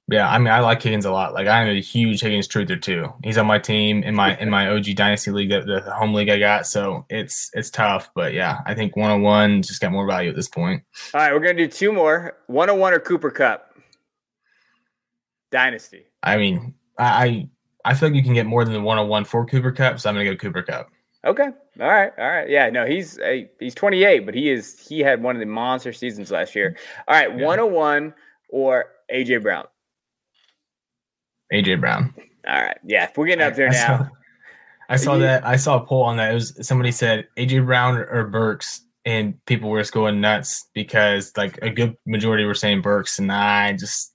Yeah, 0.10 0.30
I 0.30 0.38
mean, 0.38 0.50
I 0.50 0.60
like 0.60 0.82
Higgins 0.82 1.06
a 1.06 1.12
lot. 1.12 1.34
Like, 1.34 1.48
I'm 1.48 1.70
a 1.70 1.80
huge 1.80 2.20
Higgins 2.20 2.48
truther 2.48 2.82
too. 2.82 3.14
He's 3.24 3.38
on 3.38 3.48
my 3.48 3.58
team 3.58 4.04
in 4.04 4.16
my 4.16 4.38
in 4.38 4.50
my 4.50 4.68
OG 4.68 4.96
Dynasty 4.96 5.32
league, 5.32 5.50
the, 5.50 5.62
the 5.62 5.94
home 5.94 6.14
league 6.14 6.30
I 6.30 6.40
got. 6.40 6.68
So 6.68 7.06
it's 7.10 7.50
it's 7.54 7.70
tough, 7.70 8.10
but 8.14 8.34
yeah, 8.34 8.60
I 8.66 8.74
think 8.74 8.98
one 8.98 9.12
on 9.12 9.22
one 9.22 9.62
just 9.62 9.80
got 9.80 9.92
more 9.92 10.06
value 10.06 10.30
at 10.30 10.36
this 10.36 10.50
point. 10.50 10.84
All 11.14 11.22
right, 11.22 11.34
we're 11.34 11.40
gonna 11.40 11.54
do 11.54 11.68
two 11.68 11.94
more. 11.94 12.38
One 12.48 12.70
on 12.70 12.80
one 12.80 12.94
or 12.94 13.00
Cooper 13.00 13.32
Kupp. 13.32 13.73
Dynasty. 15.54 16.08
I 16.24 16.36
mean, 16.36 16.74
I 16.98 17.48
I 17.86 17.94
feel 17.94 18.10
like 18.10 18.16
you 18.16 18.24
can 18.24 18.34
get 18.34 18.48
more 18.48 18.66
than 18.66 18.74
the 18.74 18.82
101 18.82 19.24
for 19.26 19.46
Cooper 19.46 19.72
Kupp, 19.72 20.00
so 20.00 20.10
I'm 20.10 20.16
gonna 20.16 20.26
go 20.26 20.36
Cooper 20.36 20.64
Kupp. 20.64 20.90
Okay. 21.26 21.48
All 21.80 21.88
right. 21.88 22.12
All 22.18 22.28
right. 22.28 22.50
Yeah. 22.50 22.70
No, 22.72 22.86
he's 22.86 23.20
a, 23.20 23.50
he's 23.60 23.76
28, 23.76 24.26
but 24.26 24.34
he 24.34 24.50
is 24.50 24.86
he 24.86 25.00
had 25.00 25.22
one 25.22 25.36
of 25.36 25.40
the 25.40 25.46
monster 25.46 25.94
seasons 25.94 26.32
last 26.32 26.56
year. 26.56 26.76
All 27.08 27.16
right, 27.16 27.30
yeah. 27.30 27.46
101 27.46 28.14
or 28.50 28.88
AJ 29.14 29.44
Brown. 29.44 29.66
AJ 31.54 31.80
Brown. 31.80 32.14
All 32.48 32.62
right. 32.62 32.78
Yeah, 32.84 33.10
we're 33.16 33.28
getting 33.28 33.46
up 33.46 33.56
there 33.56 33.70
I, 33.70 33.74
now. 33.74 33.98
Saw, 33.98 34.08
I 34.90 34.96
saw 34.98 35.18
that. 35.20 35.46
I 35.46 35.56
saw 35.56 35.82
a 35.82 35.86
poll 35.86 36.04
on 36.04 36.18
that. 36.18 36.32
It 36.32 36.34
was 36.34 36.68
somebody 36.68 36.92
said 36.92 37.28
AJ 37.38 37.66
Brown 37.66 37.96
or 37.96 38.28
Burks, 38.28 38.82
and 39.06 39.34
people 39.46 39.70
were 39.70 39.80
just 39.80 39.94
going 39.94 40.20
nuts 40.20 40.68
because 40.74 41.32
like 41.38 41.60
a 41.62 41.70
good 41.70 41.96
majority 42.06 42.44
were 42.44 42.56
saying 42.56 42.82
Burks, 42.82 43.20
and 43.20 43.32
I 43.32 43.74
just 43.74 44.13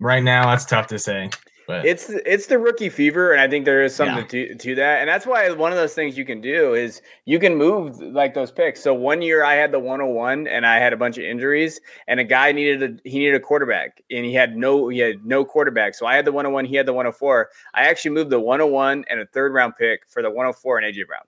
right 0.00 0.22
now 0.22 0.50
that's 0.50 0.64
tough 0.64 0.86
to 0.88 0.98
say. 0.98 1.30
But 1.66 1.86
it's 1.86 2.10
it's 2.10 2.46
the 2.46 2.58
rookie 2.58 2.90
fever, 2.90 3.32
and 3.32 3.40
I 3.40 3.48
think 3.48 3.64
there 3.64 3.82
is 3.82 3.94
something 3.94 4.26
yeah. 4.38 4.48
to, 4.48 4.54
to 4.54 4.74
that, 4.74 5.00
and 5.00 5.08
that's 5.08 5.26
why 5.26 5.50
one 5.50 5.72
of 5.72 5.78
those 5.78 5.94
things 5.94 6.18
you 6.18 6.24
can 6.24 6.40
do 6.40 6.74
is 6.74 7.00
you 7.24 7.38
can 7.38 7.56
move 7.56 7.98
like 8.00 8.34
those 8.34 8.50
picks. 8.50 8.82
So 8.82 8.92
one 8.92 9.22
year 9.22 9.44
I 9.44 9.54
had 9.54 9.72
the 9.72 9.78
101, 9.78 10.46
and 10.46 10.66
I 10.66 10.78
had 10.78 10.92
a 10.92 10.96
bunch 10.96 11.16
of 11.16 11.24
injuries, 11.24 11.80
and 12.06 12.20
a 12.20 12.24
guy 12.24 12.52
needed 12.52 12.82
a 12.82 13.08
he 13.08 13.18
needed 13.18 13.36
a 13.36 13.40
quarterback, 13.40 14.02
and 14.10 14.26
he 14.26 14.34
had 14.34 14.56
no 14.56 14.88
he 14.88 14.98
had 14.98 15.24
no 15.24 15.44
quarterback. 15.44 15.94
So 15.94 16.06
I 16.06 16.16
had 16.16 16.26
the 16.26 16.32
101, 16.32 16.66
he 16.66 16.76
had 16.76 16.86
the 16.86 16.92
104. 16.92 17.48
I 17.72 17.84
actually 17.84 18.10
moved 18.10 18.30
the 18.30 18.40
101 18.40 19.04
and 19.08 19.20
a 19.20 19.26
third 19.26 19.54
round 19.54 19.74
pick 19.76 20.06
for 20.08 20.22
the 20.22 20.28
104 20.30 20.78
and 20.78 20.94
AJ 20.94 21.06
Brown. 21.06 21.22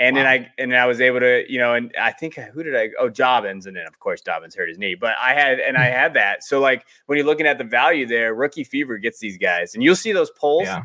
And 0.00 0.16
wow. 0.16 0.22
then 0.22 0.26
I 0.26 0.50
and 0.56 0.72
then 0.72 0.80
I 0.80 0.86
was 0.86 1.02
able 1.02 1.20
to, 1.20 1.44
you 1.46 1.58
know, 1.58 1.74
and 1.74 1.94
I 2.00 2.10
think 2.10 2.34
who 2.34 2.62
did 2.62 2.74
I? 2.74 2.88
Oh, 2.98 3.10
Dobbins, 3.10 3.66
and 3.66 3.76
then 3.76 3.86
of 3.86 3.98
course 3.98 4.22
Dobbins 4.22 4.54
hurt 4.54 4.70
his 4.70 4.78
knee. 4.78 4.94
But 4.94 5.12
I 5.20 5.34
had 5.34 5.60
and 5.60 5.76
I 5.76 5.88
hmm. 5.88 5.92
had 5.92 6.14
that. 6.14 6.42
So 6.42 6.58
like 6.58 6.86
when 7.04 7.18
you're 7.18 7.26
looking 7.26 7.46
at 7.46 7.58
the 7.58 7.64
value 7.64 8.06
there, 8.06 8.34
rookie 8.34 8.64
fever 8.64 8.96
gets 8.96 9.18
these 9.18 9.36
guys, 9.36 9.74
and 9.74 9.84
you'll 9.84 9.94
see 9.94 10.12
those 10.12 10.30
polls. 10.30 10.64
Yeah. 10.64 10.84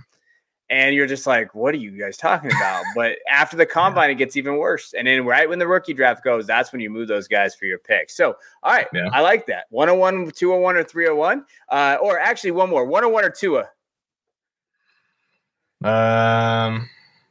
and 0.69 0.95
you're 0.95 1.07
just 1.07 1.25
like, 1.27 1.55
what 1.55 1.73
are 1.73 1.77
you 1.77 1.91
guys 1.91 2.17
talking 2.17 2.51
about? 2.51 2.83
but 2.95 3.17
after 3.31 3.55
the 3.55 3.65
combine, 3.65 4.09
it 4.09 4.15
gets 4.15 4.35
even 4.35 4.57
worse. 4.57 4.93
And 4.97 5.07
then 5.07 5.23
right 5.23 5.47
when 5.47 5.59
the 5.59 5.67
rookie 5.67 5.93
draft 5.93 6.21
goes, 6.21 6.45
that's 6.45 6.73
when 6.73 6.81
you 6.81 6.89
move 6.89 7.07
those 7.07 7.29
guys 7.29 7.55
for 7.55 7.65
your 7.65 7.77
pick. 7.77 8.09
So, 8.09 8.35
all 8.63 8.73
right, 8.73 8.87
yeah. 8.93 9.07
I 9.13 9.21
like 9.21 9.45
that. 9.45 9.67
101, 9.69 10.31
201, 10.31 10.75
or 10.75 10.83
301. 10.83 11.45
Uh, 11.69 11.97
or 12.01 12.19
actually, 12.19 12.51
one 12.51 12.69
more 12.69 12.83
101 12.83 13.23
or 13.23 13.29
2 13.29 13.63
Um, 15.87 16.89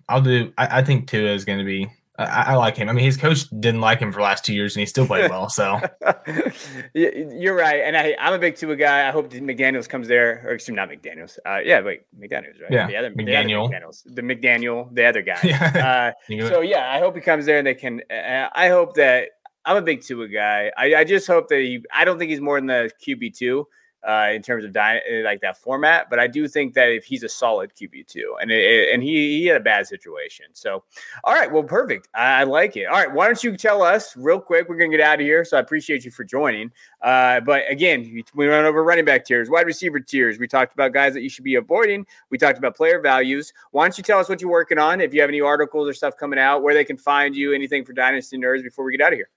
I'll 0.08 0.22
do, 0.22 0.52
I, 0.58 0.78
I 0.80 0.84
think 0.84 1.08
Tua 1.08 1.32
is 1.32 1.44
going 1.44 1.58
to 1.58 1.64
be 1.64 1.90
I, 2.16 2.52
I, 2.52 2.54
like 2.54 2.76
him. 2.76 2.88
I 2.88 2.92
mean, 2.92 3.04
his 3.04 3.16
coach 3.16 3.48
didn't 3.48 3.80
like 3.80 3.98
him 3.98 4.12
for 4.12 4.18
the 4.18 4.22
last 4.22 4.44
two 4.44 4.54
years, 4.54 4.76
and 4.76 4.80
he 4.80 4.86
still 4.86 5.06
played 5.06 5.28
well. 5.28 5.48
So 5.48 5.80
you're 6.94 7.56
right, 7.56 7.80
and 7.80 7.96
I, 7.96 8.14
I'm 8.20 8.32
a 8.32 8.38
big 8.38 8.54
Tua 8.54 8.76
guy. 8.76 9.08
I 9.08 9.10
hope 9.10 9.30
McDaniel's 9.30 9.88
comes 9.88 10.06
there, 10.06 10.42
or 10.46 10.52
excuse 10.52 10.74
me, 10.74 10.76
not 10.76 10.90
McDaniel's. 10.90 11.40
Uh, 11.44 11.58
yeah, 11.64 11.80
wait, 11.80 12.02
McDaniel's, 12.16 12.60
right? 12.60 12.70
Yeah, 12.70 12.86
the 12.86 12.96
other 12.96 13.10
McDaniel, 13.10 13.68
the, 13.68 13.76
McDaniel's, 13.76 14.02
the 14.06 14.22
McDaniel, 14.22 14.94
the 14.94 15.04
other 15.04 15.22
guy. 15.22 15.40
yeah. 15.42 16.14
Uh, 16.28 16.48
so 16.48 16.60
yeah, 16.60 16.92
I 16.92 17.00
hope 17.00 17.16
he 17.16 17.20
comes 17.20 17.46
there, 17.46 17.58
and 17.58 17.66
they 17.66 17.74
can. 17.74 18.00
Uh, 18.08 18.48
I 18.54 18.68
hope 18.68 18.94
that 18.94 19.30
I'm 19.64 19.76
a 19.76 19.82
big 19.82 20.02
Tua 20.02 20.28
guy. 20.28 20.70
I, 20.76 20.94
I 20.94 21.04
just 21.04 21.26
hope 21.26 21.48
that 21.48 21.58
he. 21.58 21.84
I 21.92 22.04
don't 22.04 22.20
think 22.20 22.30
he's 22.30 22.40
more 22.40 22.58
than 22.58 22.66
the 22.66 22.92
QB 23.04 23.36
two 23.36 23.66
uh, 24.06 24.30
in 24.32 24.42
terms 24.42 24.64
of 24.64 24.72
dy- 24.72 25.22
like 25.24 25.40
that 25.40 25.56
format. 25.56 26.10
But 26.10 26.18
I 26.18 26.26
do 26.26 26.46
think 26.46 26.74
that 26.74 26.88
if 26.90 27.04
he's 27.04 27.22
a 27.22 27.28
solid 27.28 27.72
QB 27.74 28.06
two, 28.06 28.36
and 28.40 28.50
it, 28.50 28.92
and 28.92 29.02
he 29.02 29.38
he 29.38 29.46
had 29.46 29.56
a 29.56 29.64
bad 29.64 29.86
situation. 29.86 30.46
So, 30.52 30.84
all 31.24 31.34
right, 31.34 31.50
well, 31.50 31.62
perfect. 31.62 32.08
I, 32.14 32.40
I, 32.40 32.44
like 32.44 32.76
it. 32.76 32.84
All 32.84 32.94
right, 32.94 33.12
why 33.12 33.26
don't 33.26 33.42
you 33.42 33.56
tell 33.56 33.82
us 33.82 34.16
real 34.16 34.40
quick? 34.40 34.68
We're 34.68 34.76
gonna 34.76 34.90
get 34.90 35.00
out 35.00 35.20
of 35.20 35.26
here. 35.26 35.44
So 35.44 35.56
I 35.56 35.60
appreciate 35.60 36.04
you 36.04 36.10
for 36.10 36.24
joining. 36.24 36.70
Uh, 37.00 37.40
but 37.40 37.62
again, 37.68 38.22
we 38.34 38.48
went 38.48 38.66
over 38.66 38.84
running 38.84 39.04
back 39.04 39.24
tiers, 39.24 39.50
wide 39.50 39.66
receiver 39.66 40.00
tiers. 40.00 40.38
We 40.38 40.48
talked 40.48 40.74
about 40.74 40.92
guys 40.92 41.14
that 41.14 41.22
you 41.22 41.28
should 41.28 41.44
be 41.44 41.54
avoiding. 41.54 42.06
We 42.30 42.38
talked 42.38 42.58
about 42.58 42.76
player 42.76 43.00
values. 43.00 43.52
Why 43.70 43.84
don't 43.84 43.96
you 43.96 44.04
tell 44.04 44.18
us 44.18 44.28
what 44.28 44.40
you're 44.40 44.50
working 44.50 44.78
on? 44.78 45.00
If 45.00 45.14
you 45.14 45.20
have 45.20 45.30
any 45.30 45.40
articles 45.40 45.88
or 45.88 45.94
stuff 45.94 46.16
coming 46.16 46.38
out, 46.38 46.62
where 46.62 46.74
they 46.74 46.84
can 46.84 46.96
find 46.96 47.34
you, 47.34 47.52
anything 47.52 47.84
for 47.84 47.92
Dynasty 47.92 48.36
Nerds 48.36 48.62
before 48.62 48.84
we 48.84 48.96
get 48.96 49.04
out 49.04 49.12
of 49.12 49.18
here. 49.18 49.28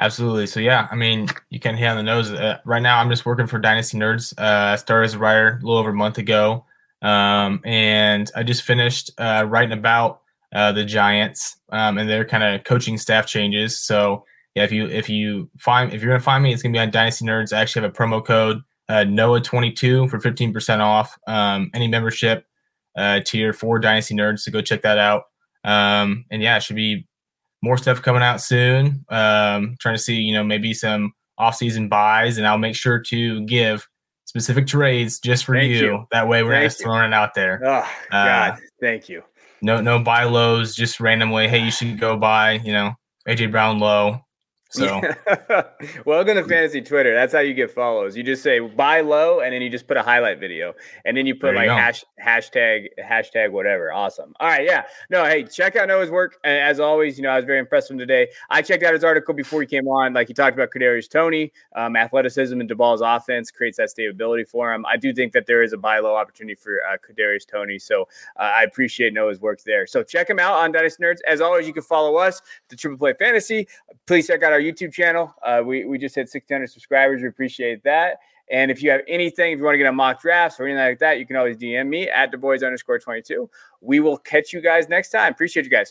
Absolutely. 0.00 0.46
So 0.46 0.58
yeah, 0.60 0.88
I 0.90 0.96
mean, 0.96 1.28
you 1.50 1.60
can 1.60 1.76
hit 1.76 1.86
on 1.86 1.96
the 1.96 2.02
nose. 2.02 2.32
Uh, 2.32 2.58
right 2.64 2.82
now, 2.82 2.98
I'm 2.98 3.08
just 3.08 3.24
working 3.24 3.46
for 3.46 3.58
Dynasty 3.58 3.96
Nerds. 3.96 4.34
Uh, 4.36 4.72
I 4.72 4.76
started 4.76 5.04
as 5.06 5.14
a 5.14 5.18
writer 5.18 5.60
a 5.62 5.64
little 5.64 5.78
over 5.78 5.90
a 5.90 5.94
month 5.94 6.18
ago, 6.18 6.64
um, 7.02 7.60
and 7.64 8.28
I 8.34 8.42
just 8.42 8.62
finished 8.62 9.12
uh, 9.18 9.46
writing 9.48 9.76
about 9.76 10.22
uh, 10.52 10.72
the 10.72 10.84
Giants 10.84 11.56
um, 11.70 11.98
and 11.98 12.08
their 12.08 12.24
kind 12.24 12.42
of 12.42 12.64
coaching 12.64 12.98
staff 12.98 13.26
changes. 13.26 13.78
So 13.78 14.24
yeah, 14.56 14.64
if 14.64 14.72
you 14.72 14.86
if 14.88 15.08
you 15.08 15.48
find 15.58 15.92
if 15.92 16.02
you're 16.02 16.10
gonna 16.10 16.20
find 16.20 16.42
me, 16.42 16.52
it's 16.52 16.62
gonna 16.62 16.72
be 16.72 16.78
on 16.80 16.90
Dynasty 16.90 17.24
Nerds. 17.24 17.52
I 17.52 17.60
actually 17.60 17.82
have 17.82 17.90
a 17.90 17.94
promo 17.94 18.24
code 18.24 18.62
uh, 18.88 19.04
Noah22 19.04 20.10
for 20.10 20.18
15% 20.18 20.80
off 20.80 21.18
um, 21.26 21.70
any 21.74 21.88
membership 21.88 22.46
uh, 22.96 23.20
tier 23.24 23.52
for 23.52 23.78
Dynasty 23.78 24.14
Nerds. 24.14 24.40
So 24.40 24.52
go 24.52 24.60
check 24.60 24.82
that 24.82 24.98
out. 24.98 25.24
Um, 25.64 26.24
and 26.30 26.42
yeah, 26.42 26.56
it 26.56 26.62
should 26.62 26.76
be 26.76 27.06
more 27.64 27.78
stuff 27.78 28.02
coming 28.02 28.22
out 28.22 28.40
soon. 28.40 29.04
Um, 29.08 29.76
trying 29.80 29.94
to 29.94 30.00
see, 30.00 30.16
you 30.16 30.34
know, 30.34 30.44
maybe 30.44 30.74
some 30.74 31.12
off-season 31.38 31.88
buys, 31.88 32.38
and 32.38 32.46
I'll 32.46 32.58
make 32.58 32.76
sure 32.76 33.00
to 33.00 33.44
give 33.46 33.88
specific 34.26 34.66
trades 34.66 35.18
just 35.18 35.44
for 35.46 35.56
you. 35.56 35.76
you. 35.76 36.06
That 36.12 36.28
way, 36.28 36.42
we're 36.42 36.52
thank 36.52 36.62
not 36.62 36.66
just 36.68 36.82
throwing 36.82 37.06
it 37.06 37.14
out 37.14 37.34
there. 37.34 37.60
Oh 37.64 37.88
God, 38.12 38.52
uh, 38.52 38.56
thank 38.80 39.08
you. 39.08 39.22
No, 39.62 39.80
no 39.80 39.98
buy 39.98 40.24
lows, 40.24 40.76
just 40.76 41.00
randomly. 41.00 41.48
Hey, 41.48 41.64
you 41.64 41.70
should 41.70 41.98
go 41.98 42.18
buy, 42.18 42.60
you 42.64 42.72
know, 42.72 42.92
AJ 43.26 43.50
Brown 43.50 43.78
low. 43.78 44.20
So, 44.74 45.00
welcome 46.04 46.34
to 46.34 46.42
fantasy 46.42 46.82
Twitter. 46.82 47.14
That's 47.14 47.32
how 47.32 47.38
you 47.38 47.54
get 47.54 47.70
follows. 47.70 48.16
You 48.16 48.24
just 48.24 48.42
say 48.42 48.58
buy 48.58 49.02
low, 49.02 49.38
and 49.38 49.54
then 49.54 49.62
you 49.62 49.70
just 49.70 49.86
put 49.86 49.96
a 49.96 50.02
highlight 50.02 50.40
video, 50.40 50.74
and 51.04 51.16
then 51.16 51.26
you 51.26 51.36
put 51.36 51.54
like 51.54 51.68
hash, 51.68 52.04
hashtag 52.20 52.88
hashtag 52.98 53.52
whatever. 53.52 53.92
Awesome. 53.92 54.34
All 54.40 54.48
right, 54.48 54.64
yeah. 54.64 54.82
No, 55.10 55.24
hey, 55.24 55.44
check 55.44 55.76
out 55.76 55.86
Noah's 55.86 56.10
work. 56.10 56.40
As 56.42 56.80
always, 56.80 57.16
you 57.16 57.22
know 57.22 57.30
I 57.30 57.36
was 57.36 57.44
very 57.44 57.60
impressed 57.60 57.88
with 57.88 57.94
him 57.94 57.98
today. 58.00 58.30
I 58.50 58.62
checked 58.62 58.82
out 58.82 58.94
his 58.94 59.04
article 59.04 59.32
before 59.32 59.60
he 59.60 59.66
came 59.68 59.86
on. 59.86 60.12
Like 60.12 60.26
he 60.26 60.34
talked 60.34 60.56
about 60.56 60.70
Kadarius 60.72 61.08
Toney, 61.08 61.52
um, 61.76 61.94
athleticism 61.94 62.60
and 62.60 62.68
Daboll's 62.68 63.00
offense 63.00 63.52
creates 63.52 63.76
that 63.76 63.90
stability 63.90 64.42
for 64.42 64.74
him. 64.74 64.84
I 64.86 64.96
do 64.96 65.14
think 65.14 65.34
that 65.34 65.46
there 65.46 65.62
is 65.62 65.72
a 65.72 65.78
buy 65.78 66.00
low 66.00 66.16
opportunity 66.16 66.56
for 66.56 66.80
uh, 66.90 66.96
Kadarius 66.96 67.46
Toney. 67.46 67.78
So 67.78 68.08
uh, 68.40 68.50
I 68.56 68.64
appreciate 68.64 69.14
Noah's 69.14 69.40
work 69.40 69.62
there. 69.62 69.86
So 69.86 70.02
check 70.02 70.28
him 70.28 70.40
out 70.40 70.54
on 70.54 70.72
Dynasty 70.72 71.00
Nerds. 71.00 71.18
As 71.28 71.40
always, 71.40 71.64
you 71.64 71.72
can 71.72 71.84
follow 71.84 72.16
us 72.16 72.42
the 72.70 72.74
Triple 72.74 72.98
Play 72.98 73.14
Fantasy. 73.16 73.68
Please 74.06 74.26
check 74.26 74.42
out 74.42 74.52
our 74.52 74.63
YouTube 74.64 74.92
channel. 74.92 75.34
Uh, 75.42 75.62
we, 75.64 75.84
we 75.84 75.98
just 75.98 76.14
hit 76.14 76.28
600 76.28 76.70
subscribers. 76.70 77.22
We 77.22 77.28
appreciate 77.28 77.82
that. 77.84 78.18
And 78.50 78.70
if 78.70 78.82
you 78.82 78.90
have 78.90 79.00
anything, 79.08 79.52
if 79.52 79.58
you 79.58 79.64
want 79.64 79.74
to 79.74 79.78
get 79.78 79.86
a 79.86 79.92
mock 79.92 80.20
drafts 80.20 80.60
or 80.60 80.66
anything 80.66 80.84
like 80.84 80.98
that, 80.98 81.18
you 81.18 81.26
can 81.26 81.36
always 81.36 81.56
DM 81.56 81.88
me 81.88 82.08
at 82.08 82.30
the 82.30 82.36
boys 82.36 82.62
underscore 82.62 82.98
22. 82.98 83.48
We 83.80 84.00
will 84.00 84.18
catch 84.18 84.52
you 84.52 84.60
guys 84.60 84.88
next 84.88 85.10
time. 85.10 85.32
Appreciate 85.32 85.64
you 85.64 85.70
guys. 85.70 85.82